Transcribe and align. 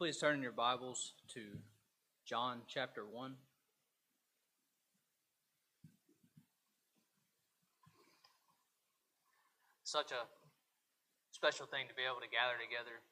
please 0.00 0.16
turn 0.16 0.34
in 0.34 0.40
your 0.40 0.50
Bibles 0.50 1.12
to 1.28 1.42
John 2.24 2.62
chapter 2.66 3.04
1? 3.04 3.34
Such 9.84 10.10
a 10.12 10.24
special 11.32 11.66
thing 11.66 11.84
to 11.86 11.92
be 11.92 12.00
able 12.08 12.24
to 12.24 12.32
gather 12.32 12.56
together 12.56 13.04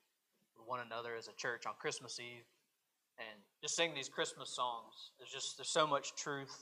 with 0.57 0.65
one 0.65 0.81
another 0.81 1.13
as 1.13 1.29
a 1.29 1.37
church 1.37 1.67
on 1.69 1.75
Christmas 1.79 2.17
Eve 2.19 2.49
and 3.19 3.37
just 3.61 3.77
sing 3.77 3.93
these 3.93 4.09
Christmas 4.09 4.49
songs. 4.49 5.13
There's 5.19 5.29
just 5.29 5.59
there's 5.59 5.69
so 5.69 5.87
much 5.87 6.17
truth 6.17 6.57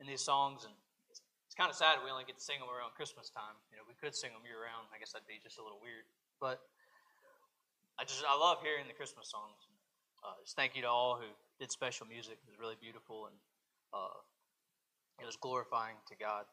in 0.00 0.06
these 0.06 0.24
songs, 0.24 0.64
and 0.64 0.72
it's, 1.12 1.20
it's 1.44 1.54
kind 1.54 1.68
of 1.68 1.76
sad 1.76 2.00
we 2.02 2.08
only 2.08 2.24
get 2.24 2.40
to 2.40 2.42
sing 2.42 2.56
them 2.56 2.72
around 2.72 2.96
Christmas 2.96 3.28
time. 3.28 3.60
You 3.68 3.76
know, 3.76 3.84
we 3.84 3.92
could 4.00 4.16
sing 4.16 4.32
them 4.32 4.48
year 4.48 4.64
round. 4.64 4.88
I 4.88 4.98
guess 4.98 5.12
that'd 5.12 5.28
be 5.28 5.36
just 5.44 5.60
a 5.60 5.62
little 5.62 5.76
weird, 5.76 6.08
but 6.40 6.64
I 8.00 8.04
just 8.04 8.22
I 8.28 8.38
love 8.38 8.58
hearing 8.62 8.86
the 8.86 8.94
Christmas 8.94 9.28
songs. 9.28 9.66
Uh, 10.22 10.30
just 10.44 10.54
thank 10.54 10.76
you 10.76 10.82
to 10.82 10.88
all 10.88 11.16
who 11.16 11.26
did 11.58 11.72
special 11.72 12.06
music. 12.06 12.38
It 12.46 12.48
was 12.48 12.58
really 12.60 12.76
beautiful 12.80 13.26
and 13.26 13.34
uh, 13.92 14.18
it 15.20 15.26
was 15.26 15.34
glorifying 15.34 15.96
to 16.08 16.14
God. 16.16 16.44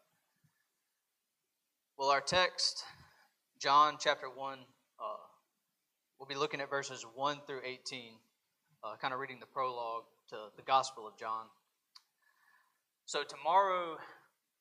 Well, 1.99 2.09
our 2.09 2.21
text, 2.21 2.83
John 3.59 3.97
chapter 3.99 4.27
one, 4.27 4.57
uh, 4.99 5.21
we'll 6.19 6.27
be 6.27 6.33
looking 6.33 6.61
at 6.61 6.69
verses 6.69 7.05
one 7.13 7.37
through 7.45 7.61
eighteen, 7.63 8.13
uh, 8.83 8.95
kind 8.99 9.13
of 9.13 9.19
reading 9.19 9.37
the 9.39 9.45
prologue 9.45 10.05
to 10.29 10.37
the 10.57 10.63
Gospel 10.63 11.07
of 11.07 11.15
John. 11.15 11.45
So 13.05 13.21
tomorrow 13.23 13.97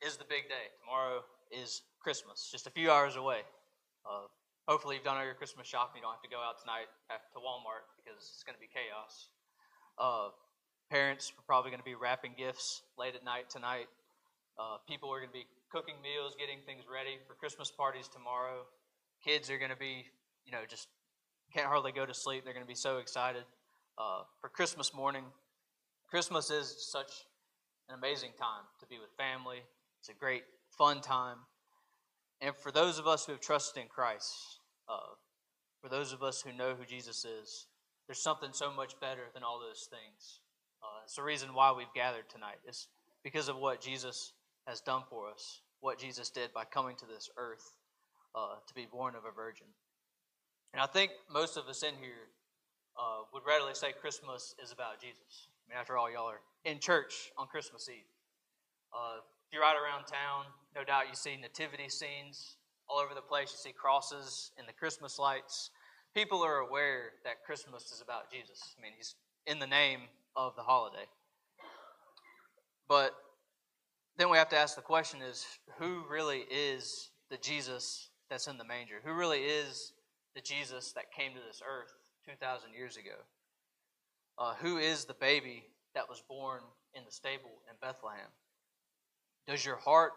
is 0.06 0.18
the 0.18 0.24
big 0.28 0.50
day. 0.50 0.68
Tomorrow 0.84 1.22
is 1.50 1.80
Christmas, 1.98 2.50
just 2.52 2.66
a 2.66 2.70
few 2.70 2.90
hours 2.90 3.16
away. 3.16 3.40
Hopefully, 4.66 4.96
you've 4.96 5.04
done 5.04 5.18
all 5.18 5.24
your 5.24 5.34
Christmas 5.34 5.66
shopping. 5.66 6.00
You 6.00 6.08
don't 6.08 6.16
have 6.16 6.24
to 6.24 6.32
go 6.32 6.40
out 6.40 6.56
tonight 6.60 6.88
to 7.12 7.38
Walmart 7.38 7.84
because 8.00 8.16
it's 8.16 8.44
going 8.48 8.56
to 8.56 8.64
be 8.64 8.72
chaos. 8.72 9.28
Uh, 10.00 10.32
parents 10.88 11.32
are 11.36 11.44
probably 11.44 11.70
going 11.70 11.84
to 11.84 11.84
be 11.84 11.94
wrapping 11.94 12.32
gifts 12.36 12.80
late 12.96 13.14
at 13.14 13.24
night 13.24 13.50
tonight. 13.50 13.92
Uh, 14.56 14.80
people 14.88 15.12
are 15.12 15.20
going 15.20 15.28
to 15.28 15.36
be 15.36 15.44
cooking 15.68 15.96
meals, 16.00 16.32
getting 16.38 16.64
things 16.64 16.84
ready 16.88 17.20
for 17.28 17.34
Christmas 17.34 17.70
parties 17.70 18.08
tomorrow. 18.08 18.64
Kids 19.20 19.50
are 19.50 19.58
going 19.58 19.70
to 19.70 19.76
be, 19.76 20.08
you 20.46 20.52
know, 20.52 20.64
just 20.68 20.88
can't 21.52 21.66
hardly 21.66 21.92
go 21.92 22.06
to 22.06 22.14
sleep. 22.14 22.44
They're 22.44 22.54
going 22.54 22.64
to 22.64 22.68
be 22.68 22.74
so 22.74 22.98
excited 22.98 23.44
uh, 23.98 24.22
for 24.40 24.48
Christmas 24.48 24.94
morning. 24.94 25.24
Christmas 26.08 26.50
is 26.50 26.88
such 26.90 27.12
an 27.88 27.96
amazing 27.98 28.30
time 28.38 28.64
to 28.80 28.86
be 28.86 28.96
with 28.98 29.10
family. 29.18 29.58
It's 30.00 30.08
a 30.08 30.14
great, 30.14 30.44
fun 30.78 31.00
time. 31.00 31.38
And 32.40 32.54
for 32.56 32.70
those 32.70 32.98
of 32.98 33.06
us 33.06 33.24
who 33.24 33.32
have 33.32 33.40
trusted 33.40 33.82
in 33.82 33.88
Christ, 33.88 34.32
uh, 34.88 35.14
for 35.80 35.88
those 35.88 36.12
of 36.12 36.22
us 36.22 36.42
who 36.42 36.52
know 36.52 36.74
who 36.74 36.84
Jesus 36.84 37.24
is, 37.24 37.66
there's 38.06 38.22
something 38.22 38.50
so 38.52 38.72
much 38.72 38.98
better 39.00 39.22
than 39.32 39.42
all 39.42 39.60
those 39.60 39.88
things. 39.90 40.40
Uh, 40.82 41.00
it's 41.04 41.16
the 41.16 41.22
reason 41.22 41.54
why 41.54 41.72
we've 41.72 41.92
gathered 41.94 42.28
tonight. 42.28 42.58
It's 42.66 42.88
because 43.22 43.48
of 43.48 43.56
what 43.56 43.80
Jesus 43.80 44.32
has 44.66 44.80
done 44.80 45.02
for 45.08 45.28
us, 45.28 45.62
what 45.80 45.98
Jesus 45.98 46.30
did 46.30 46.52
by 46.52 46.64
coming 46.64 46.96
to 46.96 47.06
this 47.06 47.30
earth 47.36 47.76
uh, 48.34 48.56
to 48.66 48.74
be 48.74 48.86
born 48.90 49.14
of 49.14 49.24
a 49.24 49.32
virgin. 49.34 49.66
And 50.72 50.82
I 50.82 50.86
think 50.86 51.12
most 51.32 51.56
of 51.56 51.66
us 51.68 51.82
in 51.82 51.94
here 52.00 52.28
uh, 52.98 53.22
would 53.32 53.42
readily 53.46 53.74
say 53.74 53.92
Christmas 53.92 54.54
is 54.62 54.72
about 54.72 55.00
Jesus. 55.00 55.48
I 55.66 55.72
mean, 55.72 55.80
after 55.80 55.96
all, 55.96 56.10
y'all 56.10 56.28
are 56.28 56.40
in 56.64 56.78
church 56.78 57.30
on 57.38 57.46
Christmas 57.46 57.88
Eve. 57.88 58.04
If 59.48 59.56
you 59.56 59.60
ride 59.60 59.76
around 59.76 60.06
town, 60.06 60.46
no 60.74 60.84
doubt 60.84 61.08
you 61.08 61.14
see 61.14 61.36
nativity 61.36 61.88
scenes 61.88 62.56
all 62.88 62.98
over 62.98 63.14
the 63.14 63.20
place. 63.20 63.50
You 63.52 63.58
see 63.58 63.72
crosses 63.72 64.52
and 64.58 64.68
the 64.68 64.72
Christmas 64.72 65.18
lights. 65.18 65.70
People 66.14 66.44
are 66.44 66.58
aware 66.58 67.12
that 67.24 67.44
Christmas 67.44 67.90
is 67.92 68.00
about 68.00 68.30
Jesus. 68.30 68.74
I 68.78 68.82
mean, 68.82 68.92
he's 68.96 69.14
in 69.46 69.58
the 69.58 69.66
name 69.66 70.00
of 70.36 70.56
the 70.56 70.62
holiday. 70.62 71.06
But 72.88 73.12
then 74.16 74.30
we 74.30 74.38
have 74.38 74.48
to 74.50 74.56
ask 74.56 74.76
the 74.76 74.82
question 74.82 75.20
is 75.22 75.44
who 75.78 76.02
really 76.08 76.44
is 76.50 77.10
the 77.30 77.36
Jesus 77.38 78.10
that's 78.30 78.46
in 78.46 78.58
the 78.58 78.64
manger? 78.64 78.96
Who 79.04 79.12
really 79.12 79.40
is 79.40 79.92
the 80.34 80.40
Jesus 80.40 80.92
that 80.92 81.12
came 81.12 81.32
to 81.32 81.40
this 81.46 81.62
earth 81.66 81.92
2,000 82.26 82.72
years 82.74 82.96
ago? 82.96 83.16
Uh, 84.38 84.54
who 84.60 84.78
is 84.78 85.04
the 85.04 85.14
baby 85.14 85.64
that 85.94 86.08
was 86.08 86.22
born 86.28 86.60
in 86.94 87.04
the 87.04 87.12
stable 87.12 87.62
in 87.70 87.76
Bethlehem? 87.80 88.30
Does 89.46 89.64
your 89.64 89.76
heart 89.76 90.12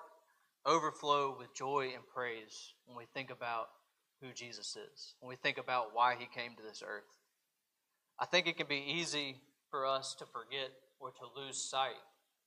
overflow 0.65 1.35
with 1.37 1.53
joy 1.53 1.91
and 1.93 2.03
praise 2.15 2.73
when 2.85 2.97
we 2.97 3.03
think 3.13 3.29
about 3.29 3.67
who 4.21 4.31
Jesus 4.33 4.77
is, 4.77 5.15
when 5.19 5.29
we 5.29 5.35
think 5.35 5.57
about 5.57 5.93
why 5.93 6.15
he 6.17 6.27
came 6.33 6.55
to 6.55 6.63
this 6.63 6.81
earth? 6.85 7.03
I 8.19 8.25
think 8.25 8.47
it 8.47 8.57
can 8.57 8.67
be 8.67 8.83
easy 8.87 9.35
for 9.69 9.85
us 9.85 10.15
to 10.19 10.25
forget 10.25 10.71
or 10.99 11.11
to 11.11 11.39
lose 11.39 11.69
sight 11.69 11.99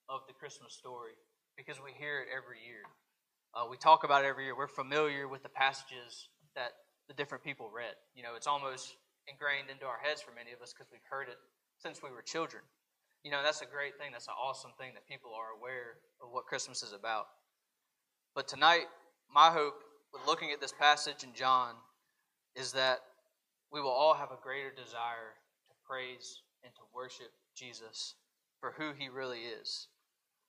of 0.08 0.20
the 0.26 0.32
Christmas 0.32 0.72
story 0.72 1.12
because 1.56 1.76
we 1.84 1.92
hear 1.92 2.20
it 2.20 2.28
every 2.34 2.58
year. 2.66 2.82
Uh, 3.54 3.68
we 3.70 3.76
talk 3.76 4.02
about 4.04 4.24
it 4.24 4.28
every 4.28 4.44
year. 4.44 4.56
We're 4.56 4.66
familiar 4.66 5.28
with 5.28 5.42
the 5.42 5.50
passages 5.50 6.28
that 6.56 6.72
the 7.08 7.14
different 7.14 7.44
people 7.44 7.68
read. 7.68 7.94
You 8.14 8.22
know, 8.22 8.36
it's 8.36 8.46
almost 8.46 8.96
ingrained 9.28 9.68
into 9.70 9.84
our 9.84 9.98
heads 10.02 10.22
for 10.22 10.32
many 10.32 10.52
of 10.52 10.62
us 10.62 10.72
because 10.72 10.90
we've 10.90 11.06
heard 11.10 11.28
it 11.28 11.36
since 11.78 12.02
we 12.02 12.10
were 12.10 12.22
children. 12.22 12.62
You 13.22 13.30
know, 13.30 13.42
that's 13.42 13.60
a 13.60 13.66
great 13.66 13.98
thing. 13.98 14.12
That's 14.12 14.28
an 14.28 14.34
awesome 14.40 14.70
thing 14.78 14.92
that 14.94 15.06
people 15.06 15.32
are 15.36 15.56
aware 15.58 16.00
of 16.22 16.32
what 16.32 16.46
Christmas 16.46 16.82
is 16.82 16.92
about. 16.92 17.26
But 18.34 18.48
tonight, 18.48 18.86
my 19.32 19.50
hope 19.50 19.82
with 20.12 20.22
looking 20.26 20.52
at 20.52 20.60
this 20.60 20.72
passage 20.72 21.22
in 21.22 21.34
John 21.34 21.74
is 22.56 22.72
that 22.72 23.00
we 23.70 23.80
will 23.80 23.90
all 23.90 24.14
have 24.14 24.30
a 24.30 24.42
greater 24.42 24.70
desire 24.70 25.36
to 25.68 25.74
praise 25.86 26.42
and 26.64 26.74
to 26.74 26.80
worship 26.94 27.30
Jesus 27.54 28.14
for 28.60 28.72
who 28.76 28.92
he 28.96 29.08
really 29.08 29.40
is. 29.40 29.88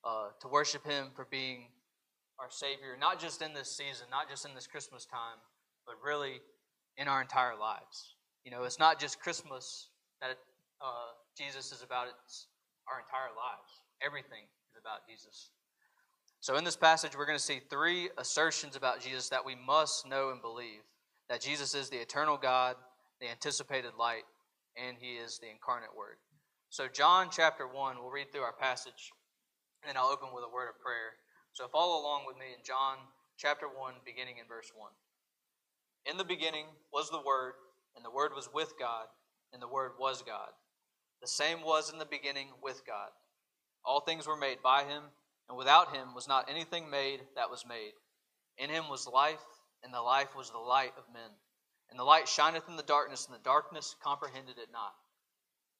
Uh, 0.03 0.29
to 0.39 0.47
worship 0.47 0.85
him 0.85 1.07
for 1.15 1.27
being 1.29 1.67
our 2.39 2.49
Savior, 2.49 2.97
not 2.99 3.19
just 3.19 3.41
in 3.41 3.53
this 3.53 3.69
season, 3.69 4.07
not 4.09 4.27
just 4.29 4.45
in 4.45 4.55
this 4.55 4.65
Christmas 4.65 5.05
time, 5.05 5.37
but 5.85 5.95
really 6.03 6.41
in 6.97 7.07
our 7.07 7.21
entire 7.21 7.55
lives. 7.55 8.15
You 8.43 8.51
know, 8.51 8.63
it's 8.63 8.79
not 8.79 8.99
just 8.99 9.19
Christmas 9.19 9.89
that 10.21 10.37
uh, 10.81 11.13
Jesus 11.37 11.71
is 11.71 11.83
about, 11.83 12.07
it's 12.25 12.47
our 12.87 12.99
entire 12.99 13.33
lives. 13.35 13.83
Everything 14.01 14.45
is 14.73 14.79
about 14.79 15.05
Jesus. 15.07 15.51
So, 16.39 16.57
in 16.57 16.63
this 16.63 16.75
passage, 16.75 17.15
we're 17.15 17.27
going 17.27 17.37
to 17.37 17.43
see 17.43 17.61
three 17.69 18.09
assertions 18.17 18.75
about 18.75 18.99
Jesus 19.01 19.29
that 19.29 19.45
we 19.45 19.55
must 19.55 20.07
know 20.07 20.31
and 20.31 20.41
believe 20.41 20.81
that 21.29 21.41
Jesus 21.41 21.75
is 21.75 21.89
the 21.89 22.01
eternal 22.01 22.37
God, 22.37 22.75
the 23.19 23.29
anticipated 23.29 23.93
light, 23.99 24.25
and 24.75 24.97
he 24.99 25.13
is 25.13 25.37
the 25.37 25.51
incarnate 25.51 25.95
Word. 25.95 26.17
So, 26.69 26.87
John 26.87 27.27
chapter 27.29 27.67
1, 27.67 27.97
we'll 27.99 28.09
read 28.09 28.31
through 28.31 28.41
our 28.41 28.55
passage, 28.55 29.11
and 29.87 29.97
I'll 29.97 30.07
open 30.07 30.29
with 30.33 30.43
a 30.43 30.53
word 30.53 30.69
of 30.69 30.81
prayer. 30.81 31.19
So, 31.53 31.67
follow 31.67 32.01
along 32.01 32.23
with 32.25 32.37
me 32.37 32.45
in 32.57 32.63
John 32.65 32.97
chapter 33.37 33.67
1, 33.67 33.93
beginning 34.05 34.37
in 34.39 34.47
verse 34.47 34.71
1. 34.73 34.89
In 36.09 36.17
the 36.17 36.23
beginning 36.23 36.65
was 36.91 37.09
the 37.09 37.21
Word, 37.21 37.53
and 37.95 38.03
the 38.03 38.09
Word 38.09 38.31
was 38.33 38.49
with 38.53 38.73
God, 38.79 39.05
and 39.53 39.61
the 39.61 39.67
Word 39.67 39.91
was 39.99 40.23
God. 40.23 40.49
The 41.21 41.27
same 41.27 41.61
was 41.61 41.91
in 41.91 41.99
the 41.99 42.05
beginning 42.05 42.47
with 42.63 42.85
God. 42.85 43.09
All 43.85 44.01
things 44.01 44.27
were 44.27 44.37
made 44.37 44.61
by 44.63 44.83
him 44.83 45.03
and 45.51 45.57
without 45.57 45.93
him 45.93 46.15
was 46.15 46.29
not 46.29 46.49
anything 46.49 46.89
made 46.89 47.19
that 47.35 47.49
was 47.49 47.65
made. 47.67 47.91
In 48.57 48.69
him 48.69 48.87
was 48.87 49.05
life, 49.05 49.43
and 49.83 49.93
the 49.93 49.99
life 49.99 50.33
was 50.33 50.49
the 50.49 50.57
light 50.57 50.93
of 50.97 51.13
men. 51.13 51.29
And 51.89 51.99
the 51.99 52.05
light 52.05 52.29
shineth 52.29 52.69
in 52.69 52.77
the 52.77 52.83
darkness, 52.83 53.25
and 53.25 53.35
the 53.35 53.43
darkness 53.43 53.97
comprehended 54.01 54.57
it 54.57 54.71
not. 54.71 54.93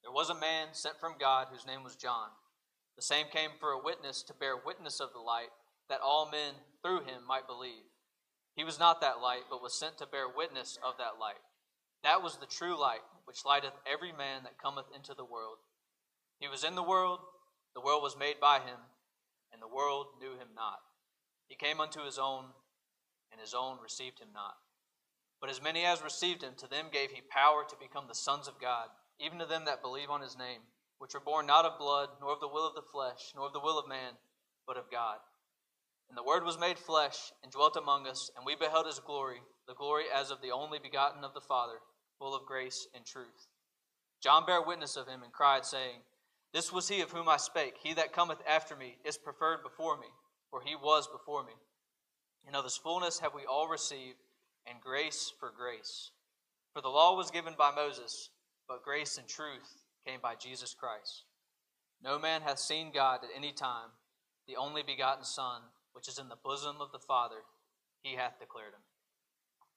There 0.03 0.11
was 0.11 0.29
a 0.29 0.35
man 0.35 0.67
sent 0.73 0.99
from 0.99 1.15
God 1.17 1.47
whose 1.49 1.65
name 1.65 1.85
was 1.85 1.95
John. 1.95 2.27
The 2.97 3.01
same 3.01 3.27
came 3.31 3.51
for 3.61 3.71
a 3.71 3.81
witness 3.81 4.23
to 4.23 4.33
bear 4.33 4.57
witness 4.57 4.99
of 4.99 5.13
the 5.13 5.19
light, 5.19 5.55
that 5.87 6.01
all 6.03 6.29
men 6.29 6.55
through 6.83 7.05
him 7.05 7.25
might 7.25 7.47
believe. 7.47 7.87
He 8.57 8.65
was 8.65 8.77
not 8.77 8.99
that 8.99 9.21
light, 9.21 9.43
but 9.49 9.63
was 9.63 9.79
sent 9.79 9.97
to 9.99 10.05
bear 10.05 10.27
witness 10.27 10.77
of 10.83 10.97
that 10.97 11.17
light. 11.17 11.39
That 12.03 12.21
was 12.21 12.37
the 12.37 12.45
true 12.45 12.79
light, 12.79 13.05
which 13.25 13.45
lighteth 13.45 13.73
every 13.91 14.11
man 14.11 14.43
that 14.43 14.61
cometh 14.61 14.85
into 14.95 15.13
the 15.13 15.25
world. 15.25 15.57
He 16.39 16.47
was 16.47 16.63
in 16.63 16.75
the 16.75 16.83
world, 16.83 17.19
the 17.75 17.81
world 17.81 18.03
was 18.03 18.17
made 18.17 18.39
by 18.39 18.59
him 18.59 18.79
and 19.51 19.61
the 19.61 19.67
world 19.67 20.07
knew 20.19 20.31
him 20.31 20.55
not. 20.55 20.79
He 21.47 21.55
came 21.55 21.79
unto 21.81 22.03
his 22.03 22.17
own, 22.17 22.45
and 23.31 23.39
his 23.39 23.53
own 23.53 23.77
received 23.83 24.19
him 24.19 24.29
not. 24.33 24.55
But 25.39 25.49
as 25.49 25.61
many 25.61 25.83
as 25.83 26.03
received 26.03 26.43
him, 26.43 26.53
to 26.57 26.67
them 26.67 26.87
gave 26.91 27.11
he 27.11 27.21
power 27.21 27.63
to 27.67 27.75
become 27.79 28.05
the 28.07 28.15
sons 28.15 28.47
of 28.47 28.61
God, 28.61 28.87
even 29.19 29.39
to 29.39 29.45
them 29.45 29.65
that 29.65 29.81
believe 29.81 30.09
on 30.09 30.21
his 30.21 30.37
name, 30.37 30.61
which 30.99 31.13
were 31.13 31.19
born 31.19 31.45
not 31.45 31.65
of 31.65 31.79
blood, 31.79 32.09
nor 32.21 32.31
of 32.31 32.39
the 32.39 32.47
will 32.47 32.67
of 32.67 32.75
the 32.75 32.81
flesh, 32.81 33.33
nor 33.35 33.47
of 33.47 33.53
the 33.53 33.59
will 33.59 33.77
of 33.77 33.89
man, 33.89 34.13
but 34.65 34.77
of 34.77 34.91
God. 34.91 35.17
And 36.09 36.17
the 36.17 36.23
Word 36.23 36.43
was 36.43 36.59
made 36.59 36.77
flesh, 36.77 37.31
and 37.43 37.51
dwelt 37.51 37.75
among 37.75 38.07
us, 38.07 38.29
and 38.35 38.45
we 38.45 38.55
beheld 38.55 38.85
his 38.85 38.99
glory, 38.99 39.41
the 39.67 39.73
glory 39.73 40.05
as 40.13 40.31
of 40.31 40.41
the 40.41 40.51
only 40.51 40.79
begotten 40.79 41.23
of 41.23 41.33
the 41.33 41.41
Father, 41.41 41.79
full 42.21 42.35
of 42.35 42.45
grace 42.45 42.87
and 42.93 43.03
truth. 43.03 43.47
John 44.21 44.45
bare 44.45 44.61
witness 44.61 44.95
of 44.95 45.07
him, 45.07 45.23
and 45.23 45.33
cried, 45.33 45.65
saying, 45.65 46.01
this 46.53 46.71
was 46.71 46.87
he 46.87 47.01
of 47.01 47.11
whom 47.11 47.27
I 47.27 47.37
spake. 47.37 47.75
He 47.81 47.93
that 47.93 48.13
cometh 48.13 48.39
after 48.47 48.75
me 48.75 48.97
is 49.05 49.17
preferred 49.17 49.63
before 49.63 49.97
me, 49.97 50.07
for 50.49 50.61
he 50.61 50.75
was 50.75 51.07
before 51.07 51.43
me. 51.43 51.53
And 52.45 52.55
of 52.55 52.65
his 52.65 52.77
fullness 52.77 53.19
have 53.19 53.33
we 53.33 53.45
all 53.49 53.67
received, 53.67 54.17
and 54.67 54.81
grace 54.81 55.31
for 55.39 55.51
grace. 55.55 56.11
For 56.73 56.81
the 56.81 56.89
law 56.89 57.15
was 57.15 57.31
given 57.31 57.55
by 57.57 57.71
Moses, 57.73 58.29
but 58.67 58.83
grace 58.83 59.17
and 59.17 59.27
truth 59.27 59.85
came 60.05 60.19
by 60.21 60.35
Jesus 60.35 60.75
Christ. 60.77 61.23
No 62.03 62.19
man 62.19 62.41
hath 62.41 62.59
seen 62.59 62.91
God 62.93 63.21
at 63.23 63.35
any 63.35 63.53
time. 63.53 63.89
The 64.47 64.57
only 64.57 64.83
begotten 64.83 65.23
Son, 65.23 65.61
which 65.93 66.07
is 66.07 66.19
in 66.19 66.29
the 66.29 66.43
bosom 66.43 66.77
of 66.81 66.91
the 66.91 66.99
Father, 66.99 67.43
he 68.03 68.15
hath 68.15 68.39
declared 68.39 68.73
him. 68.73 68.83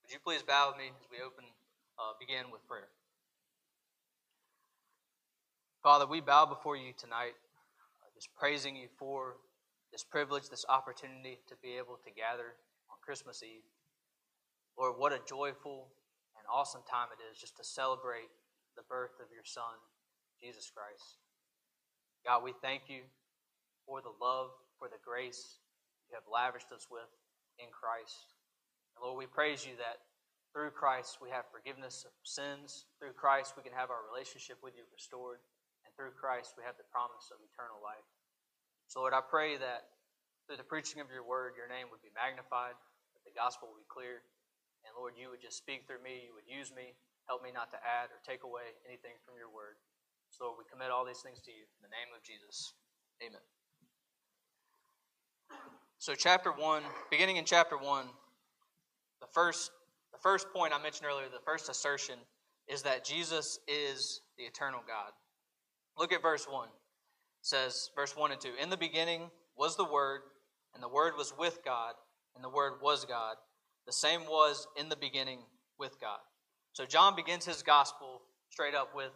Would 0.02 0.12
you 0.12 0.18
please 0.24 0.42
bow 0.42 0.68
with 0.68 0.78
me 0.78 0.90
as 1.00 1.08
we 1.10 1.24
open, 1.24 1.44
uh, 1.98 2.12
begin 2.18 2.50
with 2.50 2.66
prayer? 2.66 2.88
Father, 5.82 6.06
we 6.06 6.20
bow 6.20 6.46
before 6.46 6.76
you 6.76 6.92
tonight, 6.96 7.36
uh, 8.00 8.08
just 8.14 8.34
praising 8.34 8.74
you 8.74 8.88
for 8.98 9.36
this 9.92 10.02
privilege, 10.02 10.48
this 10.48 10.64
opportunity 10.68 11.38
to 11.46 11.54
be 11.62 11.76
able 11.76 12.00
to 12.02 12.10
gather 12.10 12.56
on 12.88 12.96
Christmas 13.04 13.42
Eve. 13.42 13.62
Lord, 14.78 14.98
what 14.98 15.12
a 15.12 15.20
joyful 15.28 15.92
and 16.34 16.44
awesome 16.50 16.82
time 16.90 17.08
it 17.14 17.20
is 17.30 17.38
just 17.38 17.56
to 17.58 17.64
celebrate 17.64 18.32
the 18.76 18.82
birth 18.88 19.20
of 19.20 19.30
your 19.30 19.44
Son, 19.44 19.78
Jesus 20.42 20.72
Christ. 20.72 21.22
God, 22.26 22.42
we 22.42 22.52
thank 22.62 22.88
you 22.88 23.04
for 23.86 24.00
the 24.00 24.12
love, 24.20 24.50
for 24.78 24.88
the 24.88 24.98
grace 25.04 25.60
you 26.08 26.16
have 26.16 26.24
lavished 26.26 26.72
us 26.72 26.88
with 26.90 27.12
in 27.60 27.68
Christ. 27.70 28.34
And 28.96 29.04
Lord, 29.04 29.18
we 29.18 29.26
praise 29.26 29.64
you 29.64 29.76
that 29.78 30.00
through 30.54 30.70
Christ 30.70 31.18
we 31.18 31.34
have 31.34 31.50
forgiveness 31.50 32.06
of 32.06 32.14
sins. 32.22 32.86
Through 33.02 33.18
Christ 33.18 33.58
we 33.58 33.66
can 33.66 33.74
have 33.74 33.90
our 33.90 34.06
relationship 34.06 34.62
with 34.62 34.78
you 34.78 34.86
restored. 34.94 35.42
And 35.82 35.90
through 35.98 36.14
Christ 36.14 36.54
we 36.54 36.62
have 36.62 36.78
the 36.78 36.86
promise 36.94 37.34
of 37.34 37.42
eternal 37.42 37.82
life. 37.82 38.06
So, 38.86 39.02
Lord, 39.02 39.18
I 39.18 39.20
pray 39.20 39.58
that 39.58 39.90
through 40.46 40.62
the 40.62 40.70
preaching 40.70 41.02
of 41.02 41.10
your 41.10 41.26
word, 41.26 41.58
your 41.58 41.66
name 41.66 41.90
would 41.90 42.04
be 42.06 42.14
magnified, 42.14 42.78
that 43.18 43.24
the 43.26 43.34
gospel 43.34 43.74
would 43.74 43.82
be 43.82 43.90
clear. 43.90 44.22
And 44.86 44.94
Lord, 44.94 45.18
you 45.18 45.32
would 45.34 45.42
just 45.42 45.58
speak 45.58 45.90
through 45.90 46.04
me, 46.04 46.30
you 46.30 46.36
would 46.36 46.46
use 46.46 46.70
me, 46.70 46.94
help 47.26 47.42
me 47.42 47.50
not 47.50 47.74
to 47.74 47.80
add 47.82 48.14
or 48.14 48.22
take 48.22 48.46
away 48.46 48.78
anything 48.86 49.18
from 49.26 49.34
your 49.34 49.50
word. 49.50 49.80
So 50.30 50.46
Lord, 50.46 50.62
we 50.62 50.70
commit 50.70 50.94
all 50.94 51.02
these 51.02 51.24
things 51.24 51.42
to 51.48 51.50
you. 51.50 51.66
In 51.66 51.82
the 51.82 51.90
name 51.90 52.14
of 52.14 52.22
Jesus. 52.22 52.78
Amen. 53.18 53.42
So 55.98 56.14
chapter 56.14 56.52
one, 56.52 56.84
beginning 57.10 57.40
in 57.40 57.48
chapter 57.48 57.80
one, 57.80 58.06
the 59.20 59.30
first 59.32 59.72
the 60.14 60.20
first 60.22 60.46
point 60.54 60.72
I 60.72 60.80
mentioned 60.80 61.08
earlier, 61.10 61.26
the 61.26 61.44
first 61.44 61.68
assertion 61.68 62.14
is 62.68 62.82
that 62.82 63.04
Jesus 63.04 63.58
is 63.66 64.20
the 64.38 64.44
eternal 64.44 64.80
God. 64.86 65.10
Look 65.98 66.12
at 66.12 66.22
verse 66.22 66.46
1. 66.48 66.66
It 66.66 66.70
says, 67.42 67.90
verse 67.96 68.16
1 68.16 68.30
and 68.30 68.40
2 68.40 68.50
In 68.62 68.70
the 68.70 68.76
beginning 68.76 69.22
was 69.56 69.76
the 69.76 69.84
Word, 69.84 70.20
and 70.72 70.82
the 70.82 70.88
Word 70.88 71.14
was 71.18 71.34
with 71.36 71.58
God, 71.64 71.94
and 72.34 72.44
the 72.44 72.48
Word 72.48 72.74
was 72.80 73.04
God. 73.04 73.34
The 73.86 73.92
same 73.92 74.22
was 74.22 74.66
in 74.78 74.88
the 74.88 74.96
beginning 74.96 75.40
with 75.78 76.00
God. 76.00 76.20
So 76.72 76.86
John 76.86 77.16
begins 77.16 77.44
his 77.44 77.62
gospel 77.62 78.22
straight 78.50 78.74
up 78.74 78.94
with 78.94 79.12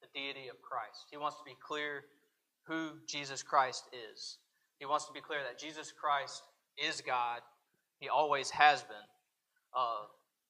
the 0.00 0.08
deity 0.18 0.48
of 0.48 0.60
Christ. 0.62 1.06
He 1.10 1.18
wants 1.18 1.36
to 1.36 1.44
be 1.44 1.56
clear 1.66 2.04
who 2.66 2.92
Jesus 3.06 3.42
Christ 3.42 3.84
is. 4.12 4.38
He 4.78 4.86
wants 4.86 5.06
to 5.06 5.12
be 5.12 5.20
clear 5.20 5.40
that 5.46 5.58
Jesus 5.58 5.92
Christ 5.92 6.42
is 6.76 7.00
God. 7.00 7.40
He 8.00 8.08
always 8.08 8.50
has 8.50 8.82
been. 8.82 8.96
Uh, 9.76 10.06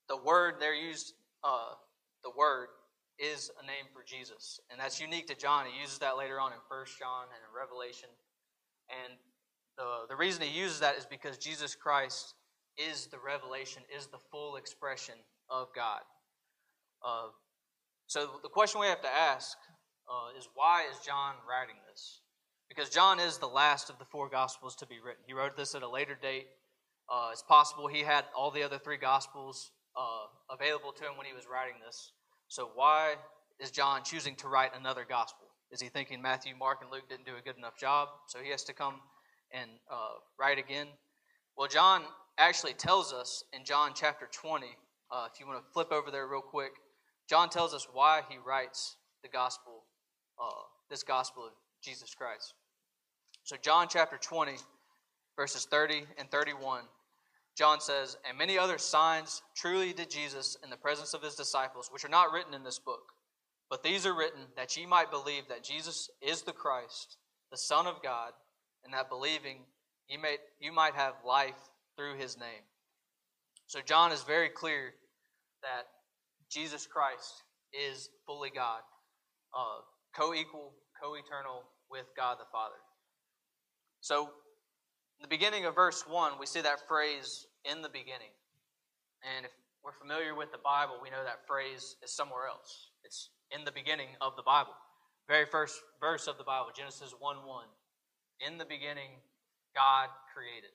the 0.09 0.17
word 0.17 0.55
there 0.61 0.75
used, 0.75 1.15
uh, 1.45 1.75
the 2.25 2.31
word 2.37 2.69
is 3.19 3.51
a 3.63 3.67
name 3.67 3.87
for 3.93 4.03
Jesus, 4.07 4.61
and 4.71 4.81
that's 4.81 5.01
unique 5.01 5.27
to 5.27 5.35
John. 5.35 5.67
He 5.67 5.81
uses 5.81 5.99
that 5.99 6.17
later 6.17 6.41
on 6.41 6.53
in 6.53 6.59
First 6.69 6.99
John 6.99 7.25
and 7.25 7.43
in 7.43 7.51
Revelation. 7.55 8.09
And 8.89 9.19
the, 9.77 10.09
the 10.09 10.17
reason 10.17 10.43
he 10.43 10.59
uses 10.59 10.81
that 10.81 10.97
is 10.97 11.07
because 11.07 11.37
Jesus 11.37 11.75
Christ 11.75 12.35
is 12.77 13.07
the 13.07 13.19
revelation, 13.19 13.83
is 13.95 14.07
the 14.07 14.19
full 14.31 14.57
expression 14.57 15.15
of 15.51 15.69
God. 15.75 16.01
Uh, 17.05 17.29
so 18.07 18.29
the 18.43 18.49
question 18.49 18.81
we 18.81 18.87
have 18.87 19.03
to 19.03 19.13
ask 19.13 19.57
uh, 20.09 20.39
is 20.39 20.49
why 20.55 20.87
is 20.91 21.05
John 21.05 21.35
writing 21.49 21.77
this? 21.91 22.21
Because 22.69 22.89
John 22.89 23.19
is 23.19 23.39
the 23.39 23.47
last 23.47 23.91
of 23.91 23.99
the 23.99 24.05
four 24.05 24.29
Gospels 24.29 24.77
to 24.77 24.87
be 24.87 24.97
written. 25.05 25.23
He 25.27 25.33
wrote 25.33 25.57
this 25.57 25.75
at 25.75 25.83
a 25.83 25.89
later 25.89 26.17
date. 26.21 26.47
Uh, 27.11 27.31
it's 27.33 27.43
possible 27.43 27.89
he 27.89 28.03
had 28.03 28.25
all 28.37 28.51
the 28.51 28.63
other 28.63 28.79
three 28.79 28.97
Gospels 28.97 29.73
uh, 29.99 30.55
available 30.55 30.93
to 30.93 31.05
him 31.05 31.17
when 31.17 31.27
he 31.27 31.33
was 31.33 31.45
writing 31.51 31.75
this. 31.85 32.13
So 32.47 32.71
why 32.75 33.17
is 33.59 33.71
John 33.71 34.05
choosing 34.05 34.37
to 34.37 34.49
write 34.49 34.71
another 34.79 35.05
Gospel? 35.07 35.47
Is 35.71 35.81
he 35.81 35.89
thinking 35.89 36.23
Matthew, 36.23 36.55
Mark, 36.57 36.79
and 36.83 36.91
Luke 36.91 37.09
didn't 37.09 37.27
do 37.27 37.37
a 37.37 37.43
good 37.43 37.59
enough 37.59 37.77
job, 37.79 38.09
so 38.29 38.39
he 38.39 38.51
has 38.51 38.65
to 38.65 38.73
come 38.73 38.95
and 39.53 39.71
uh, 39.91 40.17
write 40.39 40.59
again? 40.59 40.87
Well, 41.57 41.69
John 41.69 42.03
actually 42.39 42.75
tells 42.75 43.13
us 43.13 43.45
in 43.53 43.65
John 43.65 43.93
chapter 43.95 44.29
20, 44.33 44.67
uh, 45.11 45.29
if 45.33 45.41
you 45.41 45.47
want 45.47 45.59
to 45.59 45.73
flip 45.73 45.93
over 45.93 46.11
there 46.11 46.27
real 46.27 46.41
quick, 46.41 46.73
John 47.29 47.51
tells 47.51 47.75
us 47.75 47.87
why 47.93 48.23
he 48.31 48.37
writes 48.39 48.97
the 49.23 49.29
gospel, 49.29 49.85
uh, 50.41 50.63
this 50.89 51.03
gospel 51.03 51.45
of 51.47 51.53
Jesus 51.83 52.15
Christ. 52.15 52.55
So, 53.43 53.57
John 53.61 53.89
chapter 53.91 54.17
20, 54.17 54.53
verses 55.37 55.67
30 55.71 56.05
and 56.19 56.31
31, 56.31 56.83
John 57.59 57.81
says, 57.81 58.17
And 58.27 58.39
many 58.39 58.57
other 58.57 58.79
signs 58.79 59.43
truly 59.57 59.93
did 59.93 60.11
Jesus 60.11 60.57
in 60.63 60.71
the 60.71 60.77
presence 60.77 61.13
of 61.13 61.23
his 61.23 61.35
disciples, 61.35 61.91
which 61.93 62.05
are 62.05 62.09
not 62.09 62.31
written 62.31 62.55
in 62.55 62.63
this 62.63 62.79
book. 62.79 63.13
But 63.69 63.83
these 63.83 64.07
are 64.07 64.17
written 64.17 64.43
that 64.57 64.77
ye 64.77 64.87
might 64.87 65.11
believe 65.11 65.49
that 65.49 65.65
Jesus 65.65 66.09
is 66.23 66.43
the 66.43 66.53
Christ, 66.53 67.17
the 67.51 67.59
Son 67.59 67.89
of 67.89 68.01
God, 68.01 68.31
and 68.85 68.95
that 68.95 69.11
believing 69.11 69.59
ye 70.09 70.17
may, 70.17 70.37
you 70.61 70.71
might 70.71 70.95
have 70.95 71.15
life 71.27 71.59
through 71.97 72.17
his 72.17 72.39
name. 72.39 72.63
So, 73.67 73.81
John 73.85 74.13
is 74.13 74.23
very 74.23 74.49
clear 74.49 74.95
that 75.63 75.89
Jesus 76.49 76.87
Christ 76.87 77.43
is 77.73 78.09
fully 78.25 78.51
God, 78.55 78.81
uh, 79.53 79.81
co 80.17 80.33
equal, 80.33 80.73
co 81.03 81.15
eternal 81.15 81.65
with 81.91 82.07
God 82.17 82.39
the 82.39 82.47
Father. 82.53 82.77
So, 84.01 84.31
in 85.19 85.23
the 85.23 85.29
beginning 85.29 85.65
of 85.67 85.75
verse 85.75 86.05
1, 86.07 86.35
we 86.39 86.47
see 86.47 86.61
that 86.61 86.87
phrase, 86.87 87.48
in 87.65 87.83
the 87.83 87.89
beginning. 87.89 88.35
And 89.37 89.47
if 89.47 89.53
we're 89.85 89.93
familiar 89.93 90.35
with 90.35 90.53
the 90.53 90.59
Bible, 90.59 90.95
we 91.03 91.11
know 91.11 91.25
that 91.25 91.47
phrase 91.47 91.97
is 92.03 92.13
somewhere 92.13 92.47
else. 92.47 92.91
It's 93.05 93.31
in 93.51 93.65
the 93.65 93.73
beginning 93.73 94.09
of 94.21 94.37
the 94.37 94.43
Bible. 94.43 94.75
Very 95.27 95.47
first 95.47 95.81
verse 96.01 96.27
of 96.27 96.39
the 96.39 96.45
Bible, 96.45 96.71
Genesis 96.77 97.15
1 97.19 97.37
1. 97.45 97.65
In 98.47 98.59
the 98.59 98.65
beginning, 98.65 99.21
God 99.75 100.09
created. 100.35 100.71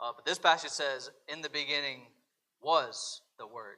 Uh, 0.00 0.12
but 0.14 0.24
this 0.24 0.38
passage 0.38 0.70
says, 0.70 1.10
in 1.28 1.40
the 1.40 1.50
beginning 1.50 2.02
was 2.60 3.22
the 3.38 3.46
Word. 3.46 3.76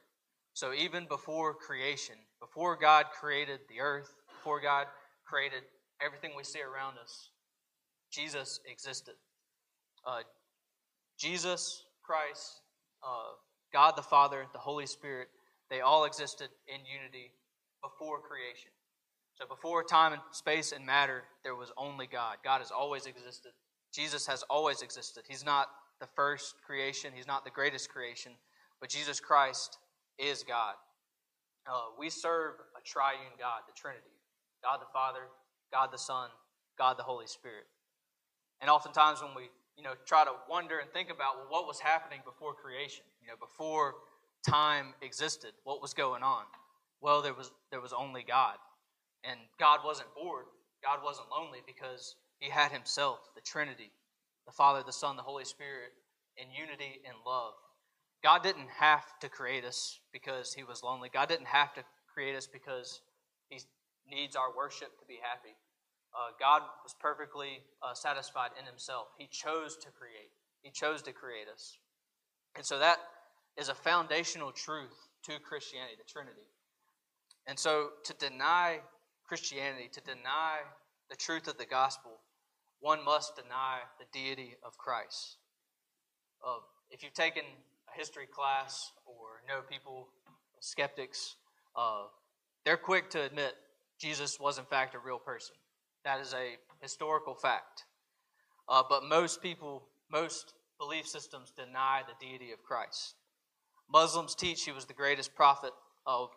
So 0.53 0.73
even 0.73 1.05
before 1.07 1.53
creation, 1.53 2.15
before 2.39 2.75
God 2.75 3.05
created 3.19 3.59
the 3.69 3.81
earth, 3.81 4.13
before 4.27 4.59
God 4.59 4.87
created 5.25 5.61
everything 6.03 6.31
we 6.35 6.43
see 6.43 6.61
around 6.61 6.97
us, 6.97 7.29
Jesus 8.11 8.59
existed. 8.65 9.15
Uh, 10.05 10.21
Jesus 11.17 11.83
Christ, 12.07 12.61
uh, 13.03 13.35
God 13.73 13.97
the 13.97 14.01
Father, 14.01 14.45
the 14.53 14.59
Holy 14.59 14.87
Spirit, 14.87 15.27
they 15.69 15.81
all 15.81 16.05
existed 16.05 16.49
in 16.67 16.79
unity 16.85 17.33
before 17.83 18.19
creation. 18.21 18.71
So 19.35 19.45
before 19.45 19.83
time 19.83 20.13
and 20.13 20.21
space 20.31 20.71
and 20.71 20.85
matter, 20.85 21.23
there 21.43 21.55
was 21.55 21.71
only 21.77 22.07
God. 22.07 22.37
God 22.43 22.59
has 22.59 22.71
always 22.71 23.05
existed. 23.05 23.51
Jesus 23.93 24.25
has 24.25 24.43
always 24.49 24.81
existed. 24.81 25.23
He's 25.27 25.45
not 25.45 25.67
the 25.99 26.07
first 26.15 26.55
creation, 26.65 27.11
He's 27.15 27.27
not 27.27 27.43
the 27.43 27.51
greatest 27.51 27.89
creation, 27.89 28.31
but 28.79 28.89
Jesus 28.89 29.19
Christ 29.19 29.77
is 30.17 30.43
God. 30.43 30.75
Uh, 31.67 31.91
we 31.99 32.09
serve 32.09 32.53
a 32.77 32.81
triune 32.81 33.35
God, 33.37 33.61
the 33.67 33.73
Trinity 33.75 34.17
God 34.63 34.81
the 34.81 34.91
Father, 34.93 35.21
God 35.71 35.89
the 35.91 35.97
Son, 35.97 36.29
God 36.77 36.97
the 36.97 37.03
Holy 37.03 37.27
Spirit. 37.27 37.65
And 38.61 38.69
oftentimes 38.69 39.21
when 39.21 39.35
we 39.35 39.49
you 39.77 39.83
know, 39.83 39.93
try 40.05 40.25
to 40.25 40.31
wonder 40.49 40.79
and 40.79 40.89
think 40.91 41.09
about, 41.09 41.37
well, 41.37 41.47
what 41.49 41.67
was 41.67 41.79
happening 41.79 42.19
before 42.25 42.53
creation? 42.53 43.05
You 43.21 43.27
know, 43.27 43.35
before 43.39 43.95
time 44.47 44.93
existed, 45.01 45.51
what 45.63 45.81
was 45.81 45.93
going 45.93 46.23
on? 46.23 46.43
Well, 46.99 47.21
there 47.21 47.33
was 47.33 47.51
there 47.69 47.81
was 47.81 47.93
only 47.93 48.23
God. 48.27 48.57
And 49.23 49.39
God 49.59 49.79
wasn't 49.85 50.13
bored. 50.15 50.45
God 50.83 50.99
wasn't 51.03 51.27
lonely 51.29 51.59
because 51.65 52.15
he 52.39 52.49
had 52.49 52.71
himself, 52.71 53.19
the 53.35 53.41
Trinity, 53.41 53.91
the 54.45 54.51
Father, 54.51 54.83
the 54.85 54.93
Son, 54.93 55.15
the 55.15 55.23
Holy 55.23 55.45
Spirit, 55.45 55.91
in 56.37 56.47
unity 56.51 57.01
and 57.05 57.15
love. 57.25 57.53
God 58.23 58.41
didn't 58.43 58.69
have 58.69 59.03
to 59.21 59.29
create 59.29 59.65
us 59.65 59.99
because 60.11 60.53
he 60.53 60.63
was 60.63 60.83
lonely. 60.83 61.09
God 61.11 61.29
didn't 61.29 61.47
have 61.47 61.73
to 61.75 61.83
create 62.11 62.35
us 62.35 62.47
because 62.47 63.01
he 63.49 63.59
needs 64.09 64.35
our 64.35 64.55
worship 64.55 64.97
to 64.99 65.05
be 65.07 65.19
happy. 65.21 65.55
Uh, 66.13 66.31
God 66.39 66.63
was 66.83 66.95
perfectly 66.99 67.61
uh, 67.81 67.93
satisfied 67.93 68.51
in 68.59 68.65
himself. 68.65 69.07
He 69.17 69.27
chose 69.27 69.77
to 69.77 69.89
create, 69.91 70.31
he 70.61 70.71
chose 70.71 71.01
to 71.03 71.13
create 71.13 71.47
us. 71.53 71.77
And 72.55 72.65
so 72.65 72.79
that 72.79 72.97
is 73.57 73.69
a 73.69 73.75
foundational 73.75 74.51
truth 74.51 74.95
to 75.23 75.39
Christianity, 75.39 75.95
the 75.97 76.11
Trinity. 76.11 76.47
And 77.45 77.57
so 77.57 77.89
to 78.05 78.13
deny 78.13 78.79
Christianity, 79.25 79.89
to 79.93 80.01
deny 80.01 80.59
the 81.09 81.15
truth 81.15 81.47
of 81.47 81.57
the 81.57 81.65
gospel, 81.65 82.11
one 82.79 83.03
must 83.03 83.35
deny 83.35 83.79
the 83.99 84.05
deity 84.11 84.55
of 84.63 84.77
Christ. 84.77 85.37
Uh, 86.45 86.57
if 86.91 87.03
you've 87.03 87.13
taken 87.13 87.43
a 87.93 87.97
history 87.97 88.27
class 88.27 88.91
or 89.05 89.41
know 89.47 89.61
people, 89.61 90.07
skeptics, 90.59 91.35
uh, 91.75 92.03
they're 92.65 92.77
quick 92.77 93.09
to 93.11 93.23
admit 93.23 93.53
Jesus 93.99 94.39
was, 94.39 94.57
in 94.57 94.65
fact, 94.65 94.95
a 94.95 94.99
real 94.99 95.19
person. 95.19 95.55
That 96.07 96.21
is 96.21 96.33
a 96.33 96.55
historical 96.79 97.35
fact. 97.35 97.83
Uh, 98.69 98.81
but 98.89 99.03
most 99.03 99.41
people, 99.41 99.83
most 100.09 100.53
belief 100.79 101.05
systems 101.05 101.51
deny 101.51 102.01
the 102.07 102.25
deity 102.25 102.53
of 102.53 102.63
Christ. 102.63 103.15
Muslims 103.91 104.33
teach 104.33 104.63
he 104.63 104.71
was 104.71 104.85
the 104.85 104.93
greatest 104.93 105.35
prophet 105.35 105.73
of 106.05 106.29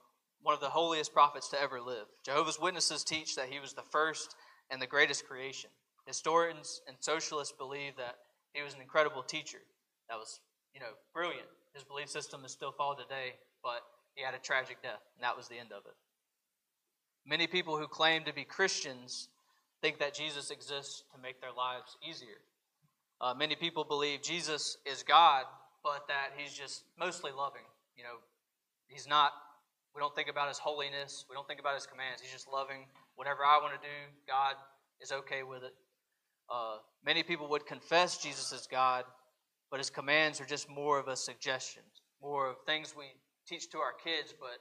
one 0.43 0.57
of 0.57 0.61
the 0.61 0.71
holiest 0.71 1.15
prophets 1.15 1.47
to 1.51 1.61
ever 1.61 1.81
live. 1.81 2.07
Jehovah's 2.25 2.59
Witnesses 2.59 3.05
teach 3.05 3.37
that 3.37 3.49
he 3.49 3.61
was 3.61 3.73
the 3.73 3.85
first 3.93 4.35
and 4.73 4.83
the 4.83 4.89
greatest 4.89 5.25
creation. 5.29 5.71
Historians 6.05 6.83
and 6.89 6.97
socialists 6.99 7.55
believe 7.57 7.93
that 7.97 8.17
he 8.53 8.65
was 8.65 8.75
an 8.75 8.81
incredible 8.81 9.23
teacher. 9.23 9.59
That 10.09 10.19
was, 10.19 10.41
you 10.75 10.81
know, 10.81 10.95
brilliant. 11.15 11.47
His 11.75 11.85
belief 11.85 12.11
system 12.11 12.45
is 12.45 12.51
still 12.51 12.73
followed 12.73 12.99
today, 12.99 13.35
but 13.63 13.83
he 14.17 14.25
had 14.25 14.35
a 14.35 14.39
tragic 14.39 14.83
death, 14.83 15.07
and 15.15 15.23
that 15.23 15.37
was 15.37 15.47
the 15.47 15.61
end 15.61 15.71
of 15.71 15.85
it. 15.87 15.95
Many 17.25 17.47
people 17.47 17.79
who 17.79 17.87
claim 17.87 18.25
to 18.25 18.35
be 18.35 18.43
Christians 18.43 19.29
think 19.83 19.99
that 19.99 20.15
Jesus 20.15 20.51
exists 20.51 21.05
to 21.15 21.21
make 21.21 21.41
their 21.41 21.53
lives 21.53 21.97
easier. 22.07 22.41
Uh, 23.21 23.35
many 23.35 23.55
people 23.55 23.85
believe 23.85 24.23
Jesus 24.23 24.79
is 24.87 25.03
God, 25.03 25.45
but 25.85 26.07
that 26.09 26.31
he's 26.37 26.53
just 26.53 26.85
mostly 26.99 27.33
loving. 27.37 27.65
You 27.97 28.05
know, 28.05 28.17
he's 28.89 29.09
not, 29.09 29.33
we 29.95 30.01
don't 30.01 30.15
think 30.15 30.29
about 30.29 30.49
his 30.49 30.59
holiness, 30.59 31.25
we 31.29 31.35
don't 31.35 31.47
think 31.47 31.61
about 31.61 31.75
his 31.75 31.87
commands. 31.87 32.21
He's 32.23 32.33
just 32.33 32.49
loving. 32.51 32.87
Whatever 33.17 33.45
I 33.45 33.59
want 33.61 33.75
to 33.75 33.81
do, 33.81 33.95
God 34.27 34.55
is 35.01 35.13
okay 35.13 35.43
with 35.43 35.63
it. 35.63 35.75
Uh, 36.51 36.79
many 37.05 37.23
people 37.23 37.49
would 37.49 37.67
confess 37.67 38.19
Jesus 38.19 38.53
as 38.53 38.67
God, 38.67 39.05
but 39.71 39.79
his 39.79 39.91
commands 39.91 40.41
are 40.41 40.47
just 40.47 40.69
more 40.69 40.99
of 40.99 41.09
a 41.09 41.17
suggestion, 41.17 41.83
more 42.21 42.49
of 42.49 42.57
things 42.67 42.95
we 42.97 43.05
teach 43.47 43.71
to 43.71 43.79
our 43.79 43.93
kids, 44.03 44.35
but 44.39 44.59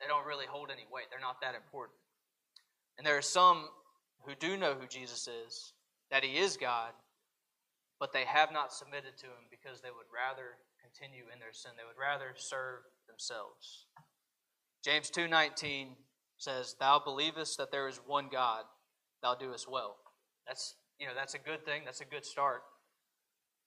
they 0.00 0.06
don't 0.06 0.26
really 0.26 0.46
hold 0.46 0.70
any 0.70 0.86
weight. 0.92 1.04
They're 1.10 1.20
not 1.20 1.40
that 1.42 1.54
important. 1.54 1.96
And 2.98 3.06
there 3.06 3.16
are 3.16 3.22
some 3.22 3.68
who 4.26 4.34
do 4.34 4.56
know 4.56 4.74
who 4.74 4.86
Jesus 4.86 5.28
is, 5.28 5.72
that 6.10 6.24
he 6.24 6.38
is 6.38 6.56
God, 6.56 6.92
but 7.98 8.12
they 8.12 8.24
have 8.24 8.52
not 8.52 8.72
submitted 8.72 9.16
to 9.18 9.26
him 9.26 9.48
because 9.50 9.80
they 9.80 9.90
would 9.90 10.08
rather 10.12 10.56
continue 10.82 11.24
in 11.32 11.38
their 11.38 11.52
sin. 11.52 11.72
They 11.76 11.84
would 11.84 12.00
rather 12.00 12.34
serve 12.36 12.82
themselves. 13.06 13.86
James 14.82 15.10
2:19 15.10 15.96
says, 16.38 16.74
"Thou 16.74 16.98
believest 16.98 17.58
that 17.58 17.70
there 17.70 17.88
is 17.88 18.00
one 18.00 18.28
God, 18.28 18.66
thou 19.20 19.34
doest 19.34 19.68
well." 19.68 19.98
That's, 20.46 20.76
you 20.98 21.06
know, 21.06 21.14
that's 21.14 21.34
a 21.34 21.38
good 21.38 21.64
thing. 21.64 21.84
That's 21.84 22.00
a 22.00 22.06
good 22.06 22.24
start. 22.24 22.64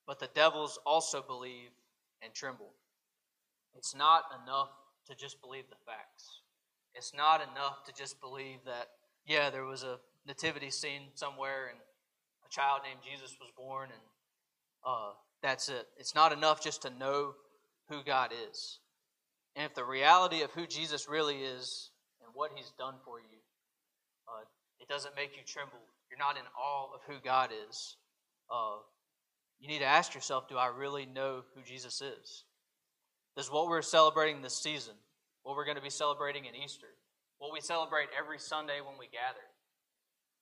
But 0.05 0.19
the 0.19 0.27
devils 0.27 0.77
also 0.85 1.21
believe 1.21 1.71
and 2.21 2.33
tremble. 2.33 2.75
It's 3.73 3.93
not 3.93 4.31
enough 4.41 4.71
to 5.05 5.15
just 5.15 5.39
believe 5.39 5.69
the 5.69 5.77
facts. 5.85 6.41
It's 6.93 7.13
not 7.13 7.41
enough 7.41 7.83
to 7.85 7.93
just 7.93 8.19
believe 8.19 8.63
that 8.65 8.89
yeah, 9.25 9.49
there 9.49 9.63
was 9.63 9.83
a 9.83 9.99
nativity 10.27 10.69
scene 10.69 11.09
somewhere 11.15 11.67
and 11.69 11.79
a 12.45 12.49
child 12.49 12.81
named 12.83 12.99
Jesus 13.03 13.35
was 13.39 13.51
born 13.57 13.89
and 13.91 14.01
uh, 14.85 15.11
that's 15.41 15.69
it. 15.69 15.87
It's 15.97 16.15
not 16.15 16.31
enough 16.31 16.63
just 16.63 16.81
to 16.83 16.89
know 16.89 17.33
who 17.89 18.03
God 18.03 18.31
is. 18.49 18.79
And 19.55 19.65
if 19.65 19.75
the 19.75 19.83
reality 19.83 20.41
of 20.41 20.51
who 20.51 20.65
Jesus 20.65 21.07
really 21.07 21.37
is 21.37 21.91
and 22.23 22.31
what 22.33 22.51
he's 22.55 22.71
done 22.77 22.95
for 23.05 23.19
you, 23.19 23.37
uh, 24.27 24.43
it 24.79 24.87
doesn't 24.87 25.15
make 25.15 25.35
you 25.35 25.43
tremble, 25.45 25.79
you're 26.09 26.19
not 26.19 26.37
in 26.37 26.43
awe 26.57 26.87
of 26.93 27.01
who 27.07 27.21
God 27.23 27.51
is, 27.69 27.97
uh, 28.51 28.77
you 29.59 29.67
need 29.67 29.79
to 29.79 29.85
ask 29.85 30.13
yourself 30.13 30.49
do 30.49 30.57
I 30.57 30.67
really 30.67 31.05
know 31.05 31.43
who 31.55 31.61
Jesus 31.61 32.01
is? 32.01 32.45
Does 33.35 33.51
what 33.51 33.67
we're 33.67 33.81
celebrating 33.81 34.41
this 34.41 34.55
season, 34.55 34.93
what 35.43 35.55
we're 35.55 35.65
going 35.65 35.77
to 35.77 35.83
be 35.83 35.89
celebrating 35.89 36.45
in 36.45 36.55
Easter, 36.55 36.87
what 37.37 37.53
we 37.53 37.61
celebrate 37.61 38.09
every 38.17 38.39
Sunday 38.39 38.79
when 38.81 38.97
we 38.99 39.07
gather, 39.07 39.43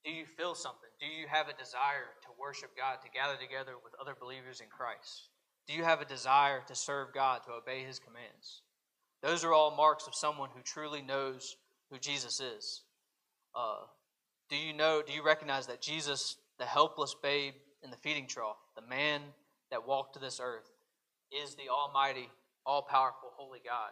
do 0.03 0.12
you 0.12 0.25
feel 0.25 0.55
something? 0.55 0.89
Do 1.00 1.05
you 1.05 1.27
have 1.27 1.48
a 1.48 1.53
desire 1.53 2.10
to 2.24 2.29
worship 2.39 2.75
God, 2.75 2.98
to 3.03 3.10
gather 3.10 3.38
together 3.38 3.74
with 3.84 3.93
other 4.01 4.15
believers 4.20 4.60
in 4.60 4.67
Christ? 4.67 5.29
Do 5.67 5.74
you 5.74 5.84
have 5.84 6.01
a 6.01 6.05
desire 6.05 6.62
to 6.67 6.75
serve 6.75 7.13
God, 7.13 7.41
to 7.46 7.51
obey 7.51 7.84
His 7.84 8.00
commands? 8.00 8.62
Those 9.22 9.43
are 9.43 9.53
all 9.53 9.75
marks 9.75 10.08
of 10.08 10.15
someone 10.15 10.50
who 10.55 10.62
truly 10.63 11.01
knows 11.01 11.55
who 11.91 12.00
Jesus 12.00 12.39
is. 12.39 12.81
Uh, 13.55 13.86
do 14.50 14.55
you 14.55 14.74
know, 14.74 15.03
do 15.05 15.13
you 15.13 15.24
recognize 15.24 15.67
that 15.67 15.81
Jesus, 15.81 16.38
the 16.58 16.65
helpless 16.65 17.15
babe 17.22 17.53
in 17.84 17.91
the 17.91 17.98
feeding 17.98 18.27
trough, 18.27 18.58
the 18.75 18.81
man 18.81 19.22
that 19.70 19.88
walked 19.88 20.15
to 20.15 20.20
this 20.20 20.39
earth, 20.41 20.72
is 21.31 21.55
the 21.55 21.70
Almighty, 21.70 22.29
all 22.65 22.81
powerful, 22.81 23.31
holy 23.36 23.62
God? 23.63 23.91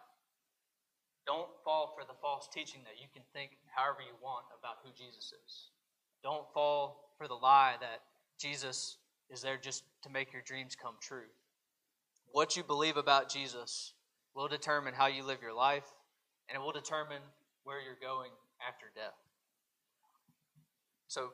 Don't 1.27 1.49
fall 1.63 1.93
for 1.95 2.03
the 2.03 2.17
false 2.19 2.49
teaching 2.51 2.81
that 2.85 2.99
you 2.99 3.07
can 3.13 3.21
think 3.33 3.51
however 3.67 4.01
you 4.01 4.15
want 4.21 4.45
about 4.57 4.77
who 4.83 4.89
Jesus 4.97 5.31
is. 5.45 5.69
Don't 6.23 6.45
fall 6.53 7.13
for 7.17 7.27
the 7.27 7.33
lie 7.33 7.75
that 7.79 8.01
Jesus 8.39 8.97
is 9.29 9.41
there 9.41 9.57
just 9.57 9.83
to 10.03 10.09
make 10.09 10.33
your 10.33 10.41
dreams 10.41 10.75
come 10.75 10.95
true. 11.01 11.27
What 12.31 12.55
you 12.55 12.63
believe 12.63 12.97
about 12.97 13.29
Jesus 13.29 13.93
will 14.35 14.47
determine 14.47 14.93
how 14.93 15.07
you 15.07 15.23
live 15.23 15.41
your 15.41 15.53
life, 15.53 15.85
and 16.47 16.55
it 16.55 16.61
will 16.61 16.71
determine 16.71 17.21
where 17.63 17.81
you're 17.81 17.97
going 18.01 18.31
after 18.67 18.85
death. 18.95 19.15
So, 21.07 21.29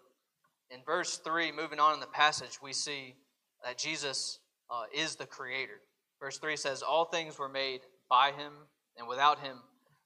in 0.72 0.80
verse 0.86 1.18
3, 1.18 1.52
moving 1.52 1.80
on 1.80 1.94
in 1.94 2.00
the 2.00 2.08
passage, 2.08 2.60
we 2.62 2.74
see 2.74 3.16
that 3.64 3.78
Jesus 3.78 4.40
uh, 4.70 4.84
is 4.94 5.16
the 5.16 5.26
creator. 5.26 5.82
Verse 6.20 6.38
3 6.40 6.56
says, 6.56 6.82
All 6.82 7.06
things 7.06 7.38
were 7.38 7.50
made 7.50 7.82
by 8.10 8.32
him, 8.32 8.54
and 8.98 9.08
without 9.08 9.40
him 9.40 9.58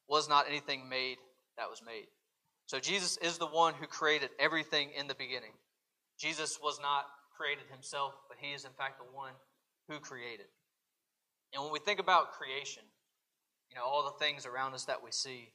was 0.08 0.28
not 0.28 0.48
anything 0.48 0.90
made 0.90 1.18
that 1.58 1.70
was 1.70 1.82
made. 1.86 2.08
So 2.70 2.78
Jesus 2.78 3.18
is 3.18 3.40
the 3.40 3.48
one 3.48 3.74
who 3.74 3.88
created 3.88 4.30
everything 4.38 4.92
in 4.96 5.08
the 5.08 5.16
beginning. 5.16 5.54
Jesus 6.20 6.60
was 6.62 6.80
not 6.80 7.06
created 7.36 7.64
himself, 7.72 8.14
but 8.28 8.38
he 8.40 8.54
is 8.54 8.64
in 8.64 8.70
fact 8.78 9.00
the 9.00 9.10
one 9.12 9.34
who 9.88 9.98
created. 9.98 10.46
And 11.52 11.64
when 11.64 11.74
we 11.74 11.80
think 11.80 12.00
about 12.00 12.34
creation, 12.34 12.84
you 13.72 13.76
know, 13.76 13.82
all 13.84 14.04
the 14.04 14.24
things 14.24 14.46
around 14.46 14.76
us 14.76 14.86
that 14.86 15.04
we 15.04 15.10
see, 15.10 15.50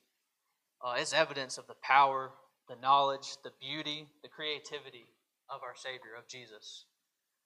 uh, 0.85 0.97
is 0.99 1.13
evidence 1.13 1.57
of 1.57 1.69
the 1.69 1.79
power, 1.85 2.33
the 2.69 2.75
knowledge, 2.83 3.37
the 3.45 3.53
beauty, 3.61 4.09
the 4.25 4.29
creativity 4.29 5.07
of 5.49 5.63
our 5.63 5.77
Savior, 5.77 6.19
of 6.19 6.27
Jesus. 6.27 6.87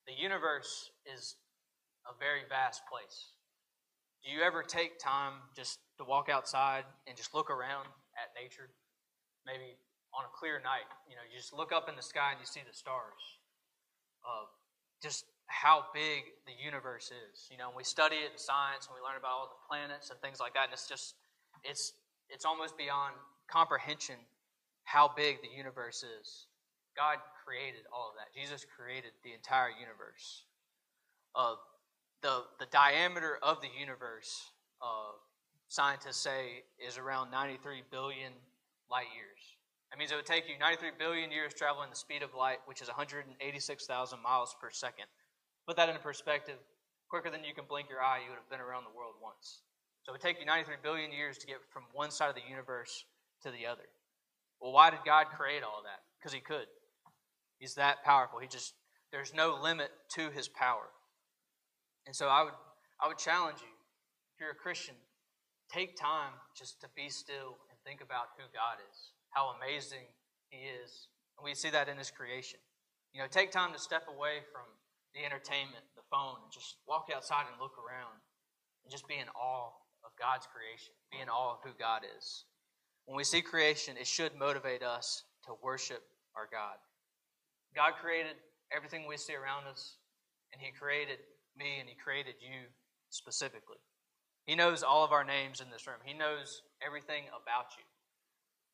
The 0.07 0.15
universe 0.15 0.93
is 1.05 1.37
a 2.09 2.19
very 2.19 2.41
vast 2.49 2.81
place. 2.91 3.33
Do 4.25 4.33
you 4.33 4.41
ever 4.41 4.63
take 4.63 4.99
time 4.99 5.35
just 5.55 5.79
to 5.99 6.05
walk 6.05 6.31
outside 6.31 6.85
and 7.07 7.19
just 7.19 7.35
look 7.35 7.51
around 7.51 7.85
at 8.17 8.33
nature? 8.43 8.71
Maybe 9.49 9.81
on 10.13 10.29
a 10.29 10.33
clear 10.37 10.61
night, 10.61 10.85
you 11.09 11.17
know, 11.17 11.25
you 11.25 11.41
just 11.41 11.57
look 11.57 11.73
up 11.73 11.89
in 11.89 11.97
the 11.97 12.05
sky 12.05 12.37
and 12.37 12.41
you 12.41 12.45
see 12.45 12.61
the 12.61 12.77
stars. 12.77 13.41
Uh, 14.21 14.45
just 15.01 15.25
how 15.49 15.89
big 15.97 16.29
the 16.45 16.53
universe 16.53 17.09
is. 17.09 17.49
You 17.51 17.57
know, 17.57 17.73
we 17.73 17.83
study 17.83 18.21
it 18.21 18.37
in 18.37 18.39
science 18.39 18.85
and 18.85 18.93
we 18.93 19.01
learn 19.01 19.17
about 19.17 19.33
all 19.33 19.49
the 19.49 19.63
planets 19.65 20.13
and 20.13 20.21
things 20.21 20.39
like 20.39 20.53
that, 20.53 20.69
and 20.69 20.73
it's 20.77 20.87
just 20.87 21.17
it's 21.65 21.97
it's 22.29 22.45
almost 22.45 22.77
beyond 22.77 23.17
comprehension 23.49 24.21
how 24.85 25.11
big 25.17 25.41
the 25.41 25.49
universe 25.49 26.05
is. 26.05 26.47
God 26.97 27.19
created 27.45 27.89
all 27.93 28.13
of 28.13 28.17
that. 28.21 28.29
Jesus 28.37 28.67
created 28.69 29.13
the 29.25 29.33
entire 29.33 29.73
universe. 29.73 30.45
Uh, 31.35 31.57
the 32.21 32.45
the 32.61 32.67
diameter 32.67 33.39
of 33.43 33.61
the 33.61 33.73
universe, 33.73 34.53
uh, 34.83 35.17
scientists 35.69 36.21
say, 36.21 36.65
is 36.77 36.99
around 36.99 37.31
93 37.31 37.83
billion 37.91 38.33
light 38.91 39.09
years. 39.15 39.41
That 39.91 39.99
means 39.99 40.13
it 40.13 40.17
would 40.17 40.29
take 40.29 40.49
you 40.49 40.59
93 40.59 40.99
billion 40.99 41.33
years 41.33 41.55
traveling 41.55 41.89
the 41.89 41.97
speed 41.97 42.23
of 42.23 42.35
light, 42.35 42.59
which 42.67 42.83
is 42.83 42.89
186,000 42.89 43.39
miles 44.21 44.55
per 44.61 44.71
second. 44.71 45.07
Put 45.67 45.77
that 45.77 45.89
into 45.89 46.01
perspective, 46.01 46.57
quicker 47.09 47.31
than 47.31 47.45
you 47.45 47.55
can 47.55 47.65
blink 47.69 47.89
your 47.89 48.03
eye, 48.03 48.21
you 48.25 48.31
would 48.31 48.41
have 48.41 48.51
been 48.51 48.61
around 48.61 48.85
the 48.85 48.97
world 48.97 49.17
once. 49.23 49.63
So 50.05 50.13
it 50.13 50.21
would 50.21 50.21
take 50.21 50.41
you 50.41 50.47
93 50.47 50.77
billion 50.83 51.13
years 51.13 51.39
to 51.39 51.47
get 51.47 51.57
from 51.73 51.85
one 51.93 52.11
side 52.11 52.29
of 52.29 52.35
the 52.35 52.49
universe 52.49 53.05
to 53.43 53.51
the 53.51 53.67
other. 53.67 53.89
Well, 54.61 54.73
why 54.73 54.91
did 54.91 55.01
God 55.05 55.27
create 55.37 55.63
all 55.63 55.83
that? 55.85 56.01
Because 56.19 56.33
He 56.33 56.41
could. 56.41 56.67
He's 57.59 57.75
that 57.75 58.05
powerful. 58.05 58.39
He 58.39 58.49
just 58.49 58.75
there's 59.13 59.33
no 59.35 59.59
limit 59.63 59.91
to 60.17 60.31
His 60.31 60.49
power. 60.49 60.89
And 62.07 62.15
so 62.15 62.29
I 62.29 62.43
would 62.43 62.55
I 63.01 63.09
would 63.09 63.19
challenge 63.19 63.59
you, 63.61 63.69
if 64.35 64.41
you're 64.41 64.51
a 64.51 64.55
Christian, 64.55 64.95
take 65.73 65.97
time 65.97 66.33
just 66.57 66.81
to 66.81 66.89
be 66.97 67.09
still 67.09 67.57
think 67.89 68.05
about 68.05 68.37
who 68.37 68.45
God 68.53 68.77
is, 68.85 69.17
how 69.33 69.57
amazing 69.57 70.05
He 70.53 70.69
is. 70.69 71.09
And 71.41 71.45
we 71.45 71.57
see 71.57 71.73
that 71.73 71.89
in 71.89 71.97
His 71.97 72.13
creation. 72.13 72.61
You 73.17 73.25
know, 73.25 73.29
take 73.33 73.49
time 73.49 73.73
to 73.73 73.81
step 73.81 74.05
away 74.13 74.45
from 74.53 74.69
the 75.17 75.25
entertainment, 75.25 75.81
the 75.97 76.05
phone, 76.13 76.37
and 76.45 76.53
just 76.53 76.77
walk 76.85 77.09
outside 77.09 77.49
and 77.49 77.57
look 77.57 77.81
around 77.81 78.13
and 78.85 78.93
just 78.93 79.09
be 79.09 79.17
in 79.17 79.33
awe 79.33 79.73
of 80.05 80.13
God's 80.21 80.45
creation, 80.53 80.93
be 81.09 81.25
in 81.25 81.33
awe 81.33 81.57
of 81.57 81.65
who 81.65 81.73
God 81.81 82.05
is. 82.05 82.45
When 83.07 83.17
we 83.17 83.25
see 83.25 83.41
creation, 83.41 83.97
it 83.97 84.07
should 84.07 84.37
motivate 84.37 84.83
us 84.83 85.25
to 85.49 85.57
worship 85.65 86.05
our 86.37 86.47
God. 86.53 86.77
God 87.75 87.97
created 87.97 88.37
everything 88.69 89.09
we 89.09 89.17
see 89.17 89.33
around 89.33 89.65
us, 89.65 89.97
and 90.53 90.61
He 90.61 90.77
created 90.77 91.25
me 91.57 91.81
and 91.81 91.89
He 91.89 91.97
created 91.97 92.37
you 92.39 92.69
specifically. 93.09 93.81
He 94.45 94.55
knows 94.55 94.83
all 94.83 95.05
of 95.05 95.13
our 95.13 95.25
names 95.25 95.63
in 95.65 95.71
this 95.73 95.87
room. 95.87 96.05
He 96.05 96.13
knows 96.13 96.61
everything 96.85 97.25
about 97.31 97.77
you. 97.77 97.85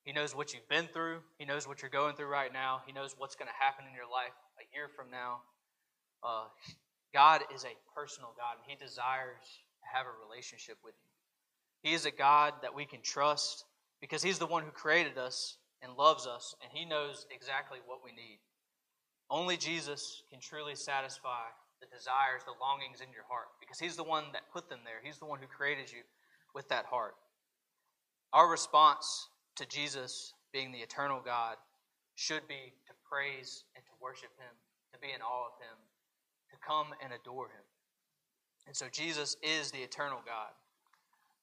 He 0.04 0.12
knows 0.12 0.36
what 0.36 0.52
you've 0.52 0.68
been 0.68 0.86
through. 0.92 1.20
He 1.38 1.44
knows 1.44 1.66
what 1.66 1.80
you're 1.80 1.90
going 1.90 2.14
through 2.14 2.28
right 2.28 2.52
now. 2.52 2.82
He 2.86 2.92
knows 2.92 3.14
what's 3.16 3.34
going 3.34 3.48
to 3.48 3.58
happen 3.58 3.86
in 3.88 3.94
your 3.94 4.10
life 4.10 4.36
a 4.60 4.64
year 4.76 4.88
from 4.94 5.10
now. 5.10 5.40
Uh, 6.22 6.44
God 7.12 7.40
is 7.54 7.64
a 7.64 7.72
personal 7.96 8.34
God, 8.36 8.60
and 8.60 8.66
He 8.68 8.76
desires 8.76 9.44
to 9.80 9.86
have 9.96 10.04
a 10.04 10.28
relationship 10.28 10.76
with 10.84 10.94
you. 11.00 11.88
He 11.88 11.94
is 11.94 12.04
a 12.04 12.10
God 12.10 12.52
that 12.62 12.74
we 12.74 12.84
can 12.84 13.00
trust 13.00 13.64
because 14.00 14.22
He's 14.22 14.38
the 14.38 14.46
one 14.46 14.62
who 14.62 14.70
created 14.70 15.16
us 15.16 15.56
and 15.80 15.96
loves 15.96 16.26
us, 16.26 16.54
and 16.62 16.70
He 16.72 16.84
knows 16.84 17.26
exactly 17.30 17.78
what 17.86 18.00
we 18.04 18.10
need. 18.12 18.40
Only 19.30 19.56
Jesus 19.56 20.22
can 20.30 20.40
truly 20.40 20.74
satisfy 20.74 21.48
the 21.80 21.86
desires, 21.96 22.42
the 22.44 22.60
longings 22.60 23.00
in 23.00 23.12
your 23.12 23.24
heart, 23.28 23.48
because 23.60 23.78
He's 23.78 23.96
the 23.96 24.04
one 24.04 24.24
that 24.32 24.52
put 24.52 24.68
them 24.68 24.80
there. 24.84 25.00
He's 25.02 25.18
the 25.18 25.26
one 25.26 25.38
who 25.38 25.46
created 25.46 25.90
you 25.90 26.04
with 26.54 26.68
that 26.68 26.84
heart. 26.84 27.14
Our 28.34 28.50
response 28.50 29.28
to 29.54 29.64
Jesus 29.64 30.34
being 30.52 30.72
the 30.72 30.80
eternal 30.80 31.22
God 31.24 31.54
should 32.16 32.46
be 32.48 32.74
to 32.88 32.92
praise 33.08 33.62
and 33.76 33.84
to 33.86 33.92
worship 34.02 34.30
Him, 34.36 34.50
to 34.92 34.98
be 34.98 35.14
in 35.14 35.22
awe 35.22 35.46
of 35.46 35.62
Him, 35.62 35.78
to 36.50 36.56
come 36.66 36.88
and 37.00 37.12
adore 37.12 37.46
Him. 37.46 37.62
And 38.66 38.74
so 38.74 38.86
Jesus 38.90 39.36
is 39.40 39.70
the 39.70 39.78
eternal 39.78 40.18
God. 40.26 40.50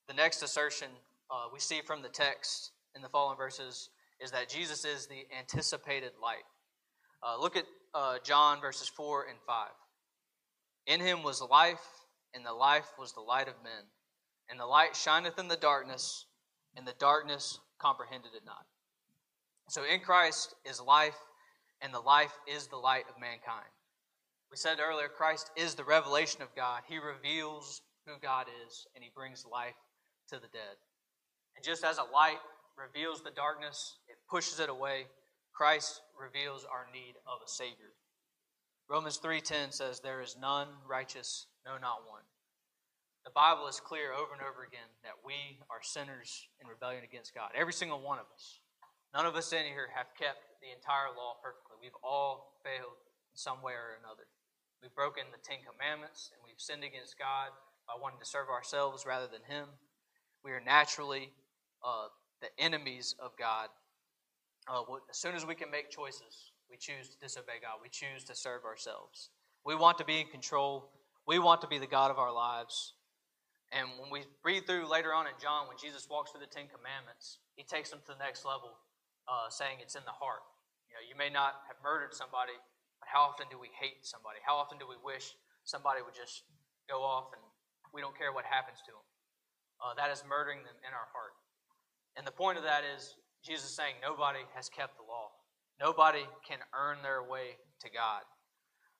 The 0.09 0.13
next 0.13 0.43
assertion 0.43 0.89
uh, 1.29 1.45
we 1.53 1.61
see 1.61 1.79
from 1.79 2.01
the 2.01 2.09
text 2.09 2.71
in 2.93 3.01
the 3.01 3.07
following 3.07 3.37
verses 3.37 3.89
is 4.19 4.31
that 4.31 4.49
Jesus 4.49 4.83
is 4.83 5.07
the 5.07 5.25
anticipated 5.39 6.11
light. 6.21 6.43
Uh, 7.23 7.39
look 7.39 7.55
at 7.55 7.65
uh, 7.93 8.17
John 8.21 8.59
verses 8.59 8.89
4 8.89 9.27
and 9.29 9.39
5. 9.47 9.67
In 10.87 10.99
him 10.99 11.23
was 11.23 11.41
life, 11.41 11.85
and 12.33 12.45
the 12.45 12.51
life 12.51 12.91
was 12.99 13.13
the 13.13 13.21
light 13.21 13.47
of 13.47 13.53
men. 13.63 13.83
And 14.49 14.59
the 14.59 14.65
light 14.65 14.93
shineth 14.93 15.39
in 15.39 15.47
the 15.47 15.55
darkness, 15.55 16.25
and 16.75 16.87
the 16.87 16.95
darkness 16.99 17.59
comprehended 17.79 18.31
it 18.35 18.45
not. 18.45 18.65
So 19.69 19.83
in 19.83 19.99
Christ 19.99 20.55
is 20.65 20.81
life, 20.81 21.17
and 21.81 21.93
the 21.93 21.99
life 21.99 22.33
is 22.47 22.67
the 22.67 22.77
light 22.77 23.05
of 23.09 23.19
mankind. 23.19 23.71
We 24.51 24.57
said 24.57 24.79
earlier, 24.79 25.07
Christ 25.07 25.49
is 25.55 25.75
the 25.75 25.83
revelation 25.83 26.41
of 26.41 26.53
God. 26.55 26.81
He 26.87 26.97
reveals 26.97 27.81
who 28.05 28.13
God 28.21 28.47
is, 28.65 28.85
and 28.95 29.03
he 29.03 29.09
brings 29.15 29.45
life 29.49 29.79
to 30.29 30.35
the 30.35 30.49
dead. 30.51 30.75
And 31.55 31.63
just 31.63 31.83
as 31.83 31.97
a 31.97 32.13
light 32.13 32.39
reveals 32.77 33.21
the 33.21 33.31
darkness, 33.31 33.97
it 34.07 34.17
pushes 34.29 34.59
it 34.59 34.69
away, 34.69 35.05
Christ 35.53 36.01
reveals 36.19 36.65
our 36.65 36.87
need 36.91 37.15
of 37.27 37.39
a 37.45 37.49
Savior. 37.49 37.93
Romans 38.89 39.17
3:10 39.19 39.71
says 39.71 39.99
there 39.99 40.21
is 40.21 40.35
none 40.35 40.67
righteous, 40.85 41.47
no 41.65 41.77
not 41.77 42.05
one. 42.07 42.23
The 43.23 43.33
Bible 43.37 43.69
is 43.69 43.79
clear 43.79 44.13
over 44.13 44.33
and 44.33 44.41
over 44.41 44.65
again 44.65 44.89
that 45.05 45.13
we 45.21 45.61
are 45.69 45.85
sinners 45.85 46.49
in 46.57 46.65
rebellion 46.65 47.05
against 47.05 47.35
God. 47.37 47.53
Every 47.53 47.73
single 47.73 48.01
one 48.01 48.17
of 48.17 48.25
us. 48.33 48.59
None 49.13 49.29
of 49.29 49.35
us 49.35 49.53
in 49.53 49.65
here 49.69 49.93
have 49.93 50.09
kept 50.17 50.41
the 50.57 50.73
entire 50.73 51.13
law 51.13 51.37
perfectly. 51.37 51.77
We've 51.77 52.01
all 52.01 52.57
failed 52.65 52.97
in 53.29 53.37
some 53.37 53.61
way 53.61 53.77
or 53.77 54.01
another. 54.01 54.25
We've 54.81 54.93
broken 54.97 55.29
the 55.29 55.37
Ten 55.45 55.61
Commandments 55.61 56.33
and 56.33 56.41
we've 56.41 56.57
sinned 56.57 56.81
against 56.81 57.19
God 57.19 57.53
by 57.85 57.93
wanting 57.93 58.17
to 58.19 58.25
serve 58.25 58.49
ourselves 58.49 59.05
rather 59.05 59.29
than 59.29 59.45
Him. 59.45 59.69
We 60.43 60.51
are 60.57 60.63
naturally 60.63 61.29
uh, 61.85 62.09
the 62.41 62.49
enemies 62.57 63.13
of 63.21 63.37
God. 63.37 63.69
Uh, 64.65 64.81
as 65.09 65.17
soon 65.17 65.35
as 65.35 65.45
we 65.45 65.53
can 65.53 65.69
make 65.69 65.93
choices, 65.93 66.57
we 66.69 66.77
choose 66.77 67.09
to 67.09 67.17
disobey 67.21 67.61
God. 67.61 67.77
We 67.83 67.89
choose 67.89 68.23
to 68.25 68.35
serve 68.35 68.65
ourselves. 68.65 69.29
We 69.65 69.75
want 69.75 69.99
to 69.99 70.05
be 70.05 70.21
in 70.21 70.27
control. 70.27 70.89
We 71.27 71.37
want 71.37 71.61
to 71.61 71.67
be 71.67 71.77
the 71.77 71.85
God 71.85 72.09
of 72.09 72.17
our 72.17 72.33
lives. 72.33 72.93
And 73.71 73.87
when 73.95 74.11
we 74.11 74.27
read 74.43 74.67
through 74.67 74.83
later 74.91 75.15
on 75.15 75.31
in 75.31 75.35
John, 75.39 75.71
when 75.71 75.79
Jesus 75.79 76.11
walks 76.11 76.31
through 76.31 76.43
the 76.43 76.51
Ten 76.51 76.67
Commandments, 76.67 77.39
he 77.55 77.63
takes 77.63 77.87
them 77.87 78.03
to 78.03 78.11
the 78.11 78.19
next 78.19 78.43
level, 78.43 78.75
uh, 79.31 79.47
saying 79.47 79.79
it's 79.79 79.95
in 79.95 80.03
the 80.03 80.11
heart. 80.11 80.43
You 80.91 80.99
know, 80.99 81.03
you 81.07 81.15
may 81.15 81.31
not 81.31 81.63
have 81.71 81.79
murdered 81.79 82.11
somebody, 82.11 82.51
but 82.99 83.07
how 83.07 83.23
often 83.23 83.47
do 83.47 83.55
we 83.55 83.71
hate 83.79 84.03
somebody? 84.03 84.43
How 84.43 84.59
often 84.59 84.75
do 84.75 84.83
we 84.83 84.99
wish 84.99 85.39
somebody 85.63 86.03
would 86.03 86.15
just 86.15 86.43
go 86.91 86.99
off 86.99 87.31
and 87.31 87.39
we 87.95 88.03
don't 88.03 88.15
care 88.15 88.35
what 88.35 88.43
happens 88.43 88.83
to 88.83 88.91
them? 88.91 89.07
Uh, 89.79 89.95
that 89.95 90.11
is 90.11 90.19
murdering 90.27 90.67
them 90.67 90.75
in 90.83 90.91
our 90.91 91.07
heart. 91.15 91.31
And 92.19 92.27
the 92.27 92.35
point 92.35 92.59
of 92.59 92.67
that 92.67 92.83
is 92.83 93.15
Jesus 93.39 93.71
saying 93.71 93.95
nobody 94.03 94.43
has 94.51 94.67
kept 94.67 94.99
the 94.99 95.07
law. 95.07 95.31
Nobody 95.79 96.27
can 96.43 96.59
earn 96.75 96.99
their 97.01 97.23
way 97.23 97.55
to 97.79 97.89
God. 97.89 98.27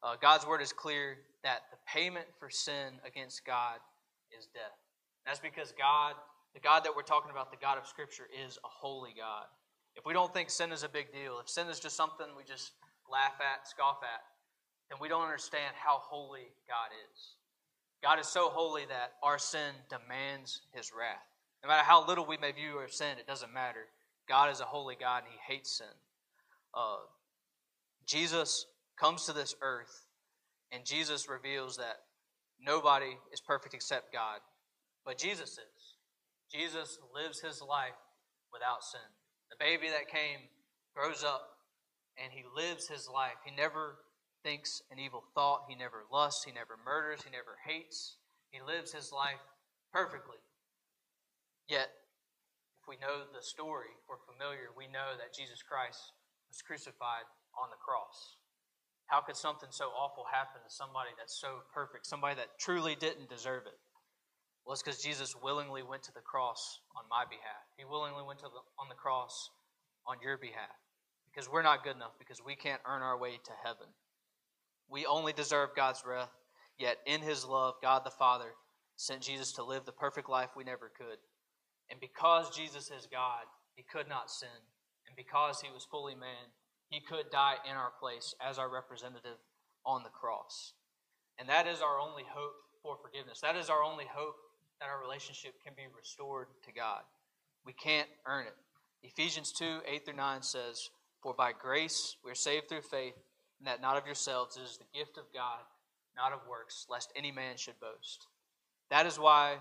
Uh, 0.02 0.16
God's 0.16 0.48
word 0.48 0.64
is 0.64 0.72
clear 0.72 1.20
that 1.44 1.68
the 1.70 1.78
payment 1.86 2.26
for 2.40 2.50
sin 2.50 2.98
against 3.06 3.46
God 3.46 3.78
is 4.38 4.48
death. 4.54 4.78
That's 5.26 5.40
because 5.40 5.74
God, 5.78 6.16
the 6.54 6.60
God 6.60 6.84
that 6.86 6.96
we're 6.96 7.04
talking 7.04 7.32
about, 7.32 7.52
the 7.52 7.58
God 7.62 7.78
of 7.78 7.88
Scripture, 7.88 8.28
is 8.46 8.58
a 8.64 8.68
holy 8.68 9.14
God. 9.18 9.46
If 9.96 10.06
we 10.06 10.14
don't 10.14 10.34
think 10.34 10.50
sin 10.50 10.72
is 10.72 10.84
a 10.84 10.90
big 10.90 11.12
deal, 11.12 11.40
if 11.40 11.50
sin 11.50 11.68
is 11.68 11.80
just 11.80 11.96
something 11.96 12.26
we 12.38 12.44
just 12.44 12.72
laugh 13.12 13.36
at, 13.40 13.68
scoff 13.68 14.00
at, 14.04 14.22
then 14.90 15.00
we 15.02 15.10
don't 15.10 15.24
understand 15.24 15.76
how 15.76 16.00
holy 16.00 16.52
God 16.68 16.90
is. 17.12 17.36
God 18.02 18.20
is 18.20 18.28
so 18.28 18.50
holy 18.50 18.86
that 18.86 19.14
our 19.22 19.38
sin 19.38 19.76
demands 19.90 20.62
his 20.74 20.92
wrath. 20.98 21.28
No 21.64 21.70
matter 21.70 21.84
how 21.84 22.06
little 22.08 22.26
we 22.26 22.38
may 22.38 22.52
view 22.52 22.78
our 22.78 22.88
sin, 22.88 23.20
it 23.20 23.28
doesn't 23.28 23.54
matter. 23.54 23.86
God 24.28 24.52
is 24.52 24.60
a 24.60 24.66
holy 24.66 24.96
God 25.00 25.24
and 25.24 25.32
he 25.32 25.54
hates 25.54 25.78
sin 25.78 25.94
uh, 26.74 26.98
Jesus 28.06 28.66
comes 29.00 29.26
to 29.26 29.34
this 29.34 29.56
earth, 29.62 30.08
and 30.72 30.86
Jesus 30.86 31.30
reveals 31.30 31.78
that 31.78 31.98
nobody 32.64 33.18
is 33.34 33.42
perfect 33.42 33.74
except 33.74 34.14
God, 34.14 34.40
but 35.06 35.18
Jesus 35.18 35.52
is. 35.52 35.98
Jesus 36.52 37.00
lives 37.16 37.40
his 37.40 37.62
life 37.62 37.98
without 38.52 38.84
sin. 38.84 39.08
The 39.50 39.60
baby 39.60 39.88
that 39.88 40.12
came 40.12 40.48
grows 40.96 41.24
up 41.24 41.58
and 42.22 42.32
he 42.32 42.44
lives 42.56 42.88
his 42.88 43.08
life. 43.08 43.40
He 43.46 43.56
never 43.56 44.00
thinks 44.44 44.82
an 44.92 45.00
evil 45.00 45.24
thought, 45.34 45.66
he 45.70 45.76
never 45.76 46.04
lusts, 46.12 46.44
he 46.44 46.52
never 46.52 46.76
murders, 46.84 47.24
he 47.24 47.32
never 47.32 47.58
hates. 47.66 48.18
He 48.50 48.60
lives 48.60 48.92
his 48.92 49.12
life 49.12 49.40
perfectly. 49.94 50.42
Yet, 51.70 51.88
if 52.82 52.90
we 52.90 52.98
know 53.00 53.24
the 53.32 53.42
story, 53.42 53.96
we're 54.10 54.20
familiar, 54.28 54.76
we 54.76 54.92
know 54.92 55.16
that 55.16 55.32
Jesus 55.32 55.64
Christ 55.64 56.12
was 56.50 56.60
crucified 56.60 57.30
on 57.56 57.70
the 57.72 57.80
cross. 57.80 58.41
How 59.12 59.20
could 59.20 59.36
something 59.36 59.68
so 59.72 59.92
awful 59.92 60.24
happen 60.32 60.62
to 60.64 60.74
somebody 60.74 61.10
that's 61.18 61.36
so 61.36 61.68
perfect, 61.74 62.08
somebody 62.08 62.36
that 62.36 62.58
truly 62.58 62.96
didn't 62.96 63.28
deserve 63.28 63.64
it? 63.68 63.76
Well, 64.64 64.72
it's 64.72 64.82
because 64.82 65.04
Jesus 65.04 65.36
willingly 65.36 65.84
went 65.84 66.04
to 66.04 66.14
the 66.14 66.22
cross 66.22 66.80
on 66.96 67.04
my 67.10 67.26
behalf. 67.28 67.68
He 67.76 67.84
willingly 67.84 68.24
went 68.26 68.40
to 68.40 68.46
the, 68.48 68.64
on 68.80 68.88
the 68.88 68.96
cross 68.96 69.50
on 70.08 70.16
your 70.24 70.38
behalf 70.38 70.80
because 71.28 71.52
we're 71.52 71.62
not 71.62 71.84
good 71.84 71.98
enough, 71.98 72.14
because 72.20 72.40
we 72.40 72.56
can't 72.56 72.80
earn 72.88 73.02
our 73.02 73.20
way 73.20 73.32
to 73.44 73.52
heaven. 73.62 73.88
We 74.90 75.06
only 75.06 75.34
deserve 75.34 75.76
God's 75.76 76.04
wrath, 76.08 76.32
yet 76.80 76.98
in 77.06 77.20
His 77.20 77.44
love, 77.44 77.76
God 77.82 78.04
the 78.06 78.12
Father 78.12 78.54
sent 78.96 79.24
Jesus 79.24 79.52
to 79.54 79.64
live 79.64 79.84
the 79.84 79.92
perfect 79.92 80.30
life 80.30 80.52
we 80.56 80.64
never 80.64 80.90
could. 80.98 81.18
And 81.90 82.00
because 82.00 82.56
Jesus 82.56 82.92
is 82.92 83.10
God, 83.12 83.44
He 83.76 83.84
could 83.84 84.08
not 84.08 84.32
sin. 84.32 84.64
And 85.12 85.16
because 85.18 85.60
he 85.60 85.68
was 85.74 85.84
fully 85.84 86.16
man, 86.16 86.56
he 86.92 87.00
could 87.00 87.32
die 87.32 87.56
in 87.68 87.76
our 87.76 87.92
place 88.00 88.36
as 88.46 88.60
our 88.60 88.70
representative 88.70 89.40
on 89.86 90.04
the 90.04 90.10
cross. 90.10 90.74
And 91.40 91.50
that 91.50 91.66
is 91.66 91.82
our 91.82 91.98
only 92.00 92.24
hope 92.30 92.54
for 92.84 92.98
forgiveness. 93.02 93.40
That 93.42 93.56
is 93.56 93.70
our 93.70 93.82
only 93.82 94.06
hope 94.06 94.36
that 94.80 94.90
our 94.90 95.02
relationship 95.02 95.54
can 95.64 95.74
be 95.76 95.84
restored 95.98 96.48
to 96.66 96.74
God. 96.74 97.02
We 97.66 97.74
can't 97.74 98.10
earn 98.28 98.46
it. 98.46 98.56
Ephesians 99.04 99.54
2 99.54 99.80
8 99.88 100.06
through 100.06 100.16
9 100.16 100.42
says, 100.44 100.90
For 101.24 101.34
by 101.34 101.54
grace 101.54 102.18
we 102.26 102.32
are 102.32 102.36
saved 102.36 102.68
through 102.68 102.82
faith, 102.82 103.16
and 103.60 103.68
that 103.68 103.82
not 103.82 103.98
of 103.98 104.06
yourselves, 104.06 104.58
it 104.58 104.64
is 104.64 104.78
the 104.78 105.00
gift 105.00 105.18
of 105.18 105.24
God, 105.34 105.60
not 106.18 106.34
of 106.34 106.40
works, 106.50 106.88
lest 106.90 107.14
any 107.16 107.32
man 107.32 107.58
should 107.58 107.80
boast. 107.80 108.28
That 108.90 109.06
is 109.06 109.18
why 109.18 109.58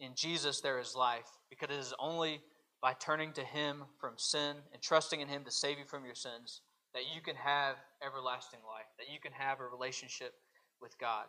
in 0.00 0.14
Jesus 0.16 0.60
there 0.60 0.80
is 0.80 0.96
life, 0.96 1.28
because 1.48 1.70
it 1.70 1.78
is 1.78 1.94
only 2.00 2.40
by 2.82 2.92
turning 2.94 3.32
to 3.32 3.44
Him 3.44 3.84
from 4.00 4.14
sin 4.16 4.56
and 4.72 4.82
trusting 4.82 5.20
in 5.20 5.28
Him 5.28 5.44
to 5.44 5.50
save 5.50 5.78
you 5.78 5.84
from 5.84 6.04
your 6.04 6.14
sins, 6.14 6.60
that 6.94 7.14
you 7.14 7.20
can 7.20 7.36
have 7.36 7.76
everlasting 8.04 8.60
life, 8.66 8.86
that 8.98 9.12
you 9.12 9.20
can 9.20 9.32
have 9.32 9.60
a 9.60 9.66
relationship 9.66 10.34
with 10.80 10.98
God. 10.98 11.26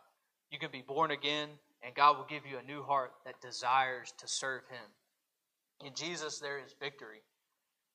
You 0.51 0.59
can 0.59 0.71
be 0.71 0.83
born 0.85 1.11
again, 1.11 1.49
and 1.83 1.95
God 1.95 2.17
will 2.17 2.25
give 2.25 2.45
you 2.49 2.57
a 2.57 2.63
new 2.63 2.83
heart 2.83 3.11
that 3.25 3.41
desires 3.41 4.13
to 4.19 4.27
serve 4.27 4.61
Him. 4.69 5.85
In 5.85 5.93
Jesus, 5.93 6.39
there 6.39 6.59
is 6.59 6.75
victory. 6.79 7.21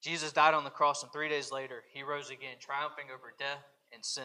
Jesus 0.02 0.32
died 0.32 0.54
on 0.54 0.64
the 0.64 0.70
cross, 0.70 1.02
and 1.02 1.12
three 1.12 1.28
days 1.28 1.52
later, 1.52 1.82
He 1.92 2.02
rose 2.02 2.30
again, 2.30 2.56
triumphing 2.60 3.06
over 3.12 3.32
death 3.38 3.64
and 3.92 4.04
sin. 4.04 4.24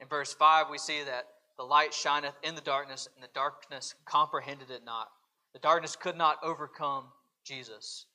In 0.00 0.08
verse 0.08 0.34
5, 0.34 0.66
we 0.70 0.78
see 0.78 1.02
that 1.04 1.26
the 1.56 1.64
light 1.64 1.94
shineth 1.94 2.34
in 2.42 2.54
the 2.54 2.60
darkness, 2.60 3.08
and 3.14 3.22
the 3.22 3.32
darkness 3.34 3.94
comprehended 4.04 4.70
it 4.70 4.84
not. 4.84 5.08
The 5.52 5.60
darkness 5.60 5.96
could 5.96 6.16
not 6.16 6.38
overcome 6.42 7.04
Jesus. 7.44 8.06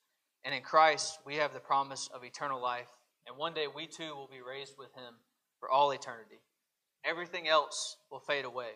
And 0.48 0.54
in 0.54 0.62
Christ, 0.62 1.18
we 1.26 1.34
have 1.34 1.52
the 1.52 1.60
promise 1.60 2.08
of 2.14 2.24
eternal 2.24 2.58
life. 2.58 2.88
And 3.26 3.36
one 3.36 3.52
day 3.52 3.66
we 3.66 3.86
too 3.86 4.14
will 4.14 4.30
be 4.32 4.40
raised 4.40 4.78
with 4.78 4.94
him 4.94 5.12
for 5.60 5.70
all 5.70 5.90
eternity. 5.90 6.40
Everything 7.04 7.46
else 7.46 7.98
will 8.10 8.20
fade 8.20 8.46
away. 8.46 8.70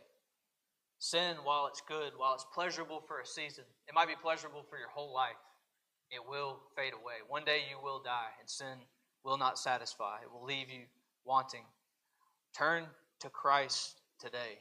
Sin, 0.98 1.36
while 1.44 1.66
it's 1.68 1.80
good, 1.88 2.12
while 2.18 2.34
it's 2.34 2.44
pleasurable 2.52 3.00
for 3.08 3.20
a 3.20 3.26
season, 3.26 3.64
it 3.88 3.94
might 3.94 4.06
be 4.06 4.16
pleasurable 4.22 4.66
for 4.68 4.76
your 4.76 4.90
whole 4.90 5.14
life. 5.14 5.40
it 6.10 6.20
will 6.28 6.60
fade 6.76 6.92
away. 6.92 7.24
One 7.26 7.42
day 7.42 7.60
you 7.70 7.78
will 7.82 8.02
die, 8.02 8.32
and 8.38 8.50
sin 8.50 8.76
will 9.24 9.38
not 9.38 9.58
satisfy. 9.58 10.18
It 10.22 10.30
will 10.30 10.44
leave 10.44 10.68
you 10.68 10.82
wanting. 11.24 11.64
Turn 12.54 12.84
to 13.20 13.30
Christ 13.30 14.02
today. 14.20 14.60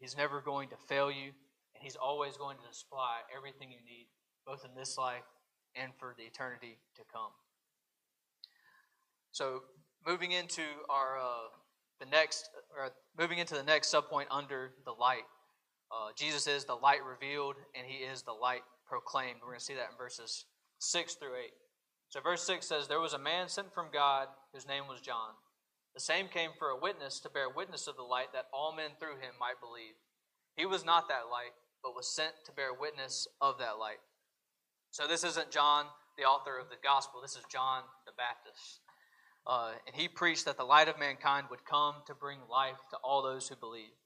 He's 0.00 0.16
never 0.16 0.40
going 0.40 0.70
to 0.70 0.76
fail 0.88 1.08
you, 1.08 1.26
and 1.26 1.82
He's 1.82 1.94
always 1.94 2.36
going 2.36 2.56
to 2.56 2.76
supply 2.76 3.18
everything 3.36 3.70
you 3.70 3.78
need, 3.86 4.08
both 4.44 4.64
in 4.64 4.74
this 4.74 4.98
life 4.98 5.22
and 5.74 5.92
for 5.98 6.14
the 6.16 6.24
eternity 6.24 6.78
to 6.96 7.02
come. 7.12 7.30
So, 9.32 9.62
moving 10.06 10.32
into 10.32 10.62
our 10.90 11.18
uh, 11.18 11.48
the 12.00 12.06
next, 12.06 12.50
or 12.76 12.90
moving 13.18 13.38
into 13.38 13.54
the 13.54 13.62
next 13.62 13.94
subpoint 13.94 14.26
under 14.30 14.72
the 14.84 14.92
light. 14.92 15.24
Uh, 15.90 16.08
Jesus 16.16 16.46
is 16.46 16.64
the 16.64 16.74
light 16.74 17.04
revealed, 17.04 17.56
and 17.76 17.86
He 17.86 18.04
is 18.04 18.22
the 18.22 18.32
light 18.32 18.62
proclaimed. 18.86 19.36
We're 19.40 19.48
going 19.48 19.58
to 19.58 19.64
see 19.64 19.74
that 19.74 19.90
in 19.92 19.96
verses 19.96 20.46
six 20.78 21.14
through 21.14 21.36
eight. 21.36 21.52
So, 22.08 22.20
verse 22.20 22.42
six 22.42 22.66
says, 22.66 22.88
"There 22.88 23.00
was 23.00 23.14
a 23.14 23.18
man 23.18 23.48
sent 23.48 23.72
from 23.72 23.86
God 23.92 24.28
whose 24.52 24.66
name 24.66 24.84
was 24.88 25.00
John." 25.00 25.32
The 25.94 26.00
same 26.00 26.28
came 26.28 26.50
for 26.58 26.68
a 26.68 26.80
witness 26.80 27.20
to 27.20 27.28
bear 27.28 27.48
witness 27.50 27.86
of 27.86 27.96
the 27.96 28.02
light 28.02 28.32
that 28.32 28.46
all 28.52 28.74
men 28.74 28.92
through 28.98 29.16
him 29.16 29.34
might 29.38 29.60
believe. 29.60 29.92
He 30.56 30.64
was 30.64 30.84
not 30.84 31.08
that 31.08 31.28
light, 31.30 31.52
but 31.82 31.94
was 31.94 32.14
sent 32.14 32.32
to 32.46 32.52
bear 32.52 32.72
witness 32.72 33.28
of 33.40 33.58
that 33.58 33.78
light. 33.78 34.00
So 34.92 35.08
this 35.08 35.24
isn't 35.24 35.50
John, 35.50 35.86
the 36.18 36.24
author 36.24 36.58
of 36.58 36.68
the 36.68 36.76
gospel. 36.84 37.22
This 37.22 37.34
is 37.34 37.44
John 37.50 37.80
the 38.04 38.12
Baptist. 38.12 38.80
Uh, 39.46 39.70
and 39.86 39.96
he 39.96 40.06
preached 40.06 40.44
that 40.44 40.58
the 40.58 40.64
light 40.64 40.86
of 40.86 40.98
mankind 40.98 41.46
would 41.48 41.64
come 41.64 41.94
to 42.08 42.14
bring 42.14 42.36
life 42.50 42.76
to 42.90 42.98
all 42.98 43.22
those 43.22 43.48
who 43.48 43.56
believe. 43.56 43.96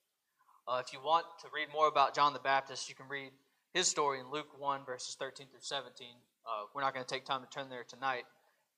Uh, 0.68 0.80
if 0.86 0.92
you 0.92 1.00
want 1.00 1.26
to 1.42 1.48
read 1.52 1.66
more 1.72 1.88
about 1.88 2.14
John 2.14 2.32
the 2.32 2.38
Baptist, 2.38 2.88
you 2.88 2.94
can 2.94 3.08
read 3.08 3.32
his 3.74 3.88
story 3.88 4.20
in 4.20 4.30
Luke 4.30 4.46
1, 4.60 4.86
verses 4.86 5.16
13 5.18 5.48
through 5.50 5.58
17. 5.58 5.90
Uh, 6.46 6.70
we're 6.72 6.82
not 6.82 6.94
going 6.94 7.04
to 7.04 7.12
take 7.12 7.24
time 7.24 7.42
to 7.42 7.50
turn 7.50 7.68
there 7.68 7.82
tonight. 7.82 8.22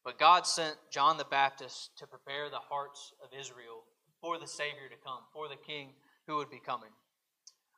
But 0.02 0.18
God 0.18 0.46
sent 0.46 0.76
John 0.90 1.18
the 1.18 1.28
Baptist 1.28 1.90
to 1.98 2.06
prepare 2.06 2.48
the 2.48 2.56
hearts 2.56 3.12
of 3.22 3.38
Israel 3.38 3.84
for 4.22 4.38
the 4.38 4.48
Savior 4.48 4.88
to 4.88 4.96
come, 5.04 5.28
for 5.34 5.46
the 5.46 5.60
King 5.60 5.90
who 6.26 6.36
would 6.36 6.48
be 6.48 6.58
coming. 6.64 6.88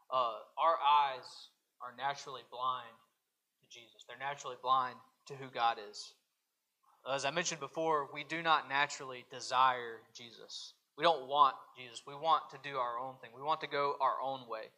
Uh, 0.09 0.39
our 0.57 0.79
eyes 0.79 1.27
are 1.83 1.97
naturally 1.99 2.43
blind 2.49 2.95
Jesus, 3.71 4.05
they're 4.07 4.19
naturally 4.19 4.57
blind 4.63 4.97
to 5.27 5.35
who 5.35 5.47
God 5.53 5.79
is. 5.91 6.15
As 7.11 7.25
I 7.25 7.31
mentioned 7.31 7.61
before, 7.61 8.09
we 8.13 8.25
do 8.25 8.43
not 8.43 8.69
naturally 8.69 9.25
desire 9.31 10.01
Jesus. 10.15 10.75
We 10.99 11.05
don't 11.05 11.29
want 11.29 11.55
Jesus. 11.79 12.03
We 12.07 12.15
want 12.15 12.43
to 12.51 12.59
do 12.63 12.77
our 12.77 12.99
own 12.99 13.15
thing. 13.23 13.31
We 13.35 13.43
want 13.43 13.61
to 13.63 13.69
go 13.69 13.95
our 14.01 14.21
own 14.23 14.41
way. 14.49 14.69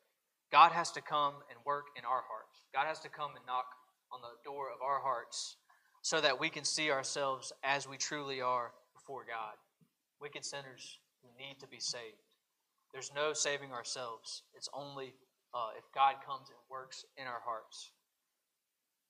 God 0.53 0.71
has 0.73 0.93
to 0.93 1.01
come 1.01 1.35
and 1.51 1.59
work 1.65 1.87
in 1.97 2.05
our 2.05 2.23
hearts. 2.29 2.63
God 2.75 2.87
has 2.87 3.01
to 3.01 3.09
come 3.09 3.31
and 3.35 3.45
knock 3.47 3.67
on 4.13 4.21
the 4.21 4.37
door 4.49 4.67
of 4.69 4.83
our 4.83 5.01
hearts 5.01 5.57
so 6.03 6.21
that 6.21 6.39
we 6.39 6.51
can 6.51 6.65
see 6.65 6.91
ourselves 6.91 7.53
as 7.65 7.89
we 7.89 7.97
truly 7.97 8.41
are 8.41 8.73
before 8.95 9.25
God. 9.27 9.55
Wicked 10.21 10.45
sinners 10.45 10.99
who 11.23 11.29
need 11.43 11.59
to 11.61 11.67
be 11.67 11.81
saved. 11.81 12.23
There's 12.93 13.11
no 13.15 13.33
saving 13.33 13.73
ourselves. 13.73 14.43
It's 14.55 14.69
only 14.75 15.15
uh, 15.55 15.71
if 15.79 15.85
God 15.95 16.17
comes 16.25 16.49
and 16.51 16.59
works 16.71 17.05
in 17.17 17.27
our 17.27 17.41
hearts. 17.45 17.91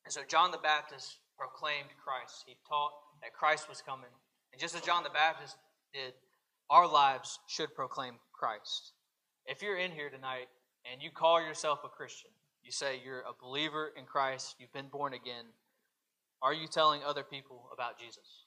And 0.05 0.13
so 0.13 0.23
John 0.29 0.51
the 0.51 0.59
Baptist 0.59 1.19
proclaimed 1.39 1.91
Christ. 2.03 2.45
He 2.47 2.57
taught 2.69 2.93
that 3.23 3.33
Christ 3.33 3.69
was 3.69 3.83
coming. 3.83 4.11
And 4.53 4.61
just 4.61 4.75
as 4.75 4.83
John 4.83 5.03
the 5.03 5.11
Baptist 5.11 5.57
did, 5.95 6.13
our 6.71 6.87
lives 6.87 7.39
should 7.47 7.75
proclaim 7.75 8.15
Christ. 8.33 8.93
If 9.47 9.63
you're 9.63 9.79
in 9.79 9.91
here 9.91 10.11
tonight 10.11 10.49
and 10.91 11.03
you 11.03 11.11
call 11.11 11.41
yourself 11.41 11.81
a 11.85 11.89
Christian, 11.89 12.31
you 12.63 12.71
say 12.71 13.01
you're 13.05 13.21
a 13.21 13.35
believer 13.41 13.93
in 13.97 14.05
Christ, 14.05 14.57
you've 14.59 14.73
been 14.73 14.89
born 14.89 15.15
again, 15.15 15.47
are 16.43 16.55
you 16.55 16.67
telling 16.67 17.03
other 17.03 17.23
people 17.23 17.69
about 17.73 17.99
Jesus? 17.99 18.47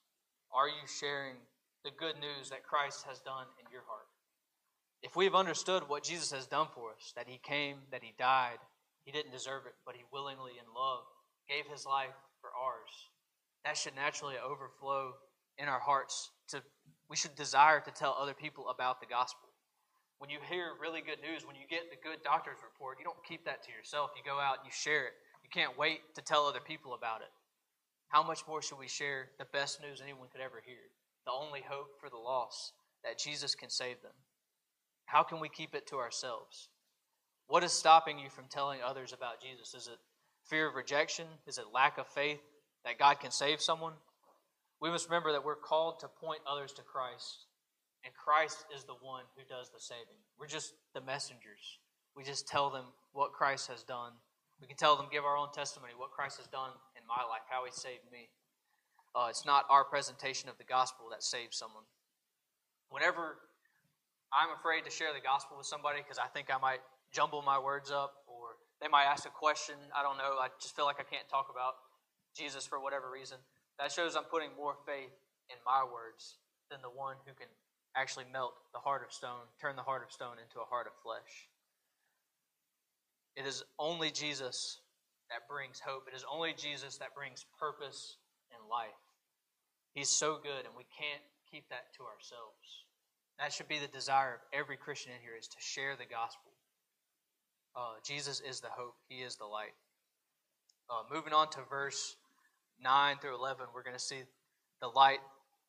Are 0.54 0.68
you 0.68 0.88
sharing 1.00 1.36
the 1.84 1.92
good 1.92 2.16
news 2.16 2.50
that 2.50 2.64
Christ 2.64 3.06
has 3.08 3.20
done 3.20 3.48
in 3.60 3.72
your 3.72 3.84
heart? 3.88 4.08
If 5.02 5.16
we've 5.16 5.36
understood 5.36 5.84
what 5.88 6.04
Jesus 6.04 6.32
has 6.32 6.48
done 6.48 6.68
for 6.74 6.92
us, 6.92 7.14
that 7.16 7.28
he 7.28 7.40
came, 7.44 7.78
that 7.92 8.04
he 8.04 8.14
died, 8.18 8.58
he 9.04 9.12
didn't 9.12 9.32
deserve 9.32 9.66
it, 9.66 9.76
but 9.86 9.96
he 9.96 10.04
willingly 10.12 10.54
in 10.54 10.74
love 10.74 11.04
gave 11.50 11.72
his 11.72 11.86
life 11.86 12.16
for 12.42 12.50
ours, 12.54 12.92
that 13.64 13.78
should 13.78 13.96
naturally 13.96 14.36
overflow 14.38 15.14
in 15.58 15.68
our 15.68 15.80
hearts 15.80 16.32
to 16.50 16.62
we 17.10 17.16
should 17.16 17.36
desire 17.36 17.80
to 17.80 17.92
tell 17.92 18.18
other 18.20 18.34
people 18.34 18.70
about 18.70 19.00
the 19.00 19.06
gospel. 19.06 19.50
When 20.18 20.30
you 20.30 20.40
hear 20.50 20.74
really 20.82 21.02
good 21.02 21.22
news, 21.22 21.46
when 21.46 21.56
you 21.56 21.68
get 21.70 21.92
the 21.92 22.02
good 22.02 22.24
doctor's 22.24 22.64
report, 22.64 22.98
you 22.98 23.06
don't 23.06 23.24
keep 23.28 23.46
that 23.46 23.62
to 23.64 23.72
yourself. 23.72 24.12
You 24.16 24.24
go 24.26 24.40
out 24.40 24.58
and 24.64 24.66
you 24.66 24.74
share 24.74 25.06
it. 25.06 25.14
You 25.44 25.50
can't 25.54 25.78
wait 25.78 26.02
to 26.16 26.22
tell 26.22 26.48
other 26.48 26.64
people 26.66 26.94
about 26.96 27.22
it. 27.22 27.30
How 28.08 28.24
much 28.24 28.42
more 28.48 28.62
should 28.62 28.80
we 28.80 28.88
share 28.88 29.30
the 29.38 29.46
best 29.52 29.82
news 29.82 30.02
anyone 30.02 30.30
could 30.32 30.42
ever 30.42 30.64
hear? 30.66 30.90
The 31.26 31.32
only 31.32 31.62
hope 31.68 32.00
for 32.00 32.10
the 32.10 32.18
lost, 32.18 32.74
that 33.04 33.20
Jesus 33.20 33.54
can 33.54 33.70
save 33.70 34.02
them. 34.02 34.14
How 35.06 35.22
can 35.22 35.40
we 35.40 35.50
keep 35.50 35.76
it 35.76 35.86
to 35.88 35.98
ourselves? 35.98 36.70
What 37.48 37.64
is 37.64 37.72
stopping 37.72 38.18
you 38.18 38.30
from 38.30 38.46
telling 38.50 38.80
others 38.82 39.14
about 39.14 39.42
Jesus? 39.42 39.76
Is 39.76 39.88
it 39.88 40.00
fear 40.46 40.68
of 40.68 40.76
rejection? 40.76 41.26
Is 41.48 41.58
it 41.58 41.66
lack 41.74 41.98
of 41.98 42.08
faith 42.08 42.42
that 42.84 43.00
God 43.00 43.20
can 43.20 43.32
save 43.32 43.62
someone? 43.62 43.94
We 44.82 44.90
must 44.90 45.08
remember 45.10 45.32
that 45.32 45.44
we're 45.44 45.56
called 45.56 46.00
to 46.02 46.08
point 46.08 46.42
others 46.50 46.74
to 46.74 46.82
Christ, 46.82 47.46
and 48.04 48.14
Christ 48.14 48.66
is 48.76 48.84
the 48.84 49.00
one 49.02 49.24
who 49.36 49.44
does 49.48 49.70
the 49.70 49.80
saving. 49.80 50.20
We're 50.40 50.48
just 50.48 50.74
the 50.94 51.02
messengers. 51.02 51.80
We 52.16 52.24
just 52.24 52.48
tell 52.48 52.70
them 52.70 52.86
what 53.14 53.34
Christ 53.34 53.68
has 53.68 53.84
done. 53.84 54.12
We 54.62 54.68
can 54.68 54.78
tell 54.78 54.96
them, 54.96 55.08
give 55.12 55.26
our 55.26 55.36
own 55.36 55.52
testimony, 55.54 55.94
what 55.98 56.12
Christ 56.12 56.38
has 56.38 56.48
done 56.48 56.72
in 56.96 57.04
my 57.08 57.24
life, 57.28 57.44
how 57.50 57.66
he 57.66 57.72
saved 57.72 58.06
me. 58.12 58.30
Uh, 59.16 59.28
it's 59.30 59.46
not 59.46 59.66
our 59.70 59.84
presentation 59.84 60.50
of 60.50 60.58
the 60.58 60.64
gospel 60.64 61.08
that 61.12 61.24
saves 61.24 61.58
someone. 61.58 61.84
Whenever 62.90 63.38
I'm 64.32 64.52
afraid 64.60 64.84
to 64.84 64.92
share 64.92 65.14
the 65.14 65.24
gospel 65.24 65.58
with 65.58 65.66
somebody 65.66 66.00
because 66.00 66.20
I 66.20 66.28
think 66.28 66.48
I 66.54 66.60
might 66.60 66.80
jumble 67.12 67.42
my 67.42 67.58
words 67.60 67.92
up 67.92 68.14
they 68.86 68.94
might 68.94 69.10
ask 69.10 69.26
a 69.26 69.34
question. 69.34 69.74
I 69.98 70.06
don't 70.06 70.22
know. 70.22 70.38
I 70.38 70.54
just 70.62 70.78
feel 70.78 70.86
like 70.86 71.02
I 71.02 71.10
can't 71.10 71.26
talk 71.26 71.50
about 71.50 71.74
Jesus 72.38 72.70
for 72.70 72.78
whatever 72.78 73.10
reason. 73.10 73.42
That 73.82 73.90
shows 73.90 74.14
I'm 74.14 74.30
putting 74.30 74.54
more 74.54 74.78
faith 74.86 75.10
in 75.50 75.58
my 75.66 75.82
words 75.82 76.38
than 76.70 76.86
the 76.86 76.94
one 76.94 77.18
who 77.26 77.34
can 77.34 77.50
actually 77.98 78.30
melt 78.30 78.54
the 78.78 78.80
heart 78.86 79.02
of 79.02 79.10
stone, 79.10 79.50
turn 79.58 79.74
the 79.74 79.82
heart 79.82 80.06
of 80.06 80.14
stone 80.14 80.38
into 80.38 80.62
a 80.62 80.70
heart 80.70 80.86
of 80.86 80.94
flesh. 81.02 81.50
It 83.34 83.50
is 83.50 83.66
only 83.82 84.14
Jesus 84.14 84.86
that 85.34 85.50
brings 85.50 85.82
hope. 85.82 86.06
It 86.06 86.14
is 86.14 86.24
only 86.30 86.54
Jesus 86.54 87.02
that 87.02 87.18
brings 87.18 87.42
purpose 87.58 88.22
and 88.54 88.62
life. 88.70 89.02
He's 89.98 90.14
so 90.14 90.38
good, 90.38 90.70
and 90.70 90.78
we 90.78 90.86
can't 90.94 91.26
keep 91.50 91.66
that 91.74 91.90
to 91.98 92.06
ourselves. 92.06 92.86
That 93.42 93.50
should 93.50 93.68
be 93.68 93.82
the 93.82 93.90
desire 93.90 94.38
of 94.38 94.46
every 94.54 94.78
Christian 94.78 95.12
in 95.18 95.26
here 95.26 95.34
is 95.34 95.50
to 95.50 95.58
share 95.58 95.98
the 95.98 96.06
gospel. 96.06 96.55
Uh, 97.76 97.96
Jesus 98.04 98.42
is 98.42 98.62
the 98.62 98.70
hope. 98.70 98.96
He 99.10 99.18
is 99.18 99.36
the 99.36 99.46
light. 99.46 99.76
Uh, 100.90 101.04
moving 101.14 101.34
on 101.34 101.50
to 101.50 101.60
verse 101.70 102.16
9 102.82 103.18
through 103.22 103.36
11, 103.36 103.66
we're 103.74 103.84
going 103.84 103.96
to 103.96 104.02
see 104.02 104.22
the 104.82 104.88
light 104.88 105.20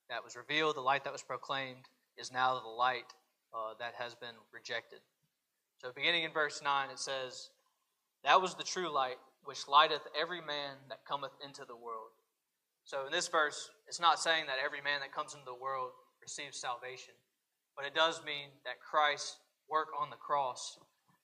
that 0.08 0.22
was 0.22 0.36
revealed, 0.36 0.76
the 0.76 0.80
light 0.80 1.04
that 1.04 1.12
was 1.12 1.22
proclaimed, 1.22 1.88
is 2.16 2.32
now 2.32 2.60
the 2.60 2.68
light 2.68 3.12
uh, 3.52 3.74
that 3.80 3.94
has 3.98 4.14
been 4.14 4.34
rejected. 4.52 5.00
So, 5.82 5.90
beginning 5.94 6.24
in 6.24 6.32
verse 6.32 6.60
9, 6.62 6.90
it 6.90 6.98
says, 6.98 7.50
That 8.24 8.40
was 8.40 8.54
the 8.54 8.64
true 8.64 8.92
light, 8.92 9.16
which 9.44 9.68
lighteth 9.68 10.06
every 10.18 10.40
man 10.40 10.76
that 10.88 11.04
cometh 11.04 11.32
into 11.44 11.64
the 11.66 11.76
world. 11.76 12.14
So, 12.84 13.06
in 13.06 13.12
this 13.12 13.28
verse, 13.28 13.70
it's 13.88 14.00
not 14.00 14.20
saying 14.20 14.46
that 14.46 14.62
every 14.64 14.80
man 14.80 15.00
that 15.00 15.12
comes 15.12 15.34
into 15.34 15.44
the 15.44 15.54
world 15.54 15.90
receives 16.22 16.60
salvation. 16.60 17.14
But 17.76 17.84
it 17.84 17.94
does 17.94 18.22
mean 18.24 18.48
that 18.64 18.80
Christ's 18.80 19.36
work 19.68 19.88
on 19.98 20.10
the 20.10 20.16
cross, 20.16 20.78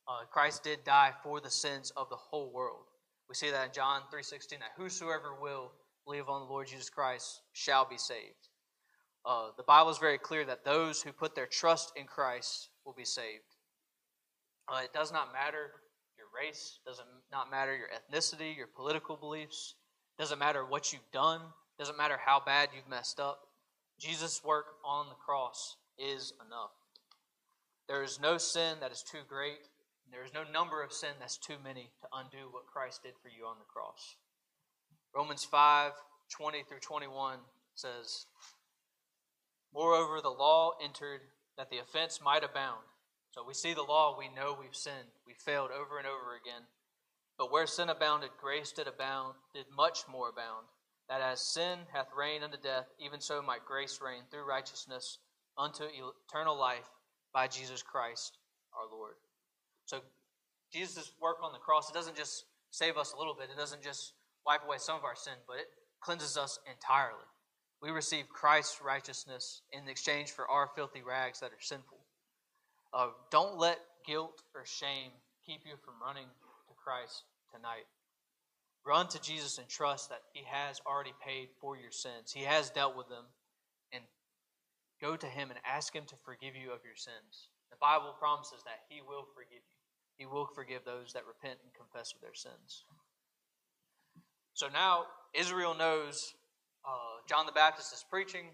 uh, 0.09 0.25
Christ 0.31 0.65
did 0.65 0.85
die 0.85 1.13
for 1.23 1.41
the 1.41 1.51
sins 1.51 1.93
of 1.97 2.09
the 2.09 2.17
whole 2.17 2.51
world. 2.53 2.87
We 3.29 3.35
see 3.35 3.51
that 3.51 3.67
in 3.67 3.73
John 3.73 4.03
3.16, 4.13 4.51
that 4.51 4.73
whosoever 4.77 5.35
will 5.41 5.73
believe 6.05 6.29
on 6.29 6.43
the 6.43 6.53
Lord 6.53 6.67
Jesus 6.67 6.91
Christ 6.91 7.43
shall 7.53 7.89
be 7.89 7.97
saved. 7.97 8.49
Uh, 9.25 9.49
the 9.57 9.63
Bible 9.63 9.91
is 9.91 9.99
very 9.99 10.19
clear 10.19 10.45
that 10.45 10.65
those 10.65 11.01
who 11.01 11.13
put 11.13 11.35
their 11.35 11.47
trust 11.47 11.93
in 11.97 12.07
Christ 12.07 12.69
will 12.85 12.93
be 12.93 13.05
saved. 13.05 13.57
Uh, 14.69 14.81
it 14.85 14.93
does 14.93 15.13
not 15.13 15.33
matter 15.33 15.71
your 16.19 16.27
race, 16.37 16.81
doesn't 16.85 17.07
not 17.31 17.51
matter 17.51 17.77
your 17.77 17.89
ethnicity, 17.89 18.57
your 18.57 18.67
political 18.67 19.17
beliefs, 19.17 19.77
doesn't 20.19 20.39
matter 20.39 20.65
what 20.65 20.93
you've 20.93 21.11
done, 21.13 21.41
doesn't 21.79 21.97
matter 21.97 22.19
how 22.25 22.43
bad 22.45 22.71
you've 22.75 22.89
messed 22.89 23.21
up. 23.21 23.41
Jesus' 23.99 24.43
work 24.45 24.67
on 24.85 25.09
the 25.09 25.15
cross 25.15 25.77
is 25.99 26.33
enough. 26.45 26.73
There 27.89 28.03
is 28.03 28.21
no 28.21 28.39
sin 28.39 28.79
that 28.81 28.93
is 28.93 29.03
too 29.03 29.21
great. 29.29 29.69
There 30.13 30.25
is 30.25 30.35
no 30.35 30.45
number 30.45 30.83
of 30.83 30.93
sin 30.93 31.17
that's 31.19 31.39
too 31.39 31.57
many 31.65 31.89
to 32.03 32.09
undo 32.13 32.53
what 32.53 32.67
Christ 32.67 33.03
did 33.03 33.15
for 33.23 33.29
you 33.29 33.47
on 33.47 33.57
the 33.59 33.73
cross. 33.73 34.17
Romans 35.17 35.45
5 35.45 35.93
20 36.31 36.63
through 36.69 36.81
21 36.81 37.39
says, 37.75 38.27
Moreover, 39.73 40.21
the 40.21 40.29
law 40.29 40.73
entered 40.83 41.21
that 41.57 41.71
the 41.71 41.79
offense 41.79 42.21
might 42.23 42.45
abound. 42.45 42.85
So 43.33 43.45
we 43.47 43.55
see 43.55 43.73
the 43.73 43.83
law, 43.83 44.17
we 44.19 44.29
know 44.29 44.57
we've 44.59 44.77
sinned. 44.77 45.17
We 45.27 45.35
failed 45.35 45.71
over 45.71 45.99
and 45.99 46.07
over 46.07 46.37
again. 46.37 46.63
But 47.39 47.51
where 47.51 47.67
sin 47.67 47.89
abounded, 47.89 48.31
grace 48.41 48.73
did 48.73 48.87
abound, 48.87 49.35
did 49.55 49.65
much 49.75 50.01
more 50.11 50.29
abound, 50.29 50.67
that 51.09 51.23
as 51.23 51.41
sin 51.41 51.81
hath 51.93 52.09
reigned 52.17 52.45
unto 52.45 52.59
death, 52.61 52.87
even 53.01 53.21
so 53.21 53.41
might 53.41 53.65
grace 53.65 54.01
reign 54.05 54.25
through 54.31 54.49
righteousness 54.49 55.19
unto 55.57 55.85
eternal 55.85 56.59
life 56.59 56.89
by 57.33 57.49
Jesus 57.49 57.83
Christ 57.83 58.37
our 58.77 58.87
Lord. 58.91 59.15
So, 59.87 60.01
Jesus' 60.73 61.13
work 61.21 61.39
on 61.43 61.53
the 61.53 61.59
cross, 61.59 61.91
it 61.91 61.95
doesn't 61.95 62.17
just 62.17 62.45
save 62.71 62.97
us 62.97 63.13
a 63.13 63.19
little 63.19 63.35
bit, 63.35 63.49
it 63.51 63.59
doesn't 63.59 63.83
just 63.83 64.15
wipe 64.47 64.65
away 64.65 64.79
some 64.79 64.97
of 64.97 65.05
our 65.05 65.17
sin, 65.17 65.35
but 65.47 65.59
it 65.59 65.67
cleanses 66.01 66.37
us 66.37 66.59
entirely. 66.71 67.25
We 67.83 67.91
receive 67.91 68.29
Christ's 68.29 68.81
righteousness 68.81 69.63
in 69.73 69.89
exchange 69.89 70.31
for 70.31 70.49
our 70.49 70.71
filthy 70.75 71.03
rags 71.03 71.41
that 71.41 71.51
are 71.51 71.61
sinful. 71.61 71.99
Uh, 72.95 73.09
don't 73.31 73.59
let 73.59 73.79
guilt 74.07 74.43
or 74.55 74.65
shame 74.65 75.11
keep 75.45 75.61
you 75.67 75.75
from 75.85 75.95
running 76.05 76.27
to 76.69 76.75
Christ 76.83 77.25
tonight. 77.53 77.87
Run 78.85 79.09
to 79.09 79.21
Jesus 79.21 79.59
and 79.59 79.69
trust 79.69 80.11
that 80.11 80.23
He 80.33 80.43
has 80.47 80.81
already 80.87 81.13
paid 81.25 81.49
for 81.61 81.77
your 81.77 81.91
sins. 81.91 82.33
He 82.35 82.43
has 82.43 82.71
dealt 82.71 82.97
with 82.97 83.09
them. 83.09 83.25
And 83.93 84.03
go 85.01 85.17
to 85.17 85.27
Him 85.27 85.51
and 85.51 85.59
ask 85.65 85.95
Him 85.95 86.05
to 86.07 86.17
forgive 86.25 86.57
you 86.57 86.73
of 86.73 86.81
your 86.85 86.97
sins. 86.97 87.49
The 87.73 87.81
Bible 87.81 88.15
promises 88.21 88.61
that 88.69 88.85
He 88.93 89.01
will 89.01 89.25
forgive 89.35 89.65
you. 89.65 89.79
He 90.21 90.27
will 90.29 90.47
forgive 90.47 90.85
those 90.85 91.17
that 91.17 91.25
repent 91.27 91.59
and 91.65 91.73
confess 91.73 92.13
of 92.15 92.21
their 92.21 92.37
sins. 92.37 92.85
So 94.53 94.69
now 94.69 95.09
Israel 95.35 95.75
knows 95.75 96.35
uh, 96.85 97.25
John 97.29 97.47
the 97.47 97.53
Baptist 97.53 97.93
is 97.93 98.05
preaching. 98.09 98.47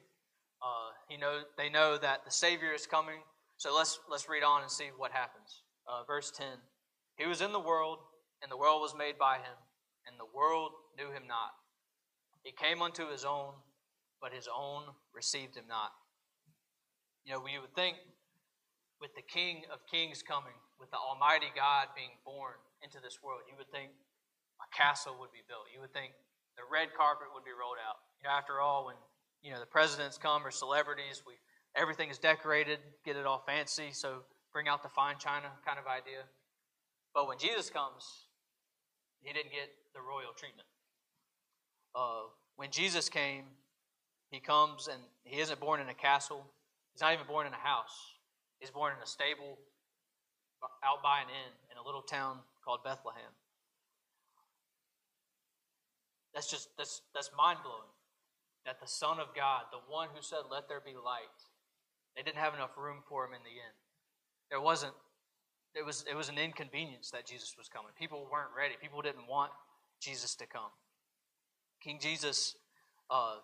Uh, 0.62 0.90
he 1.08 1.16
know, 1.16 1.42
they 1.56 1.68
know 1.68 1.98
that 1.98 2.24
the 2.24 2.30
Savior 2.30 2.72
is 2.72 2.86
coming. 2.86 3.20
So 3.56 3.74
let's, 3.74 3.98
let's 4.10 4.28
read 4.28 4.42
on 4.42 4.62
and 4.62 4.70
see 4.70 4.90
what 4.96 5.12
happens. 5.12 5.62
Uh, 5.86 6.04
verse 6.06 6.30
10 6.36 6.46
He 7.16 7.26
was 7.26 7.40
in 7.40 7.52
the 7.52 7.60
world, 7.60 7.98
and 8.42 8.50
the 8.50 8.56
world 8.56 8.80
was 8.80 8.94
made 8.96 9.18
by 9.18 9.36
him, 9.36 9.56
and 10.06 10.16
the 10.18 10.36
world 10.36 10.72
knew 10.96 11.10
him 11.10 11.26
not. 11.26 11.52
He 12.42 12.52
came 12.52 12.82
unto 12.82 13.10
his 13.10 13.24
own, 13.24 13.54
but 14.20 14.32
his 14.32 14.48
own 14.48 14.82
received 15.14 15.56
him 15.56 15.64
not. 15.68 15.90
You 17.24 17.34
know, 17.34 17.40
we 17.40 17.58
would 17.58 17.74
think 17.74 17.96
with 19.00 19.14
the 19.14 19.22
King 19.22 19.62
of 19.72 19.78
Kings 19.86 20.22
coming, 20.22 20.54
with 20.78 20.90
the 20.90 20.98
Almighty 20.98 21.50
God 21.54 21.88
being 21.94 22.18
born 22.24 22.58
into 22.82 22.98
this 23.02 23.22
world, 23.22 23.42
you 23.50 23.54
would 23.58 23.70
think 23.70 23.90
a 24.58 24.68
castle 24.74 25.16
would 25.18 25.30
be 25.30 25.42
built. 25.46 25.70
You 25.72 25.80
would 25.80 25.94
think 25.94 26.12
the 26.58 26.66
red 26.66 26.90
carpet 26.94 27.30
would 27.34 27.46
be 27.46 27.54
rolled 27.54 27.78
out. 27.78 28.02
You 28.18 28.26
know, 28.26 28.34
after 28.34 28.60
all, 28.60 28.86
when 28.86 28.98
you 29.42 29.54
know 29.54 29.60
the 29.60 29.70
presidents 29.70 30.18
come 30.18 30.44
or 30.44 30.50
celebrities, 30.50 31.22
we 31.26 31.38
everything 31.78 32.10
is 32.10 32.18
decorated, 32.18 32.78
get 33.04 33.16
it 33.16 33.26
all 33.26 33.42
fancy, 33.46 33.90
so 33.92 34.26
bring 34.52 34.66
out 34.66 34.82
the 34.82 34.88
fine 34.88 35.16
china 35.18 35.46
kind 35.64 35.78
of 35.78 35.86
idea. 35.86 36.26
But 37.14 37.28
when 37.28 37.38
Jesus 37.38 37.70
comes, 37.70 38.26
he 39.20 39.32
didn't 39.32 39.52
get 39.52 39.70
the 39.94 40.00
royal 40.00 40.34
treatment. 40.36 40.66
Uh, 41.94 42.30
when 42.56 42.70
Jesus 42.70 43.08
came, 43.08 43.44
he 44.30 44.40
comes 44.40 44.88
and 44.88 45.00
he 45.24 45.40
isn't 45.40 45.60
born 45.60 45.80
in 45.80 45.88
a 45.88 45.94
castle. 45.94 46.44
He's 46.92 47.00
not 47.00 47.12
even 47.12 47.26
born 47.26 47.46
in 47.46 47.52
a 47.52 47.56
house. 47.56 48.17
He's 48.60 48.70
born 48.70 48.92
in 48.96 49.02
a 49.02 49.06
stable 49.06 49.58
out 50.82 51.02
by 51.02 51.20
an 51.20 51.30
inn 51.30 51.54
in 51.70 51.78
a 51.78 51.84
little 51.84 52.02
town 52.02 52.38
called 52.64 52.82
Bethlehem. 52.82 53.30
That's 56.34 56.50
just 56.50 56.68
that's 56.76 57.02
that's 57.14 57.30
mind 57.36 57.60
blowing. 57.62 57.90
That 58.66 58.80
the 58.80 58.86
Son 58.86 59.18
of 59.18 59.34
God, 59.34 59.62
the 59.72 59.80
one 59.88 60.08
who 60.14 60.20
said, 60.20 60.50
Let 60.50 60.68
there 60.68 60.82
be 60.84 60.92
light, 60.92 61.38
they 62.16 62.22
didn't 62.22 62.38
have 62.38 62.54
enough 62.54 62.76
room 62.76 62.98
for 63.08 63.24
him 63.24 63.32
in 63.32 63.40
the 63.42 63.56
inn. 63.56 63.74
There 64.50 64.60
wasn't 64.60 64.94
it 65.74 65.84
was 65.84 66.04
it 66.10 66.16
was 66.16 66.28
an 66.28 66.38
inconvenience 66.38 67.10
that 67.10 67.26
Jesus 67.26 67.54
was 67.56 67.68
coming. 67.68 67.92
People 67.98 68.26
weren't 68.30 68.50
ready. 68.56 68.74
People 68.80 69.02
didn't 69.02 69.28
want 69.28 69.52
Jesus 70.00 70.34
to 70.36 70.46
come. 70.46 70.70
King 71.80 71.98
Jesus, 72.00 72.56
uh, 73.10 73.36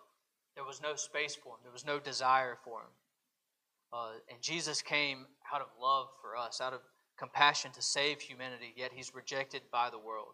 there 0.55 0.65
was 0.65 0.81
no 0.81 0.95
space 0.95 1.35
for 1.35 1.49
him. 1.53 1.59
There 1.63 1.71
was 1.71 1.85
no 1.85 1.99
desire 1.99 2.57
for 2.63 2.81
him. 2.81 2.91
Uh, 3.93 4.11
and 4.29 4.41
Jesus 4.41 4.81
came 4.81 5.25
out 5.53 5.61
of 5.61 5.67
love 5.81 6.07
for 6.21 6.35
us, 6.35 6.59
out 6.61 6.73
of 6.73 6.81
compassion 7.17 7.71
to 7.71 7.81
save 7.81 8.19
humanity, 8.19 8.73
yet 8.75 8.91
he's 8.93 9.13
rejected 9.13 9.61
by 9.71 9.89
the 9.89 9.99
world. 9.99 10.33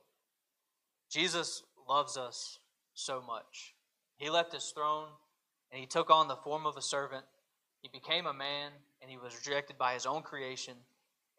Jesus 1.10 1.64
loves 1.88 2.18
us 2.18 2.60
so 2.94 3.22
much. 3.26 3.76
He 4.18 4.30
left 4.30 4.54
his 4.54 4.72
throne 4.76 5.08
and 5.72 5.80
he 5.80 5.86
took 5.86 6.10
on 6.10 6.28
the 6.28 6.36
form 6.36 6.66
of 6.66 6.78
a 6.78 6.82
servant. 6.82 7.26
He 7.82 7.90
became 7.90 8.26
a 8.26 8.34
man 8.34 8.72
and 9.02 9.10
he 9.10 9.18
was 9.18 9.36
rejected 9.36 9.78
by 9.78 9.94
his 9.94 10.06
own 10.06 10.22
creation 10.22 10.76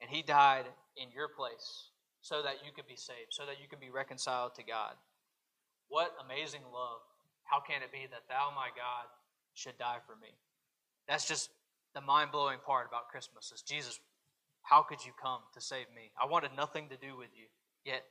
and 0.00 0.10
he 0.10 0.22
died 0.22 0.66
in 0.96 1.10
your 1.14 1.28
place 1.28 1.90
so 2.20 2.42
that 2.42 2.56
you 2.64 2.72
could 2.74 2.86
be 2.86 2.96
saved, 2.96 3.30
so 3.30 3.46
that 3.46 3.60
you 3.60 3.68
could 3.68 3.80
be 3.80 3.90
reconciled 3.90 4.54
to 4.54 4.62
God. 4.62 4.94
What 5.88 6.12
amazing 6.24 6.62
love. 6.72 7.00
How 7.44 7.60
can 7.60 7.82
it 7.82 7.92
be 7.92 8.06
that 8.10 8.28
thou, 8.28 8.50
my 8.54 8.68
God, 8.74 9.06
should 9.54 9.76
die 9.78 9.98
for 10.06 10.16
me? 10.16 10.28
That's 11.08 11.26
just 11.26 11.50
the 11.94 12.00
mind 12.00 12.30
blowing 12.32 12.58
part 12.64 12.86
about 12.88 13.08
Christmas 13.08 13.52
is 13.52 13.62
Jesus, 13.62 14.00
how 14.62 14.82
could 14.82 15.04
you 15.04 15.12
come 15.20 15.40
to 15.54 15.60
save 15.60 15.86
me? 15.94 16.10
I 16.20 16.26
wanted 16.26 16.50
nothing 16.56 16.88
to 16.88 16.96
do 16.96 17.16
with 17.16 17.30
you, 17.34 17.46
yet 17.84 18.02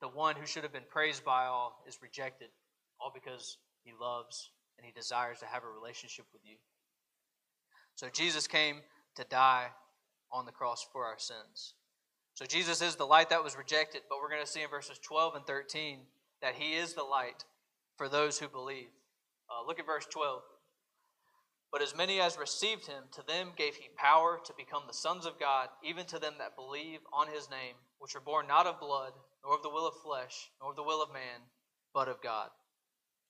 the 0.00 0.08
one 0.08 0.36
who 0.36 0.46
should 0.46 0.62
have 0.62 0.72
been 0.72 0.88
praised 0.88 1.24
by 1.24 1.46
all 1.46 1.82
is 1.86 1.98
rejected, 2.02 2.48
all 3.00 3.12
because 3.12 3.58
he 3.84 3.92
loves 4.00 4.50
and 4.76 4.86
he 4.86 4.92
desires 4.92 5.38
to 5.40 5.46
have 5.46 5.64
a 5.64 5.68
relationship 5.68 6.26
with 6.32 6.42
you. 6.44 6.56
So 7.94 8.08
Jesus 8.12 8.46
came 8.46 8.76
to 9.16 9.24
die 9.24 9.66
on 10.32 10.46
the 10.46 10.52
cross 10.52 10.86
for 10.92 11.04
our 11.04 11.18
sins. 11.18 11.74
So 12.34 12.44
Jesus 12.44 12.80
is 12.80 12.94
the 12.94 13.04
light 13.04 13.30
that 13.30 13.42
was 13.42 13.56
rejected, 13.56 14.02
but 14.08 14.18
we're 14.20 14.30
going 14.30 14.44
to 14.44 14.50
see 14.50 14.62
in 14.62 14.70
verses 14.70 14.98
12 15.00 15.34
and 15.34 15.46
13 15.46 15.98
that 16.40 16.54
he 16.54 16.76
is 16.76 16.94
the 16.94 17.02
light 17.02 17.44
for 17.96 18.08
those 18.08 18.38
who 18.38 18.48
believe. 18.48 18.86
Uh, 19.50 19.66
look 19.66 19.80
at 19.80 19.86
verse 19.86 20.06
12. 20.12 20.42
But 21.70 21.82
as 21.82 21.94
many 21.94 22.20
as 22.20 22.38
received 22.38 22.86
him, 22.86 23.04
to 23.12 23.22
them 23.22 23.52
gave 23.56 23.76
he 23.76 23.88
power 23.96 24.40
to 24.44 24.54
become 24.56 24.84
the 24.86 24.94
sons 24.94 25.26
of 25.26 25.38
God, 25.38 25.68
even 25.84 26.06
to 26.06 26.18
them 26.18 26.34
that 26.38 26.56
believe 26.56 27.00
on 27.12 27.28
his 27.28 27.50
name, 27.50 27.74
which 27.98 28.16
are 28.16 28.20
born 28.20 28.46
not 28.46 28.66
of 28.66 28.80
blood, 28.80 29.12
nor 29.44 29.54
of 29.54 29.62
the 29.62 29.68
will 29.68 29.86
of 29.86 29.94
flesh, 30.02 30.50
nor 30.60 30.70
of 30.70 30.76
the 30.76 30.82
will 30.82 31.02
of 31.02 31.12
man, 31.12 31.42
but 31.92 32.08
of 32.08 32.22
God. 32.22 32.48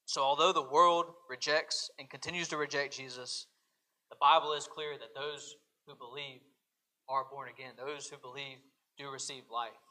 So, 0.05 0.21
although 0.21 0.53
the 0.53 0.63
world 0.63 1.05
rejects 1.29 1.91
and 1.99 2.09
continues 2.09 2.47
to 2.47 2.57
reject 2.57 2.97
Jesus, 2.97 3.47
the 4.09 4.17
Bible 4.19 4.53
is 4.53 4.67
clear 4.67 4.97
that 4.97 5.13
those 5.13 5.55
who 5.85 5.95
believe 5.95 6.41
are 7.09 7.25
born 7.29 7.49
again. 7.49 7.73
Those 7.77 8.07
who 8.07 8.17
believe 8.17 8.57
do 8.97 9.09
receive 9.09 9.43
life. 9.51 9.81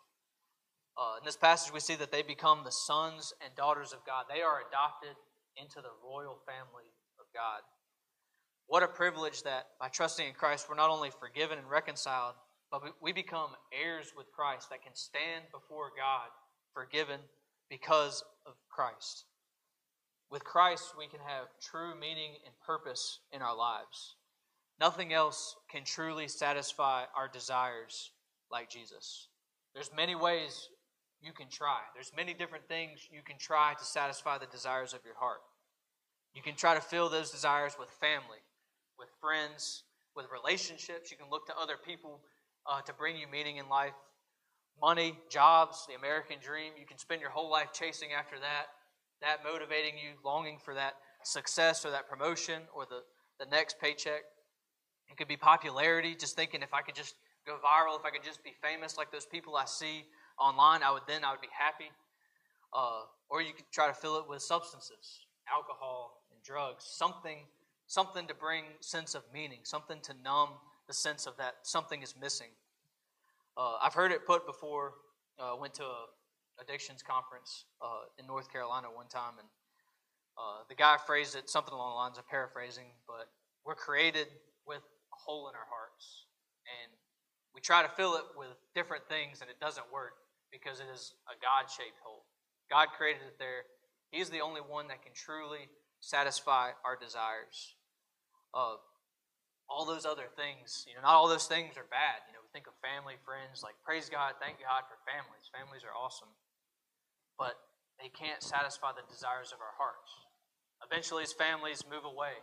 Uh, 0.97 1.19
in 1.19 1.25
this 1.25 1.37
passage, 1.37 1.73
we 1.73 1.81
see 1.81 1.95
that 1.97 2.11
they 2.11 2.23
become 2.23 2.63
the 2.65 2.75
sons 2.75 3.33
and 3.45 3.55
daughters 3.55 3.93
of 3.93 4.07
God. 4.07 4.25
They 4.27 4.43
are 4.43 4.63
adopted 4.67 5.15
into 5.57 5.83
the 5.83 5.95
royal 6.03 6.39
family 6.47 6.91
of 7.19 7.27
God. 7.35 7.63
What 8.69 8.83
a 8.83 8.89
privilege 8.89 9.43
that 9.45 9.69
by 9.81 9.89
trusting 9.89 10.27
in 10.27 10.35
Christ, 10.35 10.67
we're 10.69 10.77
not 10.77 10.91
only 10.91 11.11
forgiven 11.11 11.59
and 11.59 11.71
reconciled, 11.71 12.35
but 12.71 12.83
we 13.01 13.13
become 13.13 13.51
heirs 13.73 14.13
with 14.15 14.31
Christ 14.31 14.69
that 14.69 14.83
can 14.83 14.95
stand 14.95 15.45
before 15.51 15.91
God 15.97 16.29
forgiven 16.75 17.19
because 17.71 18.23
of 18.47 18.53
Christ. 18.69 19.25
With 20.31 20.45
Christ, 20.45 20.93
we 20.99 21.07
can 21.07 21.21
have 21.27 21.47
true 21.63 21.99
meaning 21.99 22.33
and 22.45 22.55
purpose 22.67 23.21
in 23.33 23.41
our 23.41 23.57
lives. 23.57 24.17
Nothing 24.79 25.15
else 25.15 25.57
can 25.71 25.85
truly 25.85 26.29
satisfy 26.29 27.05
our 27.17 27.27
desires 27.27 28.11
like 28.51 28.69
Jesus. 28.69 29.29
There's 29.75 29.91
many 29.97 30.15
ways 30.15 30.69
you 31.23 31.33
can 31.33 31.49
try. 31.49 31.81
There's 31.95 32.13
many 32.15 32.35
different 32.35 32.69
things 32.69 33.09
you 33.11 33.23
can 33.25 33.39
try 33.39 33.73
to 33.79 33.85
satisfy 33.85 34.37
the 34.37 34.47
desires 34.47 34.93
of 34.93 35.01
your 35.07 35.17
heart. 35.17 35.41
You 36.35 36.43
can 36.43 36.55
try 36.55 36.75
to 36.75 36.81
fill 36.81 37.09
those 37.09 37.31
desires 37.31 37.77
with 37.79 37.89
family, 37.91 38.39
with 38.99 39.09
friends, 39.21 39.85
with 40.17 40.27
relationships. 40.33 41.11
You 41.11 41.17
can 41.17 41.31
look 41.31 41.47
to 41.47 41.57
other 41.57 41.77
people 41.77 42.21
uh, 42.67 42.81
to 42.83 42.93
bring 42.93 43.17
you 43.17 43.27
meaning 43.31 43.57
in 43.57 43.69
life. 43.69 43.95
Money, 44.81 45.19
jobs, 45.31 45.87
the 45.89 45.95
American 45.95 46.37
dream. 46.41 46.73
You 46.79 46.87
can 46.87 46.99
spend 46.99 47.21
your 47.21 47.31
whole 47.31 47.51
life 47.51 47.73
chasing 47.73 48.11
after 48.17 48.39
that, 48.39 48.67
that 49.23 49.43
motivating 49.45 49.95
you, 49.95 50.15
longing 50.25 50.59
for 50.65 50.75
that 50.75 50.95
success 51.25 51.85
or 51.85 51.91
that 51.91 52.09
promotion 52.09 52.63
or 52.75 52.87
the, 52.87 53.03
the 53.39 53.51
next 53.51 53.81
paycheck. 53.81 54.23
It 55.11 55.17
could 55.17 55.29
be 55.29 55.37
popularity, 55.37 56.15
just 56.15 56.37
thinking 56.37 56.63
if 56.63 56.75
I 56.75 56.83
could 56.83 56.95
just 56.95 57.15
go 57.47 57.57
viral, 57.65 57.99
if 57.99 58.05
I 58.05 58.11
could 58.11 58.23
just 58.23 58.45
be 58.45 58.53
famous 58.63 58.97
like 58.97 59.11
those 59.11 59.27
people 59.27 59.57
I 59.57 59.65
see 59.65 60.05
online, 60.39 60.83
I 60.83 60.93
would 60.93 61.03
then 61.09 61.25
I 61.25 61.31
would 61.31 61.41
be 61.41 61.49
happy. 61.57 61.91
Uh, 62.77 63.03
or 63.31 63.41
you 63.41 63.55
could 63.55 63.65
try 63.73 63.89
to 63.89 63.95
fill 63.95 64.17
it 64.19 64.29
with 64.29 64.43
substances, 64.43 65.21
alcohol 65.51 66.23
and 66.31 66.43
drugs, 66.43 66.85
something, 66.87 67.39
something 67.88 68.27
to 68.29 68.35
bring 68.35 68.64
sense 68.81 69.14
of 69.14 69.22
meaning, 69.35 69.61
something 69.64 69.98
to 70.03 70.14
numb 70.22 70.51
the 70.87 70.94
sense 70.94 71.27
of 71.27 71.37
that 71.38 71.57
something 71.62 72.03
is 72.03 72.14
missing. 72.20 72.48
Uh, 73.57 73.77
I've 73.83 73.94
heard 73.94 74.12
it 74.12 74.24
put 74.27 74.46
before. 74.46 74.94
Uh, 75.38 75.55
went 75.55 75.74
to 75.74 75.85
a 75.85 76.07
addictions 76.61 77.03
conference 77.03 77.64
uh, 77.83 78.11
in 78.18 78.27
North 78.27 78.51
Carolina 78.51 78.88
one 78.92 79.07
time, 79.09 79.38
and 79.38 79.48
uh, 80.37 80.66
the 80.68 80.74
guy 80.74 80.96
phrased 81.07 81.37
it 81.37 81.48
something 81.48 81.72
along 81.72 81.92
the 81.92 81.96
lines 81.96 82.18
of 82.18 82.27
paraphrasing, 82.29 82.90
but 83.07 83.31
we're 83.64 83.79
created 83.79 84.27
with 84.66 84.83
a 84.83 85.18
hole 85.18 85.48
in 85.48 85.55
our 85.55 85.68
hearts, 85.70 86.27
and 86.83 86.90
we 87.55 87.61
try 87.61 87.83
to 87.83 87.88
fill 87.88 88.16
it 88.16 88.24
with 88.37 88.51
different 88.74 89.07
things, 89.09 89.40
and 89.40 89.51
it 89.51 89.61
doesn't 89.61 89.87
work 89.92 90.14
because 90.51 90.81
it 90.81 90.87
is 90.92 91.14
a 91.31 91.38
God-shaped 91.38 91.98
hole. 92.03 92.24
God 92.70 92.88
created 92.96 93.22
it 93.22 93.38
there, 93.38 93.64
He's 94.11 94.31
the 94.31 94.40
only 94.40 94.61
one 94.61 94.88
that 94.88 95.03
can 95.03 95.12
truly 95.14 95.68
satisfy 96.01 96.70
our 96.85 96.96
desires. 96.96 97.77
All 98.55 99.85
those 99.85 100.09
other 100.09 100.27
things, 100.33 100.85
you 100.89 100.97
know, 100.97 101.05
not 101.05 101.15
all 101.15 101.29
those 101.29 101.47
things 101.47 101.77
are 101.77 101.87
bad. 101.93 102.25
You 102.27 102.33
know, 102.33 102.43
we 102.43 102.49
think 102.51 102.67
of 102.67 102.75
family, 102.81 103.21
friends, 103.23 103.61
like 103.63 103.77
praise 103.85 104.09
God, 104.09 104.35
thank 104.41 104.59
God 104.59 104.89
for 104.89 104.97
families. 105.05 105.47
Families 105.53 105.85
are 105.85 105.93
awesome. 105.93 106.33
But 107.37 107.55
they 108.01 108.09
can't 108.09 108.43
satisfy 108.43 108.97
the 108.97 109.07
desires 109.07 109.53
of 109.53 109.61
our 109.61 109.77
hearts. 109.77 110.11
Eventually, 110.83 111.23
as 111.23 111.35
families 111.35 111.85
move 111.85 112.07
away, 112.07 112.39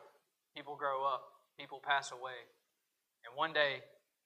people 0.56 0.76
grow 0.76 1.04
up, 1.04 1.24
people 1.58 1.82
pass 1.84 2.12
away. 2.12 2.38
And 3.26 3.34
one 3.36 3.52
day, 3.56 3.82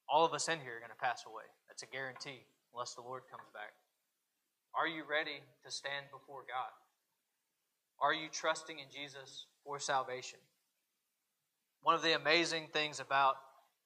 all 0.10 0.26
of 0.26 0.34
us 0.34 0.50
in 0.50 0.60
here 0.60 0.78
are 0.78 0.84
going 0.84 0.92
to 0.92 1.00
pass 1.00 1.24
away. 1.26 1.46
That's 1.70 1.86
a 1.86 1.90
guarantee, 1.94 2.44
unless 2.74 2.94
the 2.98 3.06
Lord 3.06 3.24
comes 3.30 3.48
back. 3.54 3.72
Are 4.74 4.90
you 4.90 5.06
ready 5.08 5.40
to 5.64 5.70
stand 5.72 6.10
before 6.12 6.44
God? 6.50 6.74
Are 8.02 8.14
you 8.14 8.28
trusting 8.28 8.78
in 8.78 8.90
Jesus 8.90 9.46
for 9.64 9.80
salvation? 9.80 10.40
One 11.82 11.96
of 11.96 12.04
the 12.04 12.16
amazing 12.16 12.68
things 12.74 13.00
about 13.00 13.36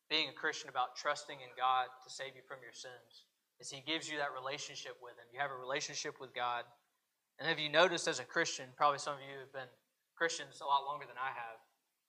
being 0.10 0.30
a 0.30 0.34
Christian, 0.34 0.70
about 0.70 0.96
trusting 0.96 1.38
in 1.38 1.52
God 1.58 1.88
to 2.04 2.10
save 2.10 2.36
you 2.36 2.42
from 2.48 2.60
your 2.62 2.74
sins, 2.74 3.26
is 3.60 3.70
He 3.70 3.82
gives 3.86 4.10
you 4.10 4.18
that 4.18 4.34
relationship 4.34 4.98
with 5.02 5.14
Him. 5.18 5.26
You 5.34 5.40
have 5.40 5.54
a 5.54 5.58
relationship 5.58 6.20
with 6.20 6.34
God. 6.34 6.66
And 7.40 7.48
have 7.48 7.60
you 7.60 7.70
noticed 7.70 8.08
as 8.08 8.20
a 8.20 8.28
Christian, 8.28 8.70
probably 8.78 9.00
some 9.00 9.18
of 9.18 9.24
you 9.26 9.40
have 9.40 9.54
been 9.54 9.70
Christians 10.14 10.62
a 10.62 10.70
lot 10.70 10.86
longer 10.86 11.06
than 11.06 11.18
I 11.18 11.34
have, 11.34 11.58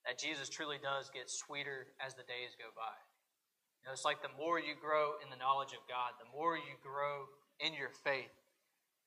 that 0.05 0.21
Jesus 0.21 0.49
truly 0.49 0.77
does 0.77 1.09
get 1.09 1.29
sweeter 1.29 1.89
as 1.97 2.13
the 2.13 2.27
days 2.29 2.53
go 2.57 2.69
by. 2.77 2.93
You 3.81 3.89
know, 3.89 3.93
it's 3.93 4.05
like 4.05 4.21
the 4.21 4.33
more 4.37 4.61
you 4.61 4.77
grow 4.77 5.17
in 5.21 5.29
the 5.33 5.37
knowledge 5.37 5.73
of 5.73 5.81
God, 5.89 6.17
the 6.21 6.29
more 6.29 6.57
you 6.57 6.77
grow 6.81 7.25
in 7.61 7.73
your 7.73 7.89
faith, 7.89 8.33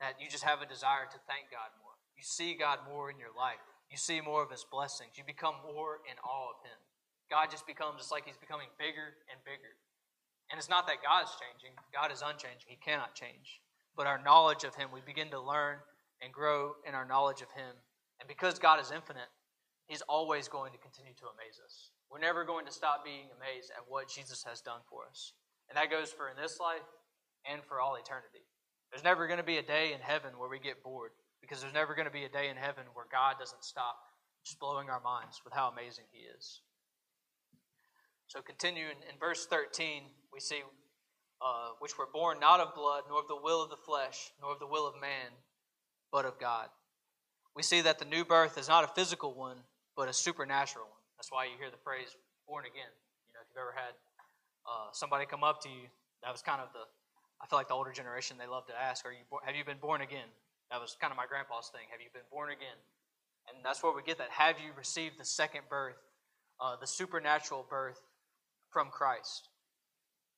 that 0.03 0.19
you 0.19 0.31
just 0.31 0.47
have 0.47 0.63
a 0.63 0.67
desire 0.67 1.07
to 1.11 1.19
thank 1.27 1.51
God 1.51 1.71
more. 1.83 1.95
You 2.19 2.23
see 2.23 2.55
God 2.55 2.83
more 2.87 3.11
in 3.11 3.19
your 3.19 3.35
life. 3.35 3.63
You 3.91 3.97
see 3.97 4.21
more 4.21 4.43
of 4.43 4.51
His 4.51 4.65
blessings. 4.69 5.17
You 5.17 5.25
become 5.25 5.57
more 5.65 6.01
in 6.05 6.17
awe 6.21 6.53
of 6.53 6.61
Him. 6.65 6.79
God 7.31 7.51
just 7.51 7.67
becomes, 7.67 8.01
it's 8.01 8.13
like 8.13 8.27
He's 8.27 8.41
becoming 8.41 8.69
bigger 8.79 9.17
and 9.33 9.41
bigger. 9.45 9.77
And 10.51 10.57
it's 10.57 10.69
not 10.69 10.87
that 10.89 11.05
God 11.05 11.25
is 11.25 11.33
changing, 11.37 11.77
God 11.93 12.13
is 12.13 12.25
unchanging. 12.25 12.69
He 12.69 12.77
cannot 12.77 13.15
change. 13.15 13.61
But 13.97 14.07
our 14.07 14.21
knowledge 14.23 14.65
of 14.65 14.75
Him, 14.75 14.89
we 14.93 15.01
begin 15.05 15.29
to 15.31 15.41
learn 15.41 15.79
and 16.23 16.33
grow 16.33 16.77
in 16.87 16.95
our 16.95 17.05
knowledge 17.05 17.43
of 17.43 17.53
Him. 17.53 17.77
And 18.21 18.29
because 18.29 18.59
God 18.59 18.81
is 18.81 18.93
infinite, 18.93 19.29
He's 19.87 20.03
always 20.03 20.49
going 20.49 20.73
to 20.73 20.79
continue 20.79 21.13
to 21.17 21.33
amaze 21.33 21.61
us. 21.65 21.91
We're 22.11 22.21
never 22.21 22.45
going 22.45 22.65
to 22.67 22.73
stop 22.73 23.05
being 23.05 23.29
amazed 23.37 23.73
at 23.77 23.85
what 23.89 24.09
Jesus 24.09 24.45
has 24.45 24.61
done 24.61 24.81
for 24.89 25.05
us. 25.09 25.33
And 25.69 25.77
that 25.77 25.91
goes 25.91 26.11
for 26.11 26.29
in 26.29 26.37
this 26.37 26.61
life 26.61 26.85
and 27.45 27.61
for 27.65 27.81
all 27.81 27.97
eternity. 27.97 28.45
There's 28.91 29.05
never 29.05 29.27
going 29.27 29.41
to 29.41 29.45
be 29.45 29.59
a 29.59 29.63
day 29.63 29.93
in 29.93 30.01
heaven 30.01 30.39
where 30.39 30.49
we 30.49 30.59
get 30.59 30.83
bored 30.83 31.13
because 31.49 31.63
there's 31.63 31.75
never 31.75 31.95
going 31.95 32.07
to 32.07 32.13
be 32.13 32.25
a 32.25 32.29
day 32.29 32.51
in 32.51 32.57
heaven 32.57 32.85
where 32.93 33.07
God 33.11 33.37
doesn't 33.39 33.65
stop 33.65 33.97
just 34.45 34.61
blowing 34.61 34.91
our 34.91 35.01
minds 35.01 35.41
with 35.45 35.55
how 35.55 35.69
amazing 35.69 36.05
He 36.13 36.29
is. 36.37 36.61
So, 38.27 38.43
continuing 38.43 39.01
in 39.09 39.19
verse 39.19 39.47
13, 39.47 40.03
we 40.33 40.41
see, 40.41 40.61
uh, 41.41 41.71
which 41.79 41.97
were 41.97 42.09
born 42.13 42.39
not 42.39 42.61
of 42.61 42.75
blood, 42.75 43.05
nor 43.09 43.21
of 43.21 43.29
the 43.29 43.41
will 43.41 43.63
of 43.63 43.71
the 43.71 43.77
flesh, 43.77 44.31
nor 44.43 44.53
of 44.53 44.59
the 44.59 44.67
will 44.67 44.87
of 44.87 45.01
man, 45.01 45.33
but 46.13 46.27
of 46.27 46.39
God. 46.39 46.69
We 47.57 47.63
see 47.63 47.81
that 47.81 47.99
the 47.99 48.05
new 48.05 48.25
birth 48.25 48.59
is 48.59 48.69
not 48.69 48.85
a 48.85 48.89
physical 48.89 49.33
one, 49.33 49.57
but 49.97 50.09
a 50.09 50.13
supernatural 50.13 50.85
one. 50.85 51.03
That's 51.17 51.33
why 51.33 51.47
you 51.47 51.53
hear 51.59 51.71
the 51.71 51.83
phrase 51.83 52.15
born 52.47 52.65
again. 52.65 52.93
You 53.27 53.33
know, 53.33 53.41
if 53.41 53.49
you've 53.49 53.61
ever 53.61 53.75
had 53.75 53.97
uh, 54.69 54.93
somebody 54.93 55.25
come 55.25 55.43
up 55.43 55.63
to 55.63 55.69
you, 55.69 55.89
that 56.23 56.31
was 56.31 56.43
kind 56.43 56.61
of 56.61 56.69
the, 56.75 56.85
I 57.41 57.47
feel 57.47 57.59
like 57.59 57.69
the 57.69 57.75
older 57.75 57.93
generation, 57.93 58.37
they 58.39 58.47
love 58.47 58.67
to 58.67 58.77
ask, 58.77 59.07
Are 59.07 59.13
you, 59.13 59.25
have 59.45 59.57
you 59.57 59.65
been 59.65 59.81
born 59.81 60.03
again? 60.03 60.29
That 60.71 60.81
was 60.81 60.97
kind 61.01 61.11
of 61.11 61.17
my 61.17 61.27
grandpa's 61.27 61.71
thing. 61.73 61.87
Have 61.91 62.01
you 62.01 62.09
been 62.13 62.29
born 62.31 62.51
again? 62.51 62.77
And 63.49 63.65
that's 63.65 63.83
where 63.83 63.93
we 63.93 64.03
get 64.03 64.19
that. 64.19 64.31
Have 64.31 64.57
you 64.59 64.73
received 64.77 65.19
the 65.19 65.25
second 65.25 65.63
birth, 65.71 65.97
uh, 66.61 66.77
the 66.81 66.87
supernatural 66.87 67.65
birth 67.69 68.01
from 68.71 68.91
Christ? 68.91 69.49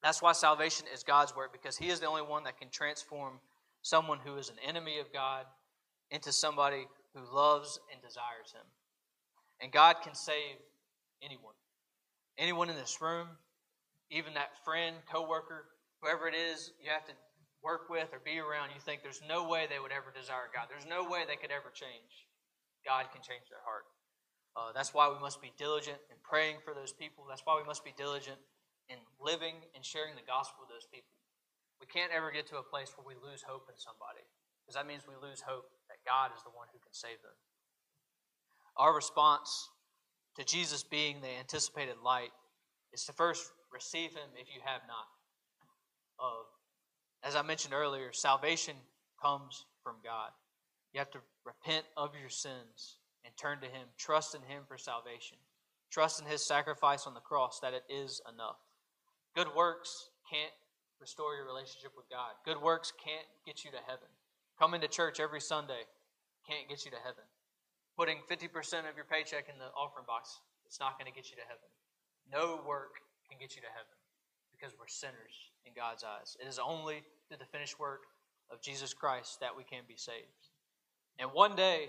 That's 0.02 0.22
why 0.22 0.32
salvation 0.32 0.86
is 0.92 1.02
God's 1.02 1.34
work, 1.34 1.52
because 1.52 1.76
He 1.76 1.88
is 1.88 2.00
the 2.00 2.06
only 2.06 2.22
one 2.22 2.44
that 2.44 2.58
can 2.58 2.70
transform 2.70 3.40
someone 3.82 4.18
who 4.24 4.36
is 4.36 4.48
an 4.48 4.56
enemy 4.66 5.00
of 5.00 5.12
God 5.12 5.44
into 6.10 6.32
somebody 6.32 6.86
who 7.14 7.22
loves 7.34 7.80
and 7.92 8.00
desires 8.00 8.52
Him. 8.54 8.66
And 9.60 9.72
God 9.72 9.96
can 10.02 10.14
save 10.14 10.56
anyone. 11.22 11.54
Anyone 12.38 12.70
in 12.70 12.76
this 12.76 13.02
room, 13.02 13.28
even 14.10 14.34
that 14.34 14.64
friend, 14.64 14.96
coworker, 15.12 15.66
whoever 16.00 16.28
it 16.28 16.34
is, 16.34 16.72
you 16.82 16.90
have 16.90 17.04
to 17.06 17.12
work 17.62 17.92
with 17.92 18.09
or 18.12 18.20
be 18.25 18.40
around, 18.40 18.73
you 18.73 18.81
think 18.81 19.05
there's 19.05 19.20
no 19.29 19.44
way 19.49 19.68
they 19.68 19.79
would 19.79 19.92
ever 19.92 20.09
desire 20.12 20.49
God. 20.49 20.73
There's 20.73 20.88
no 20.88 21.05
way 21.05 21.29
they 21.29 21.37
could 21.37 21.53
ever 21.53 21.68
change. 21.73 22.29
God 22.85 23.12
can 23.12 23.20
change 23.20 23.49
their 23.53 23.61
heart. 23.64 23.85
Uh, 24.57 24.73
that's 24.73 24.96
why 24.96 25.07
we 25.12 25.20
must 25.20 25.38
be 25.44 25.53
diligent 25.61 26.01
in 26.11 26.16
praying 26.25 26.59
for 26.64 26.73
those 26.75 26.92
people. 26.92 27.29
That's 27.29 27.44
why 27.44 27.61
we 27.61 27.66
must 27.68 27.85
be 27.85 27.94
diligent 27.94 28.40
in 28.88 28.99
living 29.20 29.62
and 29.77 29.85
sharing 29.85 30.16
the 30.16 30.27
gospel 30.27 30.66
with 30.66 30.73
those 30.73 30.88
people. 30.90 31.14
We 31.79 31.87
can't 31.87 32.11
ever 32.12 32.33
get 32.33 32.49
to 32.51 32.59
a 32.59 32.66
place 32.66 32.92
where 32.96 33.07
we 33.07 33.14
lose 33.20 33.44
hope 33.46 33.70
in 33.70 33.79
somebody, 33.79 34.25
because 34.61 34.75
that 34.75 34.88
means 34.88 35.07
we 35.07 35.16
lose 35.16 35.40
hope 35.40 35.70
that 35.88 36.03
God 36.03 36.35
is 36.35 36.42
the 36.42 36.53
one 36.53 36.66
who 36.73 36.81
can 36.83 36.92
save 36.92 37.23
them. 37.23 37.37
Our 38.77 38.92
response 38.92 39.70
to 40.37 40.44
Jesus 40.44 40.83
being 40.83 41.20
the 41.20 41.31
anticipated 41.31 42.03
light 42.03 42.33
is 42.92 43.05
to 43.07 43.12
first 43.12 43.53
receive 43.73 44.11
him 44.12 44.35
if 44.35 44.49
you 44.51 44.61
have 44.64 44.83
not. 44.88 45.07
Uh, 46.18 46.44
as 47.22 47.37
I 47.37 47.42
mentioned 47.42 47.74
earlier, 47.74 48.12
salvation 48.12 48.76
comes 49.20 49.66
from 49.83 49.96
God. 50.02 50.30
You 50.92 50.98
have 50.98 51.11
to 51.11 51.20
repent 51.44 51.85
of 51.96 52.11
your 52.18 52.30
sins 52.30 52.96
and 53.24 53.37
turn 53.37 53.61
to 53.61 53.66
Him. 53.66 53.87
Trust 53.98 54.35
in 54.35 54.42
Him 54.42 54.62
for 54.66 54.78
salvation. 54.78 55.37
Trust 55.90 56.20
in 56.20 56.26
His 56.26 56.44
sacrifice 56.44 57.06
on 57.06 57.14
the 57.14 57.20
cross 57.20 57.61
that 57.61 57.74
it 57.74 57.85
is 57.88 58.20
enough. 58.33 58.56
Good 59.37 59.48
works 59.54 60.11
can't 60.30 60.52
restore 61.00 61.35
your 61.35 61.46
relationship 61.46 61.92
with 61.96 62.09
God. 62.11 62.33
Good 62.44 62.61
works 62.61 62.92
can't 63.02 63.26
get 63.46 63.64
you 63.64 63.70
to 63.70 63.83
heaven. 63.87 64.09
Coming 64.59 64.80
to 64.80 64.88
church 64.88 65.20
every 65.20 65.40
Sunday 65.40 65.85
can't 66.48 66.68
get 66.68 66.85
you 66.85 66.90
to 66.90 67.00
heaven. 67.04 67.24
Putting 67.96 68.18
50% 68.30 68.88
of 68.88 68.96
your 68.96 69.04
paycheck 69.04 69.48
in 69.48 69.59
the 69.59 69.68
offering 69.76 70.06
box, 70.06 70.40
it's 70.64 70.80
not 70.80 70.98
going 70.98 71.11
to 71.11 71.14
get 71.14 71.30
you 71.30 71.37
to 71.37 71.44
heaven. 71.44 71.68
No 72.33 72.61
work 72.66 72.96
can 73.28 73.38
get 73.38 73.56
you 73.56 73.62
to 73.62 73.68
heaven 73.68 73.99
because 74.61 74.77
we're 74.79 74.88
sinners 74.88 75.49
in 75.64 75.73
God's 75.73 76.05
eyes. 76.05 76.37
It 76.37 76.46
is 76.46 76.61
only 76.61 77.01
through 77.29 77.38
the 77.38 77.49
finished 77.49 77.81
work 77.81 78.05
of 78.53 78.61
Jesus 78.61 78.92
Christ 78.92 79.40
that 79.40 79.57
we 79.57 79.64
can 79.64 79.88
be 79.88 79.96
saved. 79.96 80.53
And 81.18 81.31
one 81.33 81.57
day, 81.57 81.88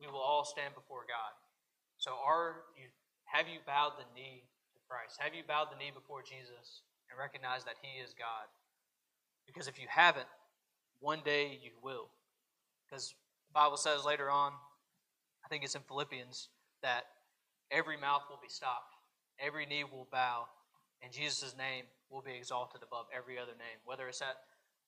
we 0.00 0.06
will 0.06 0.20
all 0.20 0.44
stand 0.44 0.74
before 0.74 1.04
God. 1.08 1.32
So, 1.98 2.12
are 2.24 2.64
you, 2.76 2.88
have 3.24 3.48
you 3.48 3.60
bowed 3.66 3.92
the 3.98 4.08
knee 4.14 4.44
to 4.72 4.80
Christ? 4.88 5.16
Have 5.20 5.34
you 5.34 5.42
bowed 5.46 5.68
the 5.72 5.78
knee 5.78 5.90
before 5.92 6.22
Jesus 6.22 6.84
and 7.10 7.18
recognized 7.18 7.66
that 7.66 7.80
He 7.80 8.00
is 8.00 8.12
God? 8.12 8.48
Because 9.46 9.68
if 9.68 9.78
you 9.78 9.86
haven't, 9.88 10.28
one 11.00 11.20
day 11.24 11.58
you 11.62 11.72
will. 11.82 12.08
Because 12.84 13.14
the 13.48 13.54
Bible 13.54 13.76
says 13.76 14.04
later 14.04 14.30
on, 14.30 14.52
I 15.44 15.48
think 15.48 15.64
it's 15.64 15.74
in 15.74 15.82
Philippians, 15.88 16.48
that 16.82 17.04
every 17.70 17.96
mouth 17.96 18.22
will 18.28 18.40
be 18.42 18.48
stopped, 18.48 18.96
every 19.40 19.64
knee 19.64 19.84
will 19.84 20.08
bow, 20.12 20.46
and 21.02 21.12
Jesus' 21.12 21.56
name 21.56 21.84
will 22.10 22.22
be 22.22 22.34
exalted 22.34 22.82
above 22.82 23.06
every 23.14 23.38
other 23.38 23.54
name, 23.58 23.78
whether 23.84 24.08
it's 24.08 24.22
at 24.22 24.36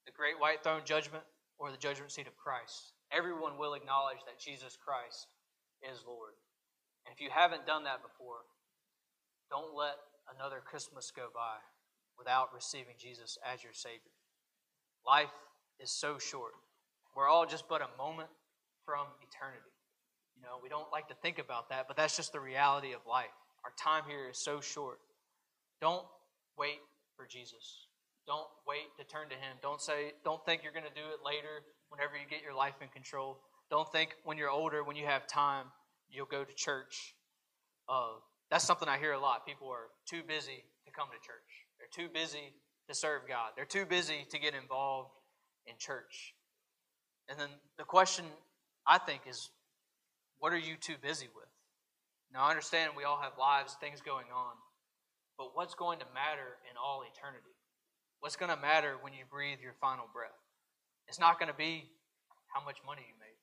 the 0.06 0.12
great 0.12 0.38
white 0.38 0.62
throne 0.62 0.82
judgment 0.84 1.24
or 1.58 1.70
the 1.70 1.76
judgment 1.76 2.12
seat 2.12 2.26
of 2.26 2.36
Christ. 2.36 2.94
Everyone 3.12 3.58
will 3.58 3.74
acknowledge 3.74 4.22
that 4.26 4.38
Jesus 4.40 4.76
Christ 4.76 5.26
is 5.82 6.04
Lord. 6.06 6.32
And 7.06 7.14
if 7.14 7.20
you 7.20 7.30
haven't 7.32 7.66
done 7.66 7.84
that 7.84 8.02
before, 8.02 8.44
don't 9.50 9.74
let 9.74 9.96
another 10.34 10.60
Christmas 10.64 11.10
go 11.14 11.28
by 11.34 11.58
without 12.18 12.54
receiving 12.54 12.94
Jesus 12.98 13.38
as 13.46 13.62
your 13.62 13.72
Savior. 13.72 14.12
Life 15.06 15.32
is 15.80 15.90
so 15.90 16.18
short. 16.18 16.52
We're 17.16 17.28
all 17.28 17.46
just 17.46 17.68
but 17.68 17.80
a 17.80 17.88
moment 17.96 18.28
from 18.84 19.06
eternity. 19.22 19.72
You 20.36 20.42
know, 20.42 20.60
we 20.62 20.68
don't 20.68 20.90
like 20.92 21.08
to 21.08 21.14
think 21.22 21.38
about 21.38 21.70
that, 21.70 21.88
but 21.88 21.96
that's 21.96 22.16
just 22.16 22.32
the 22.32 22.40
reality 22.40 22.92
of 22.92 23.00
life. 23.08 23.34
Our 23.64 23.72
time 23.78 24.04
here 24.08 24.28
is 24.30 24.38
so 24.38 24.60
short. 24.60 24.98
Don't 25.80 26.04
wait 26.56 26.78
for 27.16 27.26
Jesus. 27.26 27.86
Don't 28.26 28.46
wait 28.66 28.88
to 28.98 29.04
turn 29.04 29.28
to 29.30 29.34
Him. 29.34 29.56
Don't 29.62 29.80
say, 29.80 30.12
don't 30.24 30.44
think 30.44 30.62
you're 30.62 30.72
going 30.72 30.84
to 30.84 30.94
do 30.94 31.06
it 31.08 31.24
later 31.24 31.64
whenever 31.88 32.14
you 32.14 32.28
get 32.28 32.42
your 32.42 32.54
life 32.54 32.74
in 32.82 32.88
control. 32.88 33.38
Don't 33.70 33.90
think 33.90 34.14
when 34.24 34.36
you're 34.36 34.50
older, 34.50 34.84
when 34.84 34.96
you 34.96 35.06
have 35.06 35.26
time, 35.26 35.66
you'll 36.10 36.26
go 36.26 36.44
to 36.44 36.54
church. 36.54 37.14
Uh, 37.88 38.20
that's 38.50 38.64
something 38.64 38.88
I 38.88 38.98
hear 38.98 39.12
a 39.12 39.20
lot. 39.20 39.46
People 39.46 39.68
are 39.68 39.88
too 40.08 40.22
busy 40.26 40.64
to 40.84 40.92
come 40.92 41.08
to 41.08 41.26
church. 41.26 41.66
They're 41.78 42.04
too 42.04 42.12
busy 42.12 42.52
to 42.88 42.94
serve 42.94 43.22
God. 43.28 43.50
They're 43.56 43.64
too 43.64 43.86
busy 43.86 44.26
to 44.30 44.38
get 44.38 44.54
involved 44.54 45.10
in 45.66 45.74
church. 45.78 46.34
And 47.28 47.38
then 47.38 47.48
the 47.76 47.84
question 47.84 48.24
I 48.86 48.98
think 48.98 49.22
is, 49.28 49.50
what 50.38 50.52
are 50.52 50.58
you 50.58 50.76
too 50.80 50.94
busy 51.00 51.28
with? 51.34 51.48
Now, 52.32 52.44
I 52.44 52.50
understand 52.50 52.92
we 52.96 53.04
all 53.04 53.20
have 53.20 53.32
lives, 53.38 53.76
things 53.80 54.00
going 54.00 54.26
on. 54.34 54.52
But 55.38 55.54
what's 55.54 55.78
going 55.78 56.02
to 56.02 56.08
matter 56.10 56.58
in 56.66 56.74
all 56.74 57.06
eternity? 57.06 57.54
What's 58.18 58.34
going 58.34 58.50
to 58.50 58.58
matter 58.58 58.98
when 59.00 59.14
you 59.14 59.22
breathe 59.30 59.62
your 59.62 59.78
final 59.78 60.10
breath? 60.10 60.34
It's 61.06 61.22
not 61.22 61.38
going 61.38 61.48
to 61.48 61.56
be 61.56 61.86
how 62.50 62.60
much 62.60 62.82
money 62.84 63.06
you 63.06 63.14
made. 63.22 63.38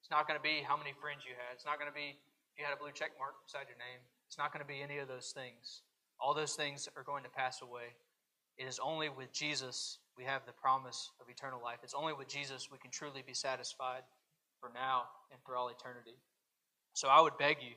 It's 0.00 0.10
not 0.10 0.26
going 0.26 0.40
to 0.40 0.42
be 0.42 0.64
how 0.64 0.80
many 0.80 0.96
friends 0.96 1.28
you 1.28 1.36
had. 1.36 1.52
It's 1.52 1.68
not 1.68 1.76
going 1.76 1.92
to 1.92 1.94
be 1.94 2.16
if 2.16 2.54
you 2.56 2.64
had 2.64 2.72
a 2.72 2.80
blue 2.80 2.90
check 2.96 3.12
mark 3.20 3.36
beside 3.44 3.68
your 3.68 3.76
name. 3.76 4.00
It's 4.26 4.40
not 4.40 4.50
going 4.50 4.64
to 4.64 4.66
be 4.66 4.80
any 4.80 4.98
of 4.98 5.06
those 5.06 5.36
things. 5.36 5.84
All 6.16 6.32
those 6.32 6.56
things 6.56 6.88
are 6.96 7.04
going 7.04 7.22
to 7.28 7.30
pass 7.30 7.60
away. 7.60 7.92
It 8.56 8.64
is 8.64 8.80
only 8.80 9.08
with 9.08 9.32
Jesus 9.32 9.98
we 10.16 10.24
have 10.24 10.44
the 10.44 10.52
promise 10.52 11.12
of 11.20 11.28
eternal 11.28 11.60
life. 11.62 11.78
It's 11.82 11.94
only 11.94 12.12
with 12.12 12.28
Jesus 12.28 12.68
we 12.72 12.78
can 12.78 12.90
truly 12.90 13.22
be 13.26 13.34
satisfied 13.34 14.02
for 14.60 14.70
now 14.72 15.04
and 15.32 15.40
for 15.44 15.56
all 15.56 15.68
eternity. 15.68 16.16
So 16.92 17.08
I 17.08 17.20
would 17.20 17.38
beg 17.38 17.58
you, 17.62 17.72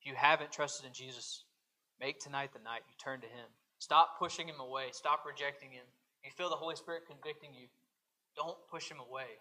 if 0.00 0.06
you 0.06 0.14
haven't 0.16 0.52
trusted 0.52 0.86
in 0.86 0.92
Jesus, 0.92 1.44
make 2.00 2.20
tonight 2.20 2.50
the 2.52 2.62
night 2.62 2.82
you 2.88 2.94
turn 2.98 3.20
to 3.20 3.26
Him. 3.26 3.48
Stop 3.78 4.18
pushing 4.18 4.48
Him 4.48 4.60
away. 4.60 4.90
Stop 4.92 5.24
rejecting 5.26 5.70
Him. 5.70 5.86
You 6.24 6.30
feel 6.30 6.50
the 6.50 6.56
Holy 6.56 6.76
Spirit 6.76 7.02
convicting 7.06 7.54
you. 7.54 7.68
Don't 8.36 8.58
push 8.70 8.90
Him 8.90 8.98
away 8.98 9.38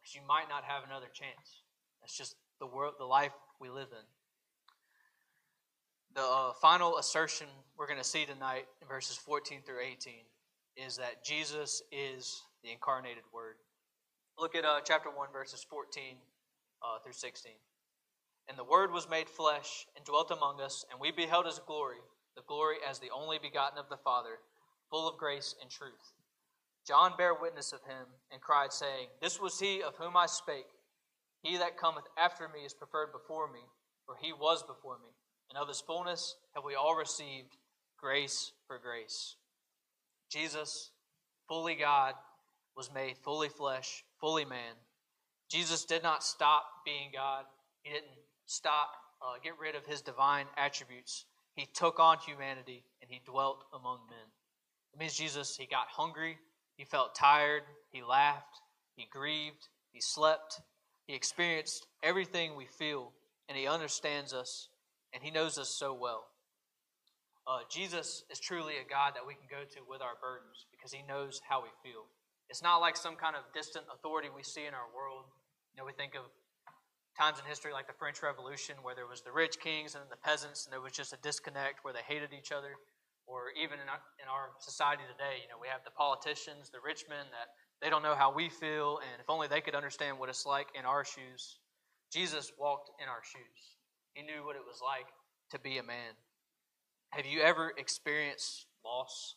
because 0.00 0.14
uh, 0.14 0.20
you 0.20 0.26
might 0.26 0.48
not 0.48 0.64
have 0.64 0.84
another 0.84 1.08
chance. 1.12 1.62
That's 2.00 2.16
just 2.16 2.36
the 2.60 2.66
world, 2.66 2.94
the 2.98 3.04
life 3.04 3.32
we 3.60 3.68
live 3.68 3.88
in 3.92 4.04
the 6.18 6.24
uh, 6.24 6.52
final 6.60 6.98
assertion 6.98 7.46
we're 7.76 7.86
going 7.86 7.98
to 7.98 8.04
see 8.04 8.24
tonight 8.24 8.66
in 8.82 8.88
verses 8.88 9.16
14 9.16 9.60
through 9.64 9.80
18 9.80 10.14
is 10.76 10.96
that 10.96 11.24
Jesus 11.24 11.82
is 11.92 12.42
the 12.64 12.70
incarnated 12.70 13.22
Word. 13.32 13.54
Look 14.38 14.56
at 14.56 14.64
uh, 14.64 14.80
chapter 14.84 15.10
1, 15.10 15.28
verses 15.32 15.64
14 15.68 16.16
uh, 16.82 16.98
through 17.02 17.12
16. 17.12 17.52
And 18.48 18.56
the 18.56 18.64
Word 18.64 18.92
was 18.92 19.08
made 19.08 19.28
flesh 19.28 19.86
and 19.96 20.04
dwelt 20.04 20.30
among 20.30 20.60
us, 20.60 20.84
and 20.90 21.00
we 21.00 21.10
beheld 21.10 21.46
his 21.46 21.60
glory, 21.66 22.00
the 22.34 22.42
glory 22.46 22.76
as 22.88 22.98
the 22.98 23.10
only 23.14 23.38
begotten 23.38 23.78
of 23.78 23.88
the 23.88 23.96
Father, 23.98 24.38
full 24.90 25.08
of 25.08 25.18
grace 25.18 25.54
and 25.60 25.70
truth. 25.70 26.12
John 26.86 27.12
bare 27.18 27.34
witness 27.34 27.72
of 27.72 27.82
him, 27.84 28.06
and 28.32 28.40
cried, 28.40 28.72
saying, 28.72 29.08
This 29.20 29.38
was 29.40 29.60
he 29.60 29.82
of 29.82 29.96
whom 29.96 30.16
I 30.16 30.26
spake. 30.26 30.66
He 31.42 31.58
that 31.58 31.76
cometh 31.76 32.06
after 32.16 32.48
me 32.48 32.60
is 32.64 32.72
preferred 32.72 33.12
before 33.12 33.52
me, 33.52 33.60
for 34.06 34.16
he 34.20 34.32
was 34.32 34.62
before 34.62 34.98
me 34.98 35.10
and 35.50 35.58
of 35.58 35.68
his 35.68 35.80
fullness 35.80 36.36
have 36.54 36.64
we 36.64 36.74
all 36.74 36.94
received 36.94 37.56
grace 37.98 38.52
for 38.66 38.78
grace. 38.78 39.36
Jesus, 40.30 40.90
fully 41.48 41.74
God, 41.74 42.14
was 42.76 42.92
made 42.92 43.16
fully 43.18 43.48
flesh, 43.48 44.04
fully 44.20 44.44
man. 44.44 44.74
Jesus 45.50 45.84
did 45.84 46.02
not 46.02 46.22
stop 46.22 46.64
being 46.84 47.10
God. 47.14 47.44
He 47.82 47.90
didn't 47.92 48.10
stop, 48.48 48.90
uh, 49.22 49.38
get 49.42 49.54
rid 49.60 49.74
of 49.74 49.86
his 49.86 50.02
divine 50.02 50.46
attributes. 50.56 51.24
He 51.54 51.66
took 51.66 52.00
on 52.00 52.18
humanity 52.18 52.84
and 53.00 53.10
he 53.10 53.20
dwelt 53.24 53.64
among 53.72 54.00
men. 54.10 54.18
It 54.92 54.98
means 54.98 55.14
Jesus, 55.14 55.56
he 55.56 55.66
got 55.66 55.86
hungry, 55.88 56.38
he 56.76 56.84
felt 56.84 57.14
tired, 57.14 57.62
he 57.90 58.02
laughed, 58.02 58.60
he 58.96 59.06
grieved, 59.10 59.68
he 59.92 60.00
slept, 60.00 60.60
he 61.06 61.14
experienced 61.14 61.86
everything 62.02 62.56
we 62.56 62.66
feel, 62.66 63.12
and 63.48 63.56
he 63.56 63.66
understands 63.66 64.34
us 64.34 64.68
and 65.12 65.22
He 65.22 65.30
knows 65.30 65.58
us 65.58 65.68
so 65.68 65.94
well. 65.94 66.26
Uh, 67.46 67.60
Jesus 67.70 68.24
is 68.30 68.38
truly 68.38 68.74
a 68.76 68.88
God 68.88 69.14
that 69.16 69.26
we 69.26 69.32
can 69.32 69.48
go 69.48 69.64
to 69.64 69.80
with 69.88 70.02
our 70.02 70.20
burdens 70.20 70.66
because 70.70 70.92
He 70.92 71.02
knows 71.08 71.40
how 71.48 71.62
we 71.62 71.72
feel. 71.82 72.04
It's 72.50 72.62
not 72.62 72.78
like 72.78 72.96
some 72.96 73.16
kind 73.16 73.36
of 73.36 73.42
distant 73.52 73.84
authority 73.92 74.28
we 74.34 74.42
see 74.42 74.66
in 74.66 74.74
our 74.74 74.88
world. 74.94 75.24
You 75.72 75.80
know, 75.80 75.86
we 75.86 75.92
think 75.92 76.14
of 76.14 76.28
times 77.18 77.42
in 77.42 77.44
history 77.50 77.72
like 77.74 77.90
the 77.90 77.98
French 77.98 78.22
Revolution 78.22 78.78
where 78.82 78.94
there 78.94 79.10
was 79.10 79.22
the 79.22 79.34
rich 79.34 79.58
kings 79.58 79.98
and 79.98 80.04
the 80.08 80.22
peasants, 80.22 80.64
and 80.64 80.72
there 80.72 80.80
was 80.80 80.94
just 80.94 81.12
a 81.12 81.18
disconnect 81.18 81.82
where 81.82 81.92
they 81.92 82.06
hated 82.06 82.30
each 82.32 82.52
other. 82.52 82.78
Or 83.26 83.52
even 83.60 83.76
in 83.82 83.90
our, 83.90 84.00
in 84.22 84.28
our 84.30 84.56
society 84.60 85.02
today, 85.04 85.42
you 85.42 85.50
know, 85.50 85.60
we 85.60 85.68
have 85.68 85.84
the 85.84 85.90
politicians, 85.90 86.70
the 86.70 86.80
rich 86.80 87.04
men 87.10 87.26
that 87.34 87.52
they 87.82 87.90
don't 87.90 88.02
know 88.02 88.14
how 88.14 88.32
we 88.32 88.48
feel, 88.48 89.02
and 89.02 89.20
if 89.20 89.28
only 89.28 89.48
they 89.48 89.60
could 89.60 89.74
understand 89.74 90.18
what 90.18 90.30
it's 90.30 90.46
like 90.46 90.68
in 90.78 90.86
our 90.86 91.04
shoes. 91.04 91.58
Jesus 92.10 92.52
walked 92.58 92.90
in 93.02 93.08
our 93.08 93.20
shoes. 93.20 93.76
He 94.14 94.22
knew 94.22 94.46
what 94.46 94.56
it 94.56 94.64
was 94.64 94.80
like 94.80 95.06
to 95.50 95.58
be 95.58 95.76
a 95.76 95.82
man. 95.82 96.16
Have 97.10 97.26
you 97.26 97.42
ever 97.42 97.74
experienced 97.76 98.66
loss? 98.84 99.34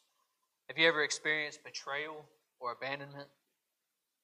Have 0.70 0.78
you 0.78 0.88
ever 0.88 1.04
experienced 1.04 1.64
betrayal 1.64 2.26
or 2.60 2.72
abandonment? 2.72 3.28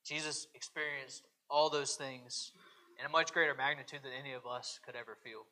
Jesus 0.06 0.48
experienced 0.56 1.24
all 1.50 1.70
those 1.70 1.96
things 1.96 2.54
in 3.00 3.06
a 3.06 3.10
much 3.10 3.34
greater 3.34 3.54
magnitude 3.54 4.02
than 4.04 4.12
any 4.20 4.34
of 4.34 4.46
us 4.46 4.80
could 4.86 4.96
ever 4.96 5.18
feel. 5.24 5.46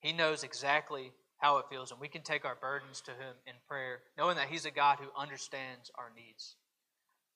He 0.00 0.12
knows 0.12 0.44
exactly 0.44 1.12
how 1.38 1.58
it 1.58 1.66
feels, 1.70 1.90
and 1.90 2.00
we 2.00 2.08
can 2.08 2.22
take 2.22 2.44
our 2.44 2.56
burdens 2.60 3.00
to 3.02 3.10
Him 3.12 3.34
in 3.46 3.54
prayer, 3.68 4.00
knowing 4.16 4.36
that 4.36 4.48
He's 4.48 4.66
a 4.66 4.70
God 4.70 4.98
who 5.00 5.20
understands 5.20 5.90
our 5.98 6.10
needs. 6.14 6.56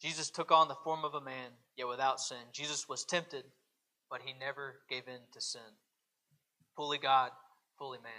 Jesus 0.00 0.30
took 0.30 0.52
on 0.52 0.68
the 0.68 0.76
form 0.84 1.04
of 1.04 1.14
a 1.14 1.20
man, 1.20 1.50
yet 1.76 1.88
without 1.88 2.20
sin. 2.20 2.38
Jesus 2.52 2.88
was 2.88 3.04
tempted, 3.04 3.44
but 4.10 4.20
He 4.24 4.32
never 4.38 4.76
gave 4.88 5.08
in 5.08 5.20
to 5.32 5.40
sin 5.40 5.60
fully 6.78 6.98
God, 6.98 7.32
fully 7.76 7.98
man. 7.98 8.12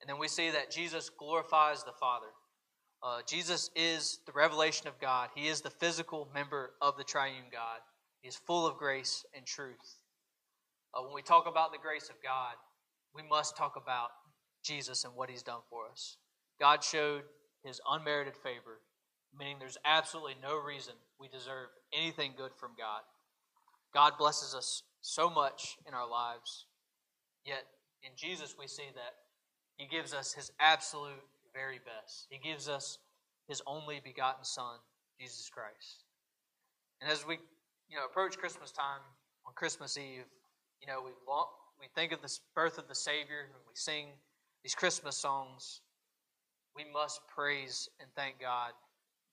And 0.00 0.08
then 0.08 0.18
we 0.18 0.26
see 0.26 0.50
that 0.50 0.70
Jesus 0.70 1.10
glorifies 1.10 1.84
the 1.84 1.92
Father. 1.92 2.28
Uh, 3.02 3.18
Jesus 3.28 3.68
is 3.76 4.20
the 4.24 4.32
revelation 4.32 4.88
of 4.88 4.98
God. 4.98 5.28
He 5.34 5.48
is 5.48 5.60
the 5.60 5.68
physical 5.68 6.26
member 6.32 6.70
of 6.80 6.96
the 6.96 7.04
triune 7.04 7.52
God. 7.52 7.80
He 8.22 8.28
is 8.28 8.36
full 8.36 8.66
of 8.66 8.78
grace 8.78 9.26
and 9.36 9.44
truth. 9.44 9.98
Uh, 10.94 11.02
when 11.02 11.14
we 11.14 11.22
talk 11.22 11.46
about 11.48 11.72
the 11.72 11.78
grace 11.78 12.08
of 12.08 12.16
God, 12.22 12.54
we 13.14 13.22
must 13.28 13.56
talk 13.56 13.74
about 13.76 14.10
Jesus 14.62 15.04
and 15.04 15.14
what 15.14 15.30
he's 15.30 15.42
done 15.42 15.60
for 15.68 15.88
us. 15.90 16.16
God 16.60 16.84
showed 16.84 17.22
his 17.64 17.80
unmerited 17.90 18.36
favor, 18.36 18.80
meaning 19.36 19.56
there's 19.58 19.78
absolutely 19.84 20.36
no 20.42 20.56
reason 20.56 20.94
we 21.18 21.28
deserve 21.28 21.68
anything 21.92 22.32
good 22.36 22.52
from 22.54 22.70
God. 22.78 23.02
God 23.92 24.12
blesses 24.18 24.54
us 24.54 24.82
so 25.00 25.28
much 25.28 25.76
in 25.86 25.94
our 25.94 26.08
lives, 26.08 26.66
yet 27.44 27.64
in 28.04 28.12
Jesus, 28.16 28.54
we 28.58 28.68
see 28.68 28.90
that 28.94 29.14
He 29.76 29.86
gives 29.86 30.12
us 30.12 30.32
His 30.32 30.52
absolute 30.60 31.24
very 31.54 31.78
best. 31.78 32.26
He 32.28 32.38
gives 32.38 32.68
us 32.68 32.98
His 33.48 33.62
only 33.66 34.00
begotten 34.04 34.44
Son, 34.44 34.76
Jesus 35.18 35.48
Christ. 35.48 36.04
And 37.00 37.10
as 37.10 37.26
we, 37.26 37.38
you 37.88 37.96
know, 37.96 38.04
approach 38.04 38.36
Christmas 38.36 38.70
time 38.70 39.00
on 39.46 39.54
Christmas 39.54 39.96
Eve, 39.96 40.26
you 40.84 40.92
know, 40.92 41.00
we 41.00 41.10
long, 41.26 41.46
we 41.80 41.86
think 41.94 42.12
of 42.12 42.20
the 42.20 42.30
birth 42.54 42.76
of 42.76 42.88
the 42.88 42.94
Savior 42.94 43.48
and 43.48 43.54
we 43.66 43.72
sing 43.74 44.08
these 44.62 44.74
Christmas 44.74 45.16
songs. 45.16 45.80
We 46.76 46.84
must 46.92 47.20
praise 47.26 47.88
and 48.00 48.08
thank 48.14 48.38
God 48.38 48.72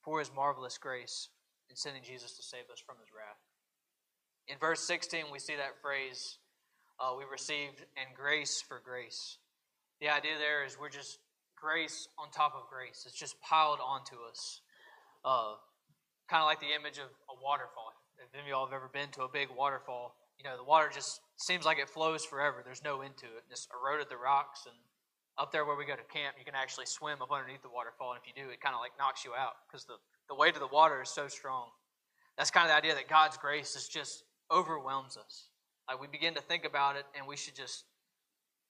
for 0.02 0.20
His 0.20 0.32
marvelous 0.34 0.78
grace 0.78 1.28
in 1.70 1.76
sending 1.76 2.04
Jesus 2.04 2.38
to 2.38 2.44
save 2.44 2.70
us 2.72 2.80
from 2.80 2.96
His 3.02 3.10
wrath. 3.12 3.40
In 4.48 4.58
verse 4.60 4.80
16, 4.82 5.26
we 5.32 5.40
see 5.40 5.56
that 5.58 5.82
phrase, 5.82 6.38
uh, 7.00 7.14
we 7.18 7.26
received 7.30 7.84
and 7.98 8.16
grace 8.16 8.64
for 8.66 8.82
grace. 8.84 9.38
The 10.00 10.08
idea 10.08 10.38
there 10.40 10.64
is 10.64 10.80
we're 10.80 10.90
just 10.90 11.20
grace 11.60 12.08
on 12.18 12.32
top 12.32 12.54
of 12.56 12.70
grace. 12.70 13.04
It's 13.06 13.18
just 13.18 13.40
piled 13.42 13.80
onto 13.86 14.16
us. 14.30 14.62
Uh, 15.26 15.56
kind 16.30 16.42
of 16.42 16.48
like 16.48 16.62
the 16.62 16.74
image 16.80 16.98
of 16.98 17.12
a 17.30 17.36
waterfall. 17.44 17.92
If 18.18 18.34
any 18.34 18.44
of 18.44 18.48
y'all 18.48 18.66
have 18.66 18.74
ever 18.74 18.90
been 18.94 19.10
to 19.20 19.24
a 19.24 19.30
big 19.30 19.50
waterfall, 19.56 20.16
you 20.42 20.50
know, 20.50 20.58
the 20.58 20.64
water 20.64 20.90
just 20.92 21.22
seems 21.38 21.66
like 21.66 21.78
it 21.78 21.88
flows 21.88 22.26
forever. 22.26 22.62
There's 22.66 22.84
no 22.84 23.02
end 23.02 23.14
to 23.18 23.28
it. 23.28 23.46
Just 23.48 23.70
eroded 23.70 24.10
the 24.10 24.18
rocks. 24.18 24.66
And 24.66 24.76
up 25.38 25.52
there 25.52 25.66
where 25.66 25.78
we 25.78 25.86
go 25.86 25.96
to 25.96 26.04
camp, 26.10 26.36
you 26.40 26.46
can 26.46 26.56
actually 26.56 26.88
swim 26.88 27.22
up 27.22 27.32
underneath 27.32 27.62
the 27.62 27.70
waterfall. 27.70 28.14
And 28.14 28.20
if 28.22 28.26
you 28.26 28.34
do, 28.34 28.50
it 28.50 28.60
kind 28.60 28.74
of 28.74 28.82
like 28.82 28.98
knocks 28.98 29.24
you 29.24 29.38
out 29.38 29.62
because 29.68 29.86
the, 29.86 30.02
the 30.30 30.36
weight 30.36 30.56
of 30.56 30.62
the 30.62 30.74
water 30.74 31.04
is 31.04 31.10
so 31.10 31.28
strong. 31.28 31.70
That's 32.38 32.50
kind 32.50 32.66
of 32.66 32.72
the 32.72 32.78
idea 32.78 32.96
that 32.96 33.08
God's 33.08 33.38
grace 33.38 33.76
is 33.76 33.88
just 33.88 34.24
overwhelms 34.50 35.16
us. 35.16 35.50
Like 35.88 36.02
we 36.02 36.08
begin 36.08 36.34
to 36.34 36.42
think 36.42 36.66
about 36.66 36.96
it, 36.96 37.06
and 37.16 37.28
we 37.28 37.38
should 37.38 37.56
just 37.56 37.86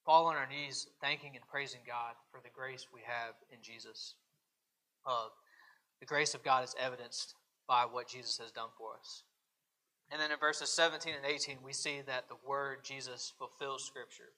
fall 0.04 0.26
on 0.26 0.36
our 0.36 0.48
knees, 0.48 0.88
thanking 1.00 1.36
and 1.36 1.44
praising 1.48 1.80
God 1.86 2.14
for 2.30 2.40
the 2.42 2.50
grace 2.52 2.88
we 2.92 3.00
have 3.06 3.32
in 3.50 3.58
Jesus. 3.62 4.16
Uh, 5.06 5.28
the 6.00 6.06
grace 6.06 6.34
of 6.34 6.42
God 6.42 6.64
is 6.64 6.74
evidenced 6.78 7.34
by 7.68 7.86
what 7.88 8.08
Jesus 8.08 8.36
has 8.38 8.50
done 8.50 8.68
for 8.76 8.90
us. 8.98 9.22
And 10.12 10.20
then 10.20 10.30
in 10.30 10.38
verses 10.38 10.68
17 10.68 11.14
and 11.14 11.24
18, 11.24 11.56
we 11.64 11.72
see 11.72 12.02
that 12.06 12.28
the 12.28 12.36
word 12.46 12.84
Jesus 12.84 13.32
fulfills 13.38 13.86
Scripture. 13.86 14.36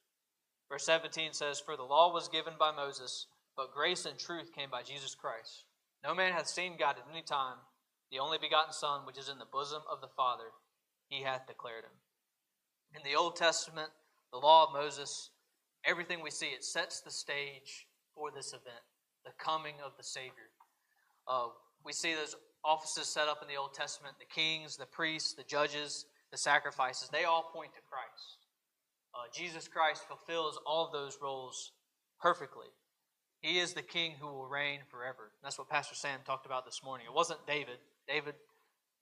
Verse 0.71 0.87
17 0.87 1.33
says, 1.33 1.59
For 1.59 1.77
the 1.77 1.83
law 1.83 2.13
was 2.13 2.29
given 2.29 2.55
by 2.57 2.71
Moses, 2.71 3.27
but 3.57 3.75
grace 3.75 4.07
and 4.07 4.17
truth 4.17 4.55
came 4.55 4.71
by 4.71 4.83
Jesus 4.83 5.17
Christ. 5.17 5.65
No 6.05 6.15
man 6.15 6.33
hath 6.33 6.47
seen 6.47 6.77
God 6.79 6.97
at 6.99 7.11
any 7.13 7.23
time. 7.23 7.57
The 8.13 8.21
only 8.21 8.39
begotten 8.39 8.73
Son, 8.73 9.01
which 9.05 9.19
is 9.19 9.29
in 9.29 9.39
the 9.39 9.51
bosom 9.53 9.83
of 9.91 10.01
the 10.01 10.15
Father, 10.17 10.55
he 11.09 11.23
hath 11.23 11.49
declared 11.49 11.83
him. 11.83 11.99
In 12.95 13.03
the 13.03 13.19
Old 13.19 13.35
Testament, 13.35 13.91
the 14.33 14.39
law 14.39 14.67
of 14.69 14.73
Moses, 14.73 15.31
everything 15.85 16.23
we 16.23 16.31
see, 16.31 16.47
it 16.47 16.65
sets 16.65 17.01
the 17.01 17.11
stage 17.11 17.89
for 18.15 18.31
this 18.31 18.51
event, 18.51 18.85
the 19.25 19.33
coming 19.39 19.75
of 19.85 19.97
the 19.97 20.05
Savior. 20.05 20.53
Uh, 21.27 21.47
we 21.85 21.93
see 21.93 22.15
those 22.15 22.37
offices 22.65 23.07
set 23.07 23.29
up 23.29 23.43
in 23.43 23.49
the 23.49 23.57
Old 23.57 23.75
Testament 23.75 24.17
the 24.19 24.27
kings, 24.27 24.77
the 24.77 24.87
priests, 24.87 25.35
the 25.35 25.45
judges, 25.45 26.07
the 26.31 26.39
sacrifices, 26.39 27.09
they 27.11 27.25
all 27.25 27.51
point 27.53 27.75
to 27.75 27.81
Christ. 27.89 28.39
Uh, 29.15 29.31
Jesus 29.33 29.69
Christ 29.69 30.03
fulfills 30.09 30.59
all 30.67 30.87
of 30.87 30.93
those 30.93 31.19
roles 31.23 31.73
perfectly. 32.21 32.67
He 33.41 33.59
is 33.59 33.75
the 33.75 33.83
king 33.83 34.15
who 34.19 34.27
will 34.27 34.47
reign 34.47 34.81
forever. 34.91 35.31
That's 35.43 35.59
what 35.59 35.69
Pastor 35.69 35.95
Sam 35.95 36.21
talked 36.27 36.47
about 36.47 36.65
this 36.65 36.81
morning. 36.83 37.07
It 37.07 37.15
wasn't 37.15 37.47
David. 37.47 37.77
David, 38.09 38.35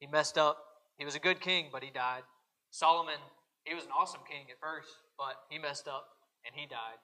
he 0.00 0.06
messed 0.06 0.36
up. 0.36 0.58
He 0.98 1.04
was 1.04 1.14
a 1.14 1.20
good 1.20 1.40
king, 1.40 1.68
but 1.72 1.82
he 1.82 1.90
died. 1.90 2.22
Solomon 2.70 3.14
He 3.64 3.74
was 3.74 3.84
an 3.84 3.90
awesome 3.96 4.20
king 4.28 4.46
at 4.50 4.58
first, 4.60 4.90
but 5.16 5.36
he 5.48 5.58
messed 5.58 5.86
up 5.86 6.08
and 6.44 6.54
he 6.54 6.66
died. 6.66 6.98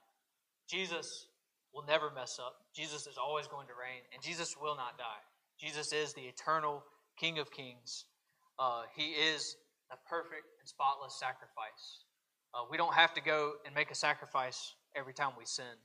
Jesus 0.69 1.27
will 1.73 1.85
never 1.85 2.11
mess 2.11 2.39
up. 2.39 2.55
Jesus 2.75 3.07
is 3.07 3.17
always 3.17 3.47
going 3.47 3.67
to 3.67 3.73
reign, 3.73 4.01
and 4.13 4.21
Jesus 4.21 4.55
will 4.59 4.75
not 4.75 4.97
die. 4.97 5.23
Jesus 5.59 5.91
is 5.91 6.13
the 6.13 6.21
eternal 6.21 6.83
King 7.19 7.39
of 7.39 7.51
Kings. 7.51 8.05
Uh, 8.57 8.83
he 8.95 9.11
is 9.11 9.55
the 9.89 9.97
perfect 10.09 10.47
and 10.59 10.67
spotless 10.67 11.19
sacrifice. 11.19 12.05
Uh, 12.53 12.63
we 12.71 12.77
don't 12.77 12.93
have 12.93 13.13
to 13.13 13.21
go 13.21 13.53
and 13.65 13.75
make 13.75 13.91
a 13.91 13.95
sacrifice 13.95 14.73
every 14.95 15.13
time 15.13 15.31
we 15.37 15.45
sin 15.45 15.77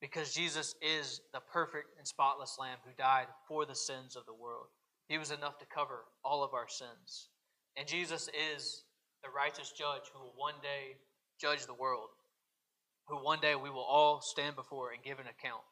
because 0.00 0.34
Jesus 0.34 0.74
is 0.82 1.20
the 1.32 1.40
perfect 1.52 1.86
and 1.96 2.06
spotless 2.06 2.56
Lamb 2.58 2.78
who 2.84 2.90
died 2.98 3.28
for 3.46 3.64
the 3.64 3.74
sins 3.74 4.16
of 4.16 4.26
the 4.26 4.34
world. 4.34 4.66
He 5.08 5.16
was 5.16 5.30
enough 5.30 5.58
to 5.58 5.66
cover 5.72 6.04
all 6.24 6.42
of 6.42 6.54
our 6.54 6.68
sins. 6.68 7.28
And 7.76 7.86
Jesus 7.86 8.28
is 8.56 8.82
the 9.22 9.30
righteous 9.30 9.70
judge 9.70 10.10
who 10.12 10.20
will 10.20 10.34
one 10.36 10.54
day 10.60 10.96
judge 11.40 11.66
the 11.66 11.74
world, 11.74 12.08
who 13.06 13.16
one 13.16 13.40
day 13.40 13.54
we 13.54 13.70
will 13.70 13.86
all 13.88 14.20
stand 14.20 14.56
before 14.56 14.90
and 14.90 15.02
give 15.02 15.20
an 15.20 15.26
account. 15.26 15.62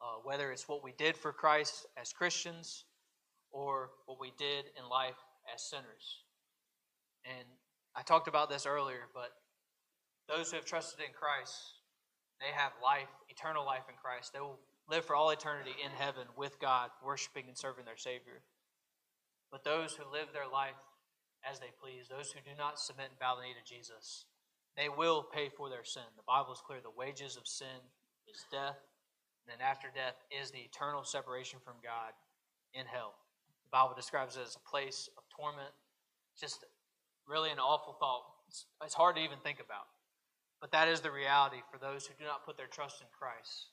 Uh, 0.00 0.20
whether 0.24 0.52
it's 0.52 0.68
what 0.68 0.84
we 0.84 0.92
did 0.92 1.16
for 1.16 1.32
Christ 1.32 1.86
as 1.96 2.12
Christians 2.12 2.84
or 3.50 3.90
what 4.04 4.20
we 4.20 4.32
did 4.38 4.66
in 4.78 4.88
life 4.90 5.16
as 5.52 5.62
sinners. 5.62 6.22
And 7.24 7.46
I 7.94 8.02
talked 8.02 8.28
about 8.28 8.50
this 8.50 8.66
earlier, 8.66 9.08
but 9.14 9.30
those 10.28 10.50
who 10.50 10.56
have 10.56 10.66
trusted 10.66 11.00
in 11.00 11.12
Christ, 11.14 11.56
they 12.40 12.52
have 12.52 12.72
life, 12.82 13.08
eternal 13.28 13.64
life 13.64 13.88
in 13.88 13.94
Christ. 13.96 14.32
They 14.34 14.40
will 14.40 14.60
live 14.88 15.04
for 15.04 15.16
all 15.16 15.30
eternity 15.30 15.72
in 15.82 15.90
heaven 15.90 16.26
with 16.36 16.60
God, 16.60 16.90
worshiping 17.02 17.44
and 17.48 17.56
serving 17.56 17.86
their 17.86 17.96
Savior. 17.96 18.42
But 19.50 19.64
those 19.64 19.94
who 19.94 20.04
live 20.12 20.28
their 20.32 20.48
life 20.50 20.76
as 21.48 21.58
they 21.58 21.72
please, 21.80 22.08
those 22.08 22.32
who 22.32 22.40
do 22.40 22.56
not 22.58 22.78
submit 22.78 23.08
and 23.10 23.18
bow 23.18 23.36
the 23.36 23.42
knee 23.42 23.54
to 23.54 23.64
Jesus, 23.64 24.26
they 24.76 24.88
will 24.88 25.22
pay 25.22 25.48
for 25.48 25.70
their 25.70 25.84
sin. 25.84 26.04
The 26.16 26.26
Bible 26.26 26.52
is 26.52 26.60
clear 26.60 26.80
the 26.82 26.90
wages 26.90 27.36
of 27.36 27.46
sin 27.46 27.80
is 28.28 28.44
death, 28.50 28.76
and 29.46 29.54
then 29.54 29.62
after 29.62 29.86
death 29.94 30.18
is 30.34 30.50
the 30.50 30.58
eternal 30.58 31.04
separation 31.04 31.60
from 31.62 31.78
God 31.78 32.10
in 32.74 32.82
hell. 32.86 33.14
The 33.62 33.70
Bible 33.70 33.94
describes 33.94 34.34
it 34.36 34.42
as 34.42 34.58
a 34.58 34.68
place 34.68 35.08
of 35.16 35.22
torment. 35.30 35.70
Just 36.34 36.66
really 37.30 37.50
an 37.50 37.62
awful 37.62 37.94
thought. 37.94 38.26
It's, 38.48 38.66
it's 38.82 38.94
hard 38.94 39.14
to 39.16 39.22
even 39.22 39.38
think 39.46 39.62
about. 39.62 39.86
But 40.60 40.72
that 40.72 40.88
is 40.88 41.00
the 41.00 41.14
reality 41.14 41.62
for 41.70 41.78
those 41.78 42.06
who 42.06 42.14
do 42.18 42.24
not 42.24 42.44
put 42.44 42.56
their 42.56 42.66
trust 42.66 43.00
in 43.00 43.06
Christ. 43.14 43.70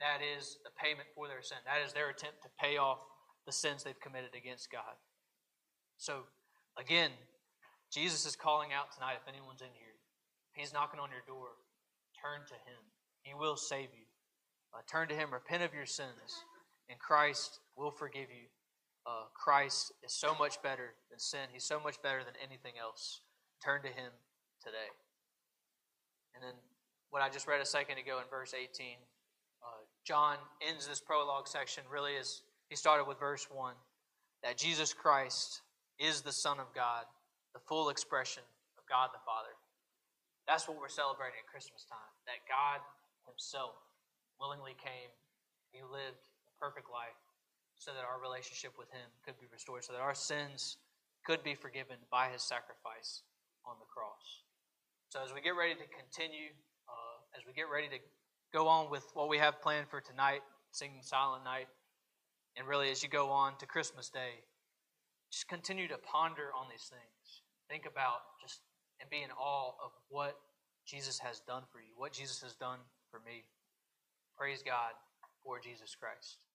That 0.00 0.20
is 0.20 0.58
the 0.64 0.74
payment 0.76 1.08
for 1.14 1.28
their 1.28 1.40
sin. 1.40 1.56
That 1.64 1.80
is 1.80 1.92
their 1.92 2.10
attempt 2.10 2.42
to 2.44 2.52
pay 2.60 2.76
off 2.76 3.00
the 3.46 3.52
sins 3.52 3.84
they've 3.84 4.00
committed 4.00 4.36
against 4.36 4.70
God. 4.70 5.00
So, 5.96 6.28
again, 6.76 7.10
Jesus 7.88 8.26
is 8.26 8.36
calling 8.36 8.76
out 8.76 8.92
tonight 8.92 9.16
if 9.16 9.24
anyone's 9.24 9.62
in 9.62 9.72
here. 9.72 9.96
He's 10.52 10.74
knocking 10.74 11.00
on 11.00 11.08
your 11.08 11.24
door, 11.24 11.56
turn 12.20 12.44
to 12.48 12.58
him. 12.68 12.80
He 13.22 13.32
will 13.32 13.56
save 13.56 13.88
you. 13.96 14.05
Uh, 14.76 14.82
turn 14.90 15.08
to 15.08 15.14
him, 15.14 15.32
repent 15.32 15.62
of 15.62 15.72
your 15.72 15.86
sins, 15.86 16.44
and 16.90 16.98
Christ 16.98 17.60
will 17.76 17.90
forgive 17.90 18.28
you. 18.28 18.44
Uh, 19.06 19.24
Christ 19.32 19.92
is 20.04 20.12
so 20.12 20.34
much 20.38 20.60
better 20.62 20.92
than 21.08 21.18
sin. 21.18 21.48
He's 21.50 21.64
so 21.64 21.80
much 21.80 22.02
better 22.02 22.20
than 22.24 22.34
anything 22.44 22.74
else. 22.78 23.22
Turn 23.64 23.80
to 23.82 23.88
him 23.88 24.12
today. 24.62 24.92
And 26.34 26.44
then 26.44 26.52
what 27.08 27.22
I 27.22 27.30
just 27.30 27.46
read 27.46 27.62
a 27.62 27.66
second 27.66 27.96
ago 27.96 28.18
in 28.18 28.28
verse 28.28 28.52
18, 28.52 28.98
uh, 29.64 29.68
John 30.04 30.36
ends 30.60 30.86
this 30.86 31.00
prologue 31.00 31.48
section 31.48 31.84
really 31.90 32.16
as 32.20 32.42
he 32.68 32.76
started 32.76 33.08
with 33.08 33.18
verse 33.18 33.46
1 33.50 33.72
that 34.42 34.58
Jesus 34.58 34.92
Christ 34.92 35.62
is 35.98 36.20
the 36.20 36.32
Son 36.32 36.60
of 36.60 36.66
God, 36.74 37.06
the 37.54 37.60
full 37.66 37.88
expression 37.88 38.42
of 38.76 38.84
God 38.88 39.08
the 39.14 39.24
Father. 39.24 39.56
That's 40.46 40.68
what 40.68 40.76
we're 40.76 40.92
celebrating 40.92 41.40
at 41.40 41.50
Christmas 41.50 41.86
time. 41.88 42.12
That 42.26 42.44
God 42.44 42.84
Himself 43.26 43.74
willingly 44.40 44.76
came, 44.78 45.10
He 45.70 45.82
lived 45.82 46.24
a 46.48 46.52
perfect 46.60 46.88
life 46.90 47.18
so 47.76 47.92
that 47.92 48.04
our 48.04 48.20
relationship 48.20 48.72
with 48.78 48.88
Him 48.90 49.08
could 49.24 49.36
be 49.40 49.46
restored, 49.52 49.84
so 49.84 49.92
that 49.92 50.00
our 50.00 50.14
sins 50.16 50.78
could 51.24 51.42
be 51.44 51.54
forgiven 51.54 51.96
by 52.10 52.28
His 52.32 52.42
sacrifice 52.42 53.22
on 53.66 53.76
the 53.78 53.88
cross. 53.88 54.46
So 55.08 55.20
as 55.22 55.32
we 55.32 55.40
get 55.40 55.56
ready 55.56 55.74
to 55.74 55.86
continue, 55.88 56.50
uh, 56.88 57.16
as 57.36 57.44
we 57.46 57.52
get 57.52 57.68
ready 57.72 57.88
to 57.88 58.00
go 58.52 58.68
on 58.68 58.90
with 58.90 59.04
what 59.14 59.28
we 59.28 59.38
have 59.38 59.60
planned 59.60 59.88
for 59.88 60.00
tonight, 60.00 60.40
singing 60.70 61.02
Silent 61.02 61.44
Night, 61.44 61.68
and 62.56 62.66
really 62.66 62.90
as 62.90 63.02
you 63.02 63.08
go 63.08 63.28
on 63.30 63.56
to 63.58 63.66
Christmas 63.66 64.08
Day, 64.08 64.44
just 65.30 65.48
continue 65.48 65.88
to 65.88 65.98
ponder 65.98 66.50
on 66.58 66.66
these 66.70 66.88
things. 66.88 67.42
Think 67.68 67.84
about 67.84 68.22
just 68.40 68.60
and 69.00 69.10
be 69.10 69.22
in 69.22 69.30
awe 69.32 69.72
of 69.84 69.90
what 70.08 70.38
Jesus 70.86 71.18
has 71.18 71.40
done 71.40 71.62
for 71.70 71.80
you, 71.80 71.92
what 71.96 72.12
Jesus 72.12 72.40
has 72.42 72.54
done 72.54 72.78
for 73.10 73.20
me. 73.20 73.44
Praise 74.36 74.62
God 74.62 74.92
for 75.42 75.58
Jesus 75.58 75.96
Christ. 75.98 76.45